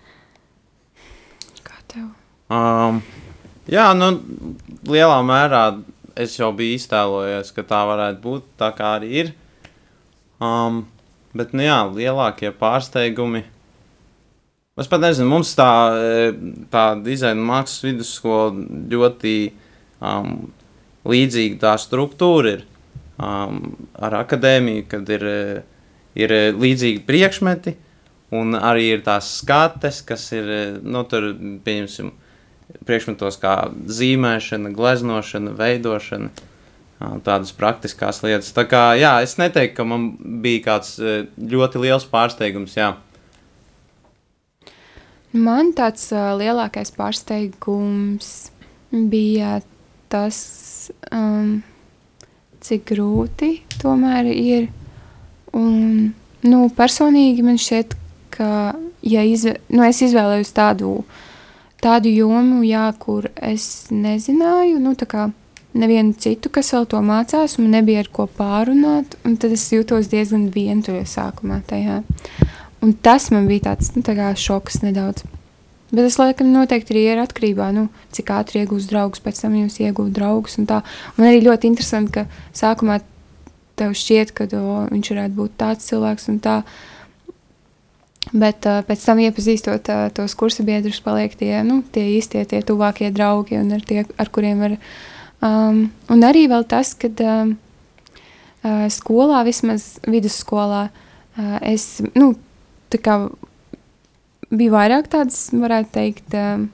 Kā 1.61 1.77
tev? 1.91 2.07
Um, 2.49 3.01
jā, 3.69 3.91
nu, 3.93 4.09
lielā 4.89 5.19
mērā 5.21 5.65
es 6.17 6.33
jau 6.39 6.49
biju 6.55 6.79
iztēlojies, 6.79 7.53
ka 7.53 7.65
tā 7.67 7.83
varētu 7.87 8.21
būt. 8.23 8.47
Tā 8.59 8.71
kā 8.75 8.95
arī 8.97 9.11
ir. 9.21 9.33
Um, 10.41 10.87
bet, 11.37 11.53
nu, 11.53 11.61
jā, 11.67 11.77
lielākie 11.93 12.49
pārsteigumi. 12.57 13.45
Es 14.81 14.89
pat 14.89 15.03
nezinu, 15.03 15.29
mums 15.29 15.51
tā, 15.53 15.69
e, 15.93 16.29
tā 16.73 16.95
dizaina 17.03 17.43
mākslas 17.43 17.83
vidusskola 17.85 18.65
ļoti 18.89 19.35
um, 19.99 20.47
līdzīga 21.07 21.59
tā 21.61 21.75
struktūra 21.81 22.57
ir 22.57 22.65
um, 23.21 23.61
ar 23.97 24.17
akadēmiju, 24.21 24.85
kad 24.91 25.09
ir, 25.13 25.25
e, 25.25 25.61
ir 26.19 26.33
e, 26.35 26.41
līdzīgi 26.55 27.03
priekšmeti. 27.07 27.77
Un 28.31 28.55
arī 28.55 28.93
ir 28.93 29.01
tās 29.03 29.27
skates, 29.41 29.99
kas 30.07 30.29
ir, 30.35 30.47
e, 30.47 30.61
nu, 30.83 31.03
tur, 31.09 31.31
pieņemsim, 31.65 32.13
priekšmetos 32.87 33.37
kā 33.41 33.55
zīmēšana, 33.91 34.71
gleznošana, 34.75 35.51
veidošana, 35.57 36.47
tādas 37.25 37.51
praktiskās 37.57 38.21
lietas. 38.23 38.53
Tā 38.55 38.63
kā, 38.69 38.83
jā, 38.95 39.15
es 39.25 39.33
neteiktu, 39.41 39.73
ka 39.79 39.85
man 39.89 40.05
bija 40.43 40.61
kāds 40.69 40.93
ļoti 41.35 41.81
liels 41.81 42.05
pārsteigums, 42.07 42.77
jā. 42.77 42.93
Man 45.33 45.73
tāds 45.75 46.05
lielākais 46.13 46.93
pārsteigums 46.95 48.31
bija 48.91 49.57
tas, 50.11 50.37
um, 51.11 51.59
cik 52.61 52.85
grūti 52.93 53.51
tomēr 53.81 54.29
ir. 54.31 54.69
Un, 55.57 56.13
nu, 56.47 56.61
personīgi 56.77 57.43
man 57.43 57.59
šķiet, 57.59 57.97
ka 58.31 58.49
ja 59.03 59.25
izve, 59.27 59.57
nu, 59.73 59.83
es 59.83 59.99
izvēlējos 60.05 60.53
tādu, 60.55 60.93
tādu 61.83 62.13
jomu, 62.13 62.61
jā, 62.63 62.87
kur 63.01 63.27
es 63.35 63.89
nezināju, 63.91 64.79
nu, 64.79 64.95
tā 64.95 65.09
kā 65.09 65.27
nevienu 65.73 66.15
citu, 66.19 66.51
kas 66.53 66.71
vēl 66.75 66.87
to 66.91 67.01
mācās, 67.03 67.57
un 67.59 67.71
nebija 67.71 68.03
ar 68.05 68.09
ko 68.13 68.27
pārunāt, 68.37 69.17
un 69.27 69.37
tad 69.39 69.55
es 69.55 69.67
jūtos 69.71 70.11
diezgan 70.11 70.49
vientuļa 70.53 71.05
sākumā 71.07 71.61
tajā. 71.67 72.01
Un 72.81 72.95
tas 72.97 73.29
man 73.31 73.45
bija 73.49 73.69
tāds 73.71 73.93
nu, 73.95 74.03
tā 74.05 74.15
kā 74.17 74.31
šoks 74.37 74.81
nedaudz. 74.85 75.27
Bet 75.91 76.05
tas, 76.07 76.15
laikam, 76.21 76.53
noteikti 76.55 76.93
arī 76.93 77.01
ir 77.11 77.19
atkarībā 77.19 77.67
no 77.75 77.85
nu, 77.85 78.03
cik 78.15 78.29
ātri 78.31 78.61
iegūst 78.61 78.91
draugus, 78.91 79.19
pēc 79.23 79.41
tam 79.43 79.57
jūs 79.59 79.81
iegūstat 79.83 80.15
draugus. 80.15 80.55
Un, 80.61 80.67
tā. 80.69 80.79
un 81.17 81.27
arī 81.27 81.41
ļoti 81.43 81.67
interesanti, 81.67 82.13
ka 82.15 82.55
sākumā 82.55 83.01
tev 83.79 83.95
šķiet, 83.99 84.31
ka 84.37 84.47
o, 84.55 84.85
viņš 84.91 85.11
varētu 85.11 85.35
būt 85.35 85.57
tāds 85.59 85.89
cilvēks 85.91 86.29
un 86.31 86.39
tā. 86.43 86.61
Bet 88.31 88.67
uh, 88.69 88.79
pēc 88.87 89.03
tam, 89.03 89.19
iepazīstot 89.19 89.91
uh, 89.91 90.05
tos 90.15 90.37
kursa 90.39 90.63
biedrus, 90.63 91.01
paliek 91.03 91.35
tie, 91.35 91.57
nu, 91.67 91.81
tie 91.91 92.05
īstie, 92.13 92.45
tie 92.47 92.61
tuvākie 92.63 93.09
draugi, 93.11 93.59
un 93.59 93.75
ar, 93.75 93.83
tie, 93.83 94.05
ar 94.15 94.31
kuriem 94.31 94.63
var. 94.63 94.77
Um, 95.43 95.87
un 96.13 96.23
arī 96.23 96.45
vēl 96.47 96.63
tas, 96.71 96.93
ka 96.95 97.11
um, 97.25 97.55
uh, 98.63 98.87
skolā, 98.93 99.41
vismaz 99.43 99.97
vidusskolā, 100.07 100.85
uh, 100.87 101.57
es 101.65 101.97
nu, 102.15 102.35
tā 102.93 103.01
kā 103.01 103.17
bija 104.51 104.75
vairāk 104.75 105.09
tādas, 105.11 105.49
varētu 105.55 105.93
teikt, 105.95 106.35
um, 106.37 106.67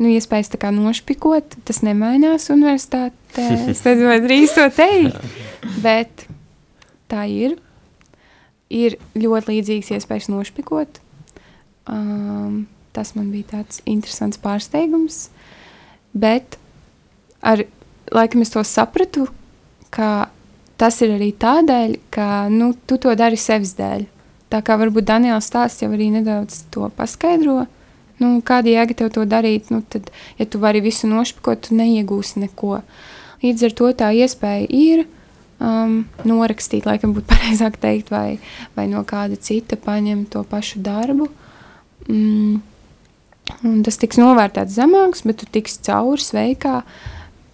nu, 0.00 0.10
iespējas 0.12 0.52
tā 0.54 0.60
kā 0.62 0.72
nošpikot. 0.74 1.58
Tas 1.68 1.82
nemainās 1.86 2.50
universitātē. 2.54 3.48
Es 3.72 3.82
nezinu, 3.84 4.08
vai 4.08 4.20
drīz 4.24 4.54
to 4.56 4.66
teikt, 4.72 5.18
bet 5.84 6.26
tā 7.10 7.26
ir. 7.30 7.58
Ir 8.66 8.96
ļoti 9.14 9.52
līdzīgas 9.52 9.92
iespējas 9.94 10.30
nošpikot. 10.32 10.98
Um, 11.86 12.64
tas 12.96 13.12
man 13.14 13.28
bija 13.30 13.52
tāds 13.52 13.78
interesants 13.86 14.40
pārsteigums. 14.42 15.28
Bet 16.16 16.56
ar 17.46 17.62
laikam 18.10 18.42
es 18.42 18.50
to 18.50 18.64
sapratu, 18.66 19.28
ka 19.94 20.28
tas 20.80 20.98
ir 21.04 21.14
arī 21.14 21.30
tādēļ, 21.36 21.96
ka 22.10 22.48
nu, 22.52 22.72
tu 22.88 22.98
to 23.00 23.14
dari 23.18 23.38
sevis 23.40 23.76
dēļ. 23.78 24.06
Tā 24.52 24.60
kā 24.62 24.76
varbūt 24.78 25.08
Daniels 25.08 25.48
stāsts 25.50 25.82
jau 25.82 25.90
arī 25.90 26.10
nedaudz 26.14 26.62
to 26.74 26.86
paskaidro. 26.96 27.64
Nu, 28.22 28.38
kāda 28.46 28.72
jēga 28.72 28.96
tev 28.96 29.10
to 29.12 29.26
darīt? 29.28 29.72
Nu, 29.74 29.82
tad, 29.82 30.08
ja 30.38 30.46
tu 30.48 30.60
vari 30.62 30.80
visu 30.84 31.08
nošpikot, 31.10 31.66
tu 31.66 31.76
neiegūsi 31.76 32.46
neko. 32.46 32.80
Līdz 33.42 33.66
ar 33.68 33.74
to 33.76 33.90
tā 34.00 34.12
iespēja 34.16 34.68
ir 34.72 35.04
um, 35.60 35.98
norakstīt, 36.24 36.86
laikam 36.88 37.12
būtu 37.16 37.28
pareizāk 37.34 37.80
teikt, 37.82 38.12
vai, 38.14 38.38
vai 38.78 38.86
no 38.92 39.02
kāda 39.08 39.36
cita 39.36 39.76
paņemt 39.80 40.30
to 40.32 40.46
pašu 40.48 40.80
darbu. 40.84 41.28
Mm. 42.08 42.62
Un 43.66 43.82
tas 43.86 43.98
tiks 44.00 44.18
novērtēts 44.18 44.74
zemāks, 44.74 45.22
bet 45.26 45.38
tu 45.42 45.46
tiksi 45.54 45.82
cauri 45.86 46.22
sveikā. 46.22 46.80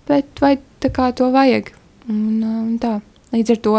Bet 0.09 0.41
vai 0.41 0.57
tā 0.81 0.89
kā 0.95 1.11
to 1.17 1.29
vajag? 1.35 1.69
Un, 2.09 2.41
un 2.43 2.77
tā. 2.81 2.99
Līdz 3.33 3.55
ar 3.55 3.61
to 3.65 3.75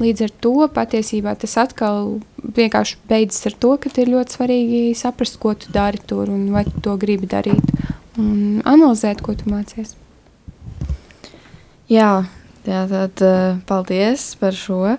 Līdz 0.00 0.22
ar 0.24 0.30
to 0.40 0.52
patiesībā 0.72 1.34
tas 1.36 1.58
atkal 1.60 2.20
vienkārši 2.40 2.96
beidzas 3.10 3.50
ar 3.50 3.56
to, 3.60 3.74
ka 3.76 3.90
ir 4.00 4.08
ļoti 4.14 4.36
svarīgi 4.36 4.80
saprast, 4.96 5.36
ko 5.42 5.52
tu 5.52 5.68
dari 5.74 6.00
tur 6.08 6.30
un 6.32 6.46
vai 6.54 6.64
tu 6.64 6.80
to 6.80 6.94
gribi 7.00 7.28
darīt. 7.28 7.74
Un 8.20 8.62
analizēt, 8.64 9.20
ko 9.24 9.36
tu 9.36 9.50
mācies. 9.52 9.92
Jā, 11.90 12.24
jā 12.64 12.82
tad 12.88 13.24
uh, 13.26 13.60
paldies 13.68 14.30
par 14.40 14.56
šo 14.56 14.96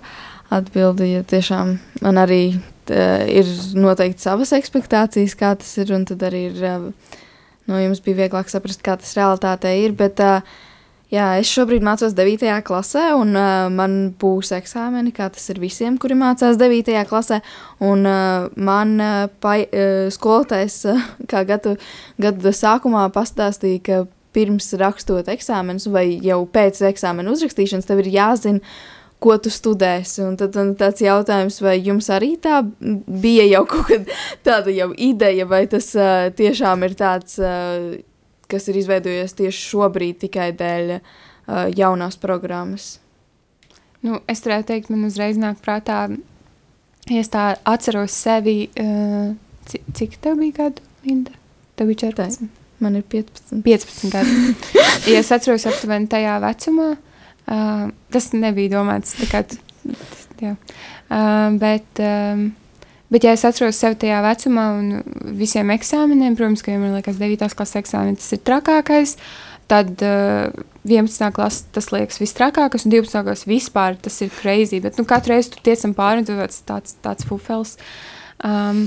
atbildi. 0.52 1.10
Ja 1.16 1.26
tiešām 1.26 1.76
man 2.04 2.22
arī 2.22 2.42
uh, 2.54 3.26
ir 3.26 3.48
noteikti 3.74 4.22
savas 4.22 4.54
expectācijas, 4.54 5.34
kā 5.38 5.56
tas 5.58 5.76
ir, 5.82 5.90
un 5.96 6.06
tad 6.06 6.22
arī 6.30 6.46
ir, 6.52 6.62
uh, 6.62 7.18
no 7.66 7.82
jums 7.82 8.04
bija 8.06 8.22
vieglāk 8.22 8.52
saprast, 8.52 8.84
kā 8.86 9.00
tas 9.02 9.16
realitātē 9.18 9.74
ir. 9.82 9.98
Bet, 9.98 10.22
uh, 10.22 10.70
Jā, 11.12 11.26
es 11.36 11.50
šobrīd 11.52 11.84
mācos 11.84 12.14
9. 12.16 12.48
klasē, 12.64 13.02
un 13.20 13.34
uh, 13.36 13.66
man 13.68 14.14
būs 14.16 14.48
eksāmeni, 14.56 15.10
kā 15.12 15.26
tas 15.28 15.44
ir 15.52 15.58
visiem, 15.60 15.98
kuri 16.00 16.16
mācās 16.16 16.56
9. 16.56 16.88
klasē. 17.10 17.42
Un 17.84 18.06
uh, 18.08 18.46
man 18.56 18.94
uh, 18.96 19.26
pai, 19.44 19.58
uh, 19.66 20.06
skolotājs 20.14 20.78
uh, 20.88 21.02
kā 21.28 21.42
gadu, 21.44 21.74
gadu 22.16 22.54
sākumā 22.56 23.04
pastāstīja, 23.12 23.82
ka 23.84 23.98
pirms 24.32 24.70
rakstot 24.80 25.28
eksāmenus 25.28 25.84
vai 25.92 26.06
jau 26.24 26.46
pēc 26.48 26.80
eksāmena 26.88 27.34
uzrakstīšanas 27.34 27.90
tev 27.90 28.00
ir 28.00 28.08
jāzina, 28.14 28.72
ko 29.20 29.36
tu 29.36 29.52
studēsi. 29.52 30.22
Un 30.24 30.38
tad 30.40 30.56
un 30.56 30.72
tāds 30.80 31.04
jautājums, 31.04 31.60
vai 31.60 31.74
jums 31.76 32.08
arī 32.08 32.38
tā 32.40 32.62
bija 32.80 33.44
jau 33.50 33.66
kaut 33.74 33.90
kāda 33.90 34.16
tāda 34.48 34.88
ideja, 34.96 35.44
vai 35.44 35.66
tas 35.68 35.92
uh, 35.92 36.32
tiešām 36.40 36.88
ir 36.88 36.96
tāds. 37.04 37.36
Uh, 37.36 38.00
kas 38.52 38.68
ir 38.68 38.78
izveidojies 38.82 39.36
tieši 39.38 39.68
šobrīd 39.70 40.20
tikai 40.26 40.50
dēļ 40.58 40.96
uh, 40.96 41.00
jaunās 41.76 42.18
programmas? 42.20 42.96
Nu, 44.02 44.18
es 44.30 44.42
varētu 44.42 44.72
teikt, 44.72 44.90
man 44.90 45.06
uzreiz 45.06 45.38
nāk 45.38 45.60
prātā, 45.62 46.04
ja 47.08 47.20
es 47.22 47.30
tā 47.32 47.52
atceros 47.68 48.14
sevi, 48.24 48.66
uh, 48.82 49.30
cik, 49.70 50.18
tev 50.22 50.40
bija 50.42 50.58
gadu, 50.64 50.82
Linda? 51.06 51.34
Tev 51.78 51.92
bija 51.92 52.08
14. 52.08 52.48
Man 52.82 52.98
ir 52.98 53.04
15. 53.06 53.62
15 53.62 54.10
gadi. 54.10 54.54
ja 55.12 55.20
es 55.22 55.30
atceros 55.34 55.68
aptuveni 55.70 56.10
tajā 56.10 56.38
vecumā, 56.42 56.88
uh, 56.98 57.84
tas 58.14 58.32
nebija 58.34 58.74
domāts 58.74 59.14
tā 59.20 59.30
kā, 59.30 59.44
jā. 60.42 60.56
Uh, 61.12 61.54
bet, 61.62 62.02
um, 62.02 62.48
Bet, 63.12 63.26
ja 63.26 63.34
es 63.36 63.44
atceros 63.44 63.76
sevi 63.76 63.98
tajā 64.00 64.22
vecumā 64.24 64.66
un 64.78 64.92
visiem 65.36 65.68
eksāmeniem, 65.74 66.36
protams, 66.38 66.62
ka 66.64 66.78
man 66.80 66.94
liekas, 66.96 67.18
9. 67.20 67.50
klases 67.58 67.82
eksāmenis 67.82 68.22
tas 68.22 68.36
ir 68.38 68.40
trakākais. 68.48 69.16
Tad 69.68 70.00
uh, 70.04 70.48
11. 70.88 71.28
klases 71.36 71.66
tas 71.76 71.90
liekas 71.92 72.18
visstrakākais, 72.22 72.86
un 72.86 72.94
12. 72.94 73.20
klases 73.26 73.48
vispār 73.48 73.98
tas 74.00 74.16
ir 74.24 74.32
crazy. 74.32 74.80
Bet 74.80 74.96
nu, 74.96 75.04
katru 75.08 75.34
reizi 75.34 75.52
tu 75.52 75.60
tiecam 75.64 75.92
pāri, 75.96 76.22
un 76.22 76.28
tu 76.28 76.36
tāds, 76.68 76.96
tāds, 77.04 77.26
fufels. 77.28 77.76
Um, 78.48 78.86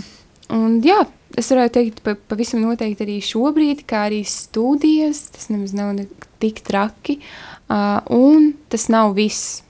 un 0.54 0.80
jā, 0.86 1.04
es 1.38 1.52
varētu 1.54 1.78
teikt, 1.78 2.02
pa, 2.06 2.16
pavisam 2.34 2.64
noteikti 2.66 3.06
arī 3.06 3.20
šobrīd, 3.24 3.86
kā 3.90 4.08
arī 4.10 4.24
studijas, 4.30 5.28
tas 5.36 5.52
nemaz 5.54 5.76
nav 5.78 6.02
tik 6.42 6.64
traki. 6.66 7.20
Uh, 7.70 8.02
un 8.14 8.56
tas 8.74 8.90
nav 8.94 9.14
viss. 9.18 9.62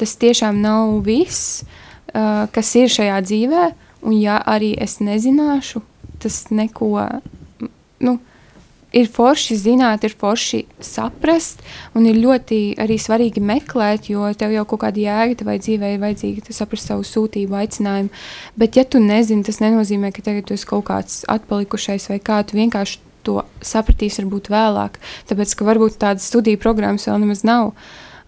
Tas 0.00 0.18
tiešām 0.18 0.58
nav 0.58 1.04
viss, 1.06 1.62
uh, 2.14 2.46
kas 2.54 2.74
ir 2.80 2.92
šajā 2.92 3.20
dzīvē. 3.26 3.68
Un 4.08 4.16
ja 4.16 4.38
arī 4.48 4.72
es 4.80 4.96
nezināšu, 5.04 5.82
tas 6.22 6.46
neko. 6.48 6.88
Nu, 8.00 8.14
ir 8.96 9.10
forši 9.12 9.56
zināt, 9.60 10.04
ir 10.04 10.14
forši 10.18 10.62
saprast, 10.82 11.62
un 11.94 12.06
ir 12.10 12.18
ļoti 12.20 12.60
arī 12.80 12.96
svarīgi 13.00 13.42
meklēt, 13.44 14.08
jo 14.12 14.30
tev 14.38 14.54
jau 14.54 14.64
kaut 14.68 14.82
kāda 14.86 15.04
jēga 15.04 15.46
vai 15.46 15.58
dzīvē 15.62 15.92
ir 15.94 16.02
vajadzīga 16.02 16.56
saprast 16.56 16.90
savu 16.90 17.04
sūtību, 17.06 17.58
aicinājumu. 17.60 18.10
Bet, 18.58 18.80
ja 18.80 18.84
tu 18.84 19.02
nezini, 19.02 19.46
tas 19.46 19.60
nenozīmē, 19.62 20.12
ka 20.16 20.24
tagad 20.26 20.48
tu 20.48 20.56
esi 20.56 20.68
kaut 20.68 20.86
kāds 20.90 21.22
atpalikušais 21.30 22.10
vai 22.10 22.20
kā 22.24 22.42
tu 22.46 22.58
vienkārši 22.58 23.00
to 23.26 23.42
sapratīsi 23.60 24.24
varbūt 24.24 24.48
vēlāk, 24.52 24.96
tāpēc, 25.28 25.52
ka 25.54 25.66
varbūt 25.68 26.00
tādas 26.00 26.28
studiju 26.30 26.60
programmas 26.60 27.04
vēl 27.08 27.20
nemaz 27.20 27.44
nav, 27.44 27.74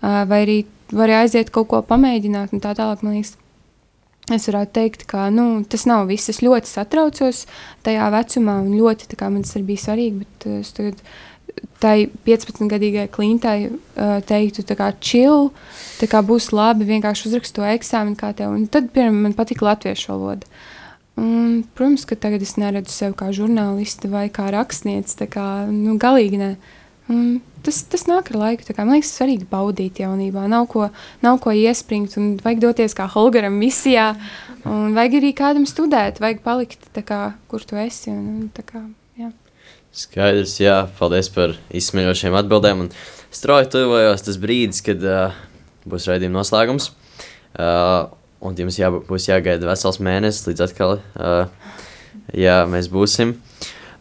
vai 0.03 0.43
arī 0.45 0.59
vari 0.93 1.17
aiziet 1.17 1.49
kaut 1.51 1.71
ko 1.71 1.81
pamēģināt 1.89 2.53
un 2.53 2.61
tā 2.61 2.75
tālāk, 2.77 3.01
man 3.01 3.17
liekas, 3.17 3.39
Es 4.31 4.47
varētu 4.47 4.71
teikt, 4.77 5.03
ka 5.11 5.27
nu, 5.35 5.65
tas 5.67 5.83
nav 5.91 6.07
viss. 6.07 6.31
Es 6.31 6.45
ļoti 6.45 6.71
satraucos 6.71 7.43
tajā 7.83 8.07
vecumā, 8.15 8.61
un 8.63 8.77
ļoti 8.79 9.17
kā, 9.19 9.31
man 9.33 9.43
tas 9.43 9.57
ir 9.59 9.67
bijis 9.67 9.89
svarīgi. 9.89 10.23
Bet 10.23 10.47
es 10.61 10.71
tagad 10.77 11.01
tai 11.83 12.07
15-gadīgai 12.27 13.09
klintai 13.13 13.57
uh, 13.67 14.21
teiktu, 14.27 14.65
ka 14.79 14.93
chill, 15.03 15.51
tā 15.99 16.07
kā 16.11 16.23
būs 16.25 16.53
labi, 16.55 16.87
vienkārši 16.89 17.33
uzrakst 17.33 17.57
to 17.57 17.67
eksāmenu, 17.67 18.15
kā 18.21 18.31
tev. 18.39 18.55
Un 18.55 18.69
tad, 18.71 18.93
piemēram, 18.95 19.25
man 19.27 19.35
patīk 19.39 19.65
latviešu 19.67 20.15
valoda. 20.15 20.47
Un, 21.19 21.65
protams, 21.77 22.07
ka 22.09 22.17
tagad 22.17 22.45
es 22.47 22.55
neredzu 22.57 22.95
sevi 22.95 23.19
kā 23.19 23.33
žurnālisti 23.35 24.09
vai 24.13 24.29
kā 24.33 24.47
rakstnieci. 24.55 25.19
Tā 25.25 25.29
kā 25.35 25.49
nu, 25.69 25.99
galīgi 26.01 26.41
ne. 26.41 26.55
Un 27.11 27.41
tas, 27.67 27.81
tas 27.91 28.05
nāk 28.07 28.31
ar 28.33 28.39
laiku. 28.39 28.67
Man 28.79 28.95
liekas, 28.95 29.13
svarīgi 29.17 29.47
baudīt 29.51 30.01
jaunībā. 30.03 30.47
Nav 30.51 30.69
ko, 30.71 30.89
nav 31.25 31.41
ko 31.43 31.55
iespringt, 31.57 32.17
un 32.21 32.37
vajag 32.43 32.63
doties 32.63 32.97
kā 32.99 33.09
Holgaram 33.11 33.57
misijā. 33.59 34.13
Un 34.69 34.95
vajag 34.95 35.19
arī 35.19 35.33
kādam 35.35 35.67
studēt, 35.67 36.21
vajag 36.23 36.43
palikt 36.45 37.03
kā, 37.07 37.23
kur 37.51 37.65
tu 37.67 37.79
esi. 37.81 38.13
Un, 38.15 38.47
un, 38.47 38.67
kā, 38.69 38.85
jā. 39.19 39.33
Skaidrs, 39.93 40.57
jā, 40.63 40.79
paldies 40.99 41.31
par 41.35 41.57
izsmeļošiem 41.75 42.39
atbildēm. 42.39 42.87
Strauji 43.33 43.73
tuvojos 43.75 44.27
tas 44.27 44.39
brīdis, 44.41 44.83
kad 44.87 45.03
uh, 45.03 45.39
būs 45.89 46.07
raidījuma 46.11 46.41
noslēgums. 46.41 46.93
Uh, 47.53 48.13
un 48.43 48.57
jums 48.59 48.79
jā, 48.79 48.91
būs 48.91 49.29
jāgaida 49.29 49.69
vesels 49.69 50.01
mēnesis, 50.03 50.47
līdz 50.49 50.65
atkal 50.67 50.97
uh, 50.99 51.51
jā, 52.37 52.63
mēs 52.71 52.89
būsim. 52.93 53.37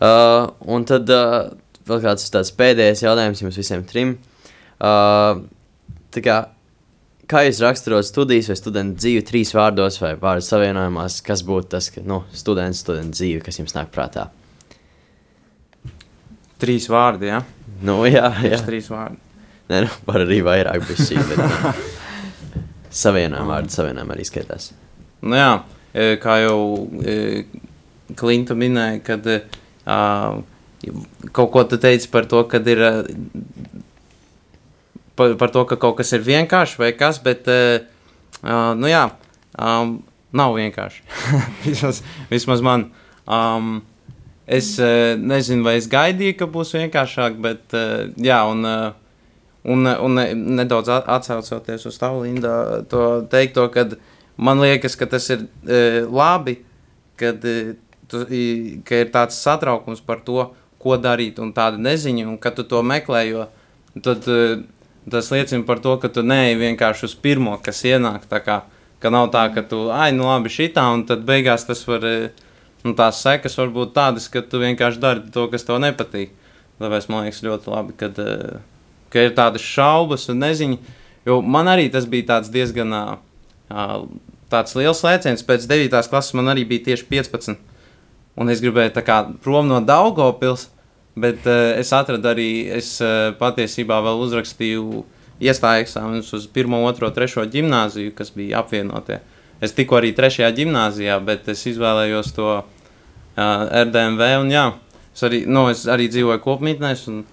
Uh, 0.02 0.50
un 0.66 0.86
tad 0.90 1.10
uh, 1.14 1.52
vēl 1.88 2.02
kāds 2.04 2.32
tāds 2.34 2.52
pēdējais 2.58 3.06
jautājums 3.06 3.42
jums 3.44 3.60
visiem 3.60 3.86
trim. 3.88 4.16
Uh, 4.82 5.44
kā, 6.16 6.38
kā 7.30 7.44
jūs 7.48 7.62
raksturot 7.64 8.08
studijas 8.08 8.52
vai 8.52 8.58
studentu 8.60 9.02
dzīvi 9.02 9.24
trīs 9.28 9.54
vārdos 9.56 10.00
vai 10.02 10.14
vārdu 10.20 10.46
savienojumos, 10.46 11.22
kas 11.26 11.46
būtu 11.48 11.74
tas, 11.76 11.90
ka 11.94 12.04
nu, 12.06 12.24
students, 12.36 12.84
studenta 12.84 13.18
dzīve, 13.18 13.42
kas 13.46 13.62
jums 13.62 13.76
nāk 13.78 13.92
prātā? 13.94 14.30
Trīs 16.62 16.86
vārdi, 16.92 17.32
jā. 17.32 17.42
Nu, 17.82 18.04
jā, 18.06 18.28
jā. 18.44 18.54
Tieši 18.54 18.68
trīs 18.68 18.92
vārdi. 18.92 19.18
Nē, 19.72 19.86
nu, 19.88 19.92
var 20.06 20.26
arī 20.26 20.42
vairāk 20.46 20.84
būt 20.86 21.00
šī. 21.08 21.18
Bet, 21.32 21.82
savienojuma 23.02 23.56
vārdu 23.56 23.74
savienojuma 23.74 24.18
arī 24.18 24.26
skaitās. 24.28 24.72
Nu, 25.24 25.38
jā, 25.38 25.52
e, 25.94 26.16
kā 26.22 26.42
jau 26.44 26.62
e, 27.02 27.16
Klinta 28.18 28.58
minēja, 28.60 28.98
kad 29.06 29.28
uh, 29.32 30.42
kaut 31.32 31.52
ko 31.54 31.64
tu 31.70 31.78
teici 31.82 32.10
par 32.12 32.28
to, 32.30 32.44
kad 32.50 32.68
ir. 32.68 32.82
Par, 35.16 35.36
par 35.38 35.52
to, 35.54 35.66
ka 35.70 35.78
kaut 35.78 35.98
kas 36.00 36.14
ir 36.16 36.24
vienkārši 36.26 36.80
vai 36.80 36.92
kas, 36.98 37.20
bet, 37.22 37.48
uh, 37.52 38.72
nu 38.80 38.90
jā, 38.90 39.04
um, 39.60 39.98
nav 40.34 40.56
vienkārši. 40.56 41.04
vismaz, 41.66 42.00
vismaz 42.32 42.64
man. 42.66 42.88
Um, 43.28 43.82
es 44.48 44.74
uh, 44.80 45.20
nezinu, 45.20 45.66
vai 45.68 45.76
es 45.82 45.90
gaidīju, 45.92 46.38
ka 46.40 46.48
būs 46.52 46.74
vienkāršāk, 46.80 47.38
bet, 47.44 47.68
uh, 47.76 48.08
jā, 48.24 48.40
un, 48.50 48.66
uh, 48.66 48.96
un, 49.68 49.86
un 49.92 50.24
nedaudz 50.58 50.90
atcaucoties 50.96 51.86
uz 51.92 52.00
tavu, 52.02 52.24
Linda, 52.26 52.82
to 52.90 53.22
teikto, 53.32 53.68
kad 53.74 53.98
man 54.40 54.64
liekas, 54.64 54.98
ka 54.98 55.12
tas 55.12 55.28
ir 55.36 55.46
uh, 55.46 56.08
labi, 56.08 56.58
kad, 57.20 57.44
uh, 57.46 57.76
tu, 58.12 58.26
ka 58.88 59.04
ir 59.04 59.14
tāds 59.14 59.40
satraukums 59.44 60.02
par 60.04 60.24
to, 60.26 60.50
ko 60.82 60.98
darīt, 61.02 61.40
un 61.44 61.54
tāda 61.56 61.80
neziņa, 61.82 62.28
un 62.30 62.38
kad 62.42 62.58
tu 62.58 62.66
to 62.68 62.82
meklē, 62.86 63.24
jo 63.30 63.48
tad, 64.04 64.28
uh, 64.28 64.62
tas 65.10 65.32
liecina 65.34 65.66
par 65.68 65.82
to, 65.84 65.96
ka 66.02 66.12
tu 66.14 66.24
neej 66.26 66.58
vienkārši 66.60 67.08
uz 67.10 67.16
pirmo, 67.18 67.58
kas 67.64 67.84
ienāk. 67.88 68.28
Kā, 68.30 68.62
ka 69.02 69.14
nav 69.14 69.32
tā, 69.34 69.48
ka 69.54 69.64
tu, 69.66 69.88
ai, 69.94 70.12
nu 70.16 70.28
labi, 70.30 70.52
šitā, 70.54 70.86
un 70.94 71.06
tad 71.10 71.26
beigās 71.28 71.66
tas 71.68 71.82
var, 71.88 72.06
nu, 72.86 72.94
tās 72.98 73.24
sekas 73.24 73.58
var 73.58 73.74
būt 73.74 73.96
tādas, 73.98 74.30
ka 74.32 74.44
tu 74.46 74.62
vienkārši 74.62 75.02
dari 75.02 75.26
to, 75.34 75.48
kas 75.52 75.66
tev 75.68 75.82
nepatīk. 75.82 76.36
Tāpēc 76.82 77.10
man 77.14 77.26
liekas 77.26 77.44
ļoti 77.46 77.74
labi, 77.74 77.98
kad, 77.98 78.22
uh, 78.22 78.62
ka 79.14 79.26
ir 79.28 79.36
tādas 79.38 79.66
šaubas 79.66 80.30
un 80.34 80.42
neziņa, 80.42 80.96
jo 81.30 81.42
man 81.42 81.70
arī 81.70 81.90
tas 81.94 82.08
bija 82.10 82.36
tāds 82.36 82.54
diezgan 82.54 82.96
tāds 84.52 84.74
liels 84.76 85.04
lēciens. 85.06 85.44
Pēc 85.46 85.68
9. 85.70 86.00
klases 86.10 86.34
man 86.38 86.50
arī 86.52 86.66
bija 86.68 86.90
tieši 86.92 87.06
15 87.12 87.71
un 88.40 88.52
es 88.52 88.62
gribēju 88.64 88.94
tā 88.96 89.04
kā 89.06 89.18
prom 89.44 89.68
no 89.70 89.82
Daugopils, 89.84 90.70
bet 91.20 91.44
uh, 91.50 91.74
es 91.80 91.92
atradu 91.96 92.32
arī, 92.32 92.52
es 92.78 92.94
uh, 93.04 93.34
patiesībā 93.40 94.00
vēl 94.06 94.24
uzrakstīju 94.28 95.04
iestāju 95.42 95.86
eksāmenus 95.86 96.32
uz 96.38 96.48
1, 96.48 96.78
2, 97.02 97.12
3 97.18 97.50
gimnāziju, 97.52 98.14
kas 98.16 98.32
bija 98.36 98.62
apvienotie. 98.62 99.20
Es 99.62 99.76
tikko 99.78 100.00
arī 100.00 100.14
3. 100.18 100.48
gimnāzijā, 100.58 101.20
bet 101.26 101.50
es 101.52 101.66
izvēlējos 101.70 102.32
to 102.38 102.48
uh, 102.62 102.64
RDMV, 103.38 104.24
un 104.42 104.54
jā, 104.54 104.66
es 105.14 105.26
arī, 105.28 105.44
nu, 105.50 105.68
es 105.74 105.86
arī 105.92 106.08
dzīvoju 106.14 106.42
kopmītnēs, 106.46 107.06
un 107.12 107.24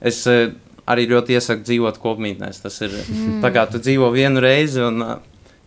es 0.00 0.22
uh, 0.30 0.48
arī 0.88 1.08
ļoti 1.10 1.36
iesaku 1.36 1.66
dzīvot 1.68 2.00
kopmītnēs. 2.00 2.62
Tas 2.64 2.78
ir 2.84 2.94
mm. 2.94 3.40
tā 3.44 3.52
kā 3.54 3.66
tu 3.68 3.80
dzīvo 3.82 4.08
vienu 4.14 4.42
reizi, 4.44 4.80
un 4.84 5.04
uh, 5.04 5.16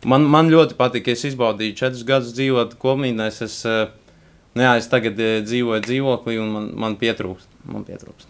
man, 0.10 0.26
man 0.26 0.50
ļoti 0.54 0.78
patika, 0.80 1.14
es 1.14 1.26
izbaudīju 1.30 1.78
četrus 1.78 2.06
gadus 2.08 2.34
dzīvot 2.38 2.78
kopmītnēs, 2.82 3.42
es 3.46 3.60
uh, 3.70 3.84
Nu, 4.52 4.66
jā, 4.66 4.72
es 4.82 4.90
tagad 4.92 5.20
e, 5.22 5.30
dzīvoju 5.48 5.84
dzīvoklī, 5.86 6.36
un 6.44 6.50
man, 6.52 6.66
man 6.84 6.96
pietrūkst. 7.00 7.48
Man 7.72 7.86
pietrūkst. 7.88 8.28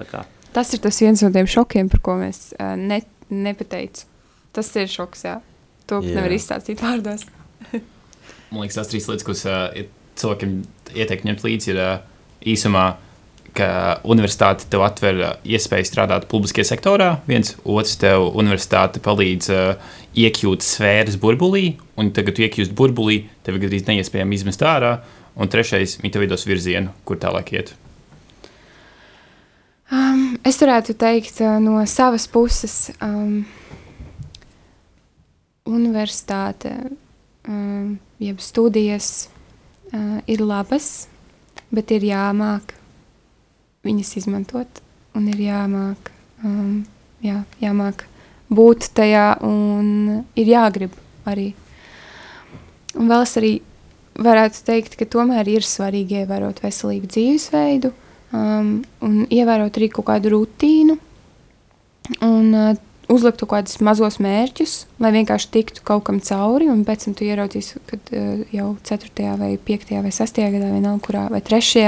tas 0.56 0.72
ir 0.74 0.82
tas 0.82 0.98
viens 1.02 1.22
no 1.22 1.30
tiem 1.34 1.46
šokiem, 1.50 1.90
par 1.92 2.02
ko 2.02 2.16
mēs 2.18 2.48
uh, 2.56 2.74
ne, 2.78 3.02
nepateicu. 3.30 4.08
Tas 4.56 4.72
ir 4.80 4.90
šoks, 4.90 5.22
jā. 5.28 5.36
To 5.90 6.00
jā. 6.02 6.16
nevar 6.16 6.34
izstāstīt 6.34 6.82
vārdos. 6.82 7.22
man 8.50 8.64
liekas, 8.64 8.80
tās 8.80 8.90
trīs 8.90 9.06
lietas, 9.10 9.26
kuras 9.28 9.44
uh, 9.46 9.84
cilvēkiem 10.18 10.58
ieteikt 10.96 11.28
ņemt 11.28 11.46
līdzi, 11.46 11.70
ir 11.70 11.80
uh, 11.84 11.94
īsumā, 12.50 12.88
ka 13.54 13.70
universitāte 14.10 14.66
tev 14.70 14.82
atver 14.88 15.22
uh, 15.22 15.30
iespēju 15.46 15.86
strādāt 15.86 16.26
publiskajā 16.30 16.66
sektorā. 16.72 17.12
Viens, 17.30 17.54
otrs, 17.62 17.94
tev 18.02 18.26
universitāte 18.32 19.02
palīdz 19.06 19.52
uh, 19.54 19.94
iekļūt 20.18 20.66
sfēras 20.66 21.20
burbulī, 21.22 21.76
un 21.94 22.10
tagad, 22.10 22.32
kad 22.32 22.40
tu 22.40 22.46
iekļūsi 22.48 22.74
burbulī, 22.74 23.20
tev 23.46 23.54
ir 23.54 23.68
gandrīz 23.68 23.86
neiespējami 23.86 24.40
izmest 24.40 24.66
ārā. 24.66 24.96
Uh, 24.98 25.16
un 25.36 25.48
trešais- 25.48 25.98
viņa 26.02 26.20
vidos 26.20 26.46
virzienu, 26.46 26.90
kur 27.04 27.16
tālāk 27.16 27.52
iet? 27.52 27.74
Um, 29.90 30.38
es 30.44 30.60
varētu 30.62 30.94
teikt, 30.94 31.40
uh, 31.40 31.58
no 31.58 31.80
savas 31.86 32.28
puses, 32.30 32.92
um, 33.02 33.44
universitāte, 35.66 36.74
um, 37.48 37.98
jeb 38.18 38.38
studijas 38.38 39.28
uh, 39.92 40.20
ir 40.26 40.44
labas, 40.46 41.08
bet 41.74 41.90
ir 41.90 42.06
jāmāk 42.06 42.74
viņas 43.82 44.16
izmantot 44.20 44.80
un 45.18 45.26
ir 45.32 45.42
jāmāk, 45.42 46.12
um, 46.44 46.84
jā, 47.24 47.40
jāmāk 47.62 48.04
būt 48.50 48.90
tajā 48.94 49.40
un 49.46 50.22
ir 50.38 50.52
jāgrib 50.54 50.94
arī. 51.26 51.50
Un 52.98 53.10
vēl 53.10 53.26
es 53.26 53.36
arī 53.38 53.52
varētu 54.20 54.64
teikt, 54.66 54.96
ka 55.00 55.08
tomēr 55.08 55.48
ir 55.48 55.66
svarīgi 55.66 56.22
ievērot 56.22 56.60
veselīgu 56.64 57.10
dzīvesveidu 57.10 57.92
um, 58.36 58.78
un 59.04 59.24
ievērot 59.32 59.80
arī 59.80 59.90
kaut 59.92 60.10
kādu 60.10 60.34
rutīnu 60.34 60.96
un 62.26 62.54
uh, 62.54 62.72
uzlikt 63.10 63.40
kaut 63.42 63.50
kādus 63.54 63.80
mazos 63.82 64.18
mērķus, 64.22 64.74
lai 65.02 65.10
vienkārši 65.14 65.50
tiktu 65.54 65.84
kaut 65.86 66.04
kam 66.06 66.20
cauri, 66.24 66.68
un 66.70 66.84
pēc 66.86 67.06
tam 67.06 67.16
tu 67.18 67.26
ieraudzīsi, 67.26 67.82
kad 67.90 68.12
uh, 68.14 68.42
jau 68.54 68.68
4. 68.86 69.30
vai 69.40 69.52
5. 69.70 69.94
vai 70.04 70.12
6. 70.14 70.42
gadā, 70.56 70.70
vienalga 70.74 71.04
kurā, 71.06 71.24
vai 71.32 71.42
3. 71.44 71.86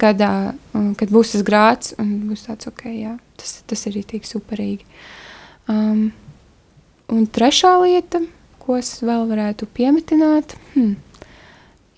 gadā, 0.00 0.32
um, 0.74 0.92
kad 0.98 1.14
būs 1.14 1.34
tas 1.34 1.46
grāts, 1.46 1.94
un 2.02 2.12
būs 2.30 2.46
tāds, 2.48 2.70
ok, 2.70 2.86
jā, 2.92 3.16
tas, 3.40 3.56
tas 3.70 3.86
ir 3.90 3.98
tik 4.10 4.28
superīgi. 4.28 4.86
Um, 5.70 6.10
un 7.12 7.26
trešā 7.26 7.74
lieta, 7.82 8.22
ko 8.62 8.78
es 8.78 8.96
vēl 9.04 9.26
varētu 9.28 9.68
piemetināt, 9.76 10.54
hmm, 10.74 10.94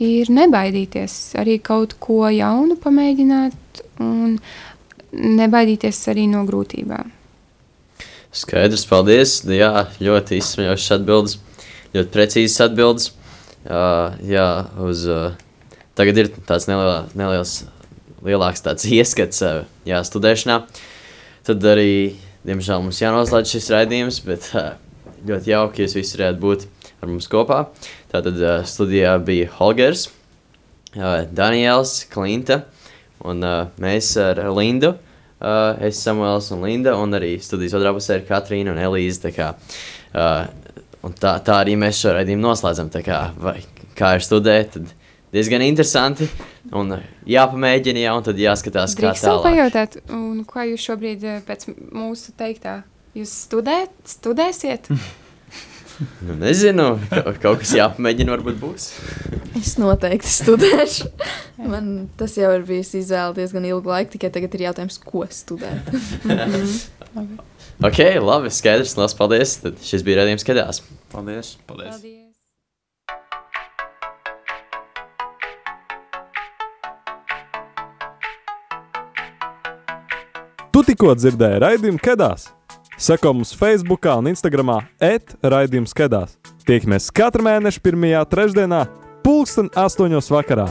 ir 0.03 0.31
nebaidīties 0.33 1.37
arī 1.41 1.59
kaut 1.65 1.97
ko 2.03 2.27
jaunu 2.33 2.77
pamēģināt. 2.81 3.83
Un 4.03 4.37
nebaidīties 5.17 6.01
arī 6.13 6.27
no 6.29 6.43
grūtībām. 6.49 7.13
Skaidrs, 8.37 8.85
paldies. 8.89 9.39
Jā, 9.49 9.87
ļoti 10.03 10.41
izsmeļošas 10.43 10.99
atbildes, 10.99 11.39
ļoti 11.95 12.13
precīzas 12.13 12.67
atbildes. 12.67 13.13
Uh, 13.67 14.13
jā, 14.29 14.47
uz, 14.85 15.07
uh, 15.11 15.33
tagad 15.99 16.21
ir 16.21 16.29
tāds 16.47 16.69
nelielā, 16.71 17.07
neliels, 17.19 17.65
lielāks 18.27 18.63
tāds 18.63 18.87
ieskats 18.99 19.41
uh, 19.43 19.65
jā, 19.89 20.03
studēšanā. 20.07 20.61
Tad 21.49 21.65
arī, 21.73 22.19
diemžēl, 22.47 22.85
mums 22.85 23.01
jānoslēdz 23.01 23.57
šis 23.57 23.73
raidījums, 23.73 24.21
bet 24.27 24.51
uh, 24.53 24.75
ļoti 25.27 25.55
jauki, 25.55 25.83
ja 25.83 25.89
jūs 25.89 25.97
visi 25.97 26.21
varētu 26.21 26.43
būt 26.45 26.69
ar 27.01 27.11
mums 27.11 27.29
kopā. 27.31 27.67
Tātad 28.13 28.39
uh, 28.41 28.61
studijā 28.69 29.17
bija 29.25 29.51
Holgers, 29.59 30.09
uh, 30.97 31.25
Daniels, 31.31 32.01
Klinta 32.13 32.63
un 33.25 33.45
uh, 33.45 33.67
mēs 33.83 34.15
ar 34.21 34.41
Lindu. 34.57 34.95
Uh, 35.37 35.77
es 35.85 36.01
Samuēls 36.01 36.49
un 36.55 36.65
Linda, 36.65 36.95
un 36.97 37.13
arī 37.17 37.35
studijas 37.45 37.77
otrā 37.77 37.93
pusē 37.97 38.21
ir 38.21 38.29
Katrīna 38.29 38.73
un 38.73 38.81
Elīze. 38.81 39.27
Tā, 39.27 39.33
kā, 39.37 39.51
uh, 40.17 40.87
un 41.05 41.17
tā, 41.17 41.37
tā 41.45 41.61
arī 41.65 41.77
mēs 41.81 42.01
šo 42.01 42.15
raidījumu 42.17 42.47
noslēdzam. 42.47 42.89
Kā, 43.05 43.21
vai, 43.41 43.59
kā 43.99 44.15
ir 44.17 44.25
studēt, 44.25 44.79
tad 44.79 44.95
diezgan 45.37 45.65
interesanti. 45.67 46.31
Un 46.77 46.97
jāpamēģina, 47.29 48.07
jā, 48.07 48.17
un 48.17 48.25
tad 48.27 48.41
jāskatās, 48.41 48.97
kā 48.97 49.11
Drīkst 49.11 49.29
vēl 49.29 49.37
tālāk. 49.37 49.47
pajautāt, 49.51 50.01
un 50.17 50.41
ko 50.49 50.65
jūs 50.73 50.89
šobrīd 50.89 51.29
pēc 51.47 51.69
mūsu 51.77 52.33
teiktā? 52.39 52.81
Jūs 53.17 53.37
studēt, 53.47 53.95
studēsiet? 54.17 54.91
Nu, 55.97 56.35
nezinu, 56.37 56.91
kaut, 57.43 57.63
kas 57.63 57.73
jāpamēģina, 57.79 58.35
varbūt 58.35 58.59
būs. 58.61 58.91
Es 59.57 59.77
noteikti 59.81 60.29
studēšu. 60.29 61.09
Man 61.65 62.11
tas 62.21 62.37
jau 62.37 62.53
ir 62.59 62.67
bijis 62.69 62.93
izvēle 63.01 63.39
diezgan 63.39 63.65
ilgu 63.69 63.93
laiku, 63.95 64.13
tikai 64.17 64.33
tagad 64.35 64.59
ir 64.59 64.67
jautājums, 64.69 65.01
ko 65.01 65.25
studēt. 65.33 65.89
Ok, 67.85 67.99
labi, 68.21 68.53
skaidrs, 68.53 68.97
liels 69.01 69.17
paldies. 69.17 69.59
Tad 69.65 69.83
šis 69.85 70.05
bija 70.05 70.23
redzējums, 70.23 70.47
kadās. 70.49 70.85
Paldies! 71.13 71.57
Paldies! 71.69 71.97
Paldies! 71.97 72.27
Tu 80.77 80.83
tikko 80.85 81.15
dzirdēji 81.17 81.61
raidījumu 81.63 82.01
Kedās. 82.05 82.51
Seko 82.99 83.33
mums 83.33 83.53
Facebook 83.53 84.07
un 84.09 84.31
Instagram 84.31 84.71
etraidījums 85.05 85.93
Kedās. 85.97 86.39
Tiekamies 86.65 87.11
katru 87.13 87.45
mēnešu 87.45 87.85
pirmajā 87.85 88.25
trešdienā, 88.33 88.87
pulksten 89.21 89.69
astoņos 89.77 90.33
vakarā. 90.33 90.71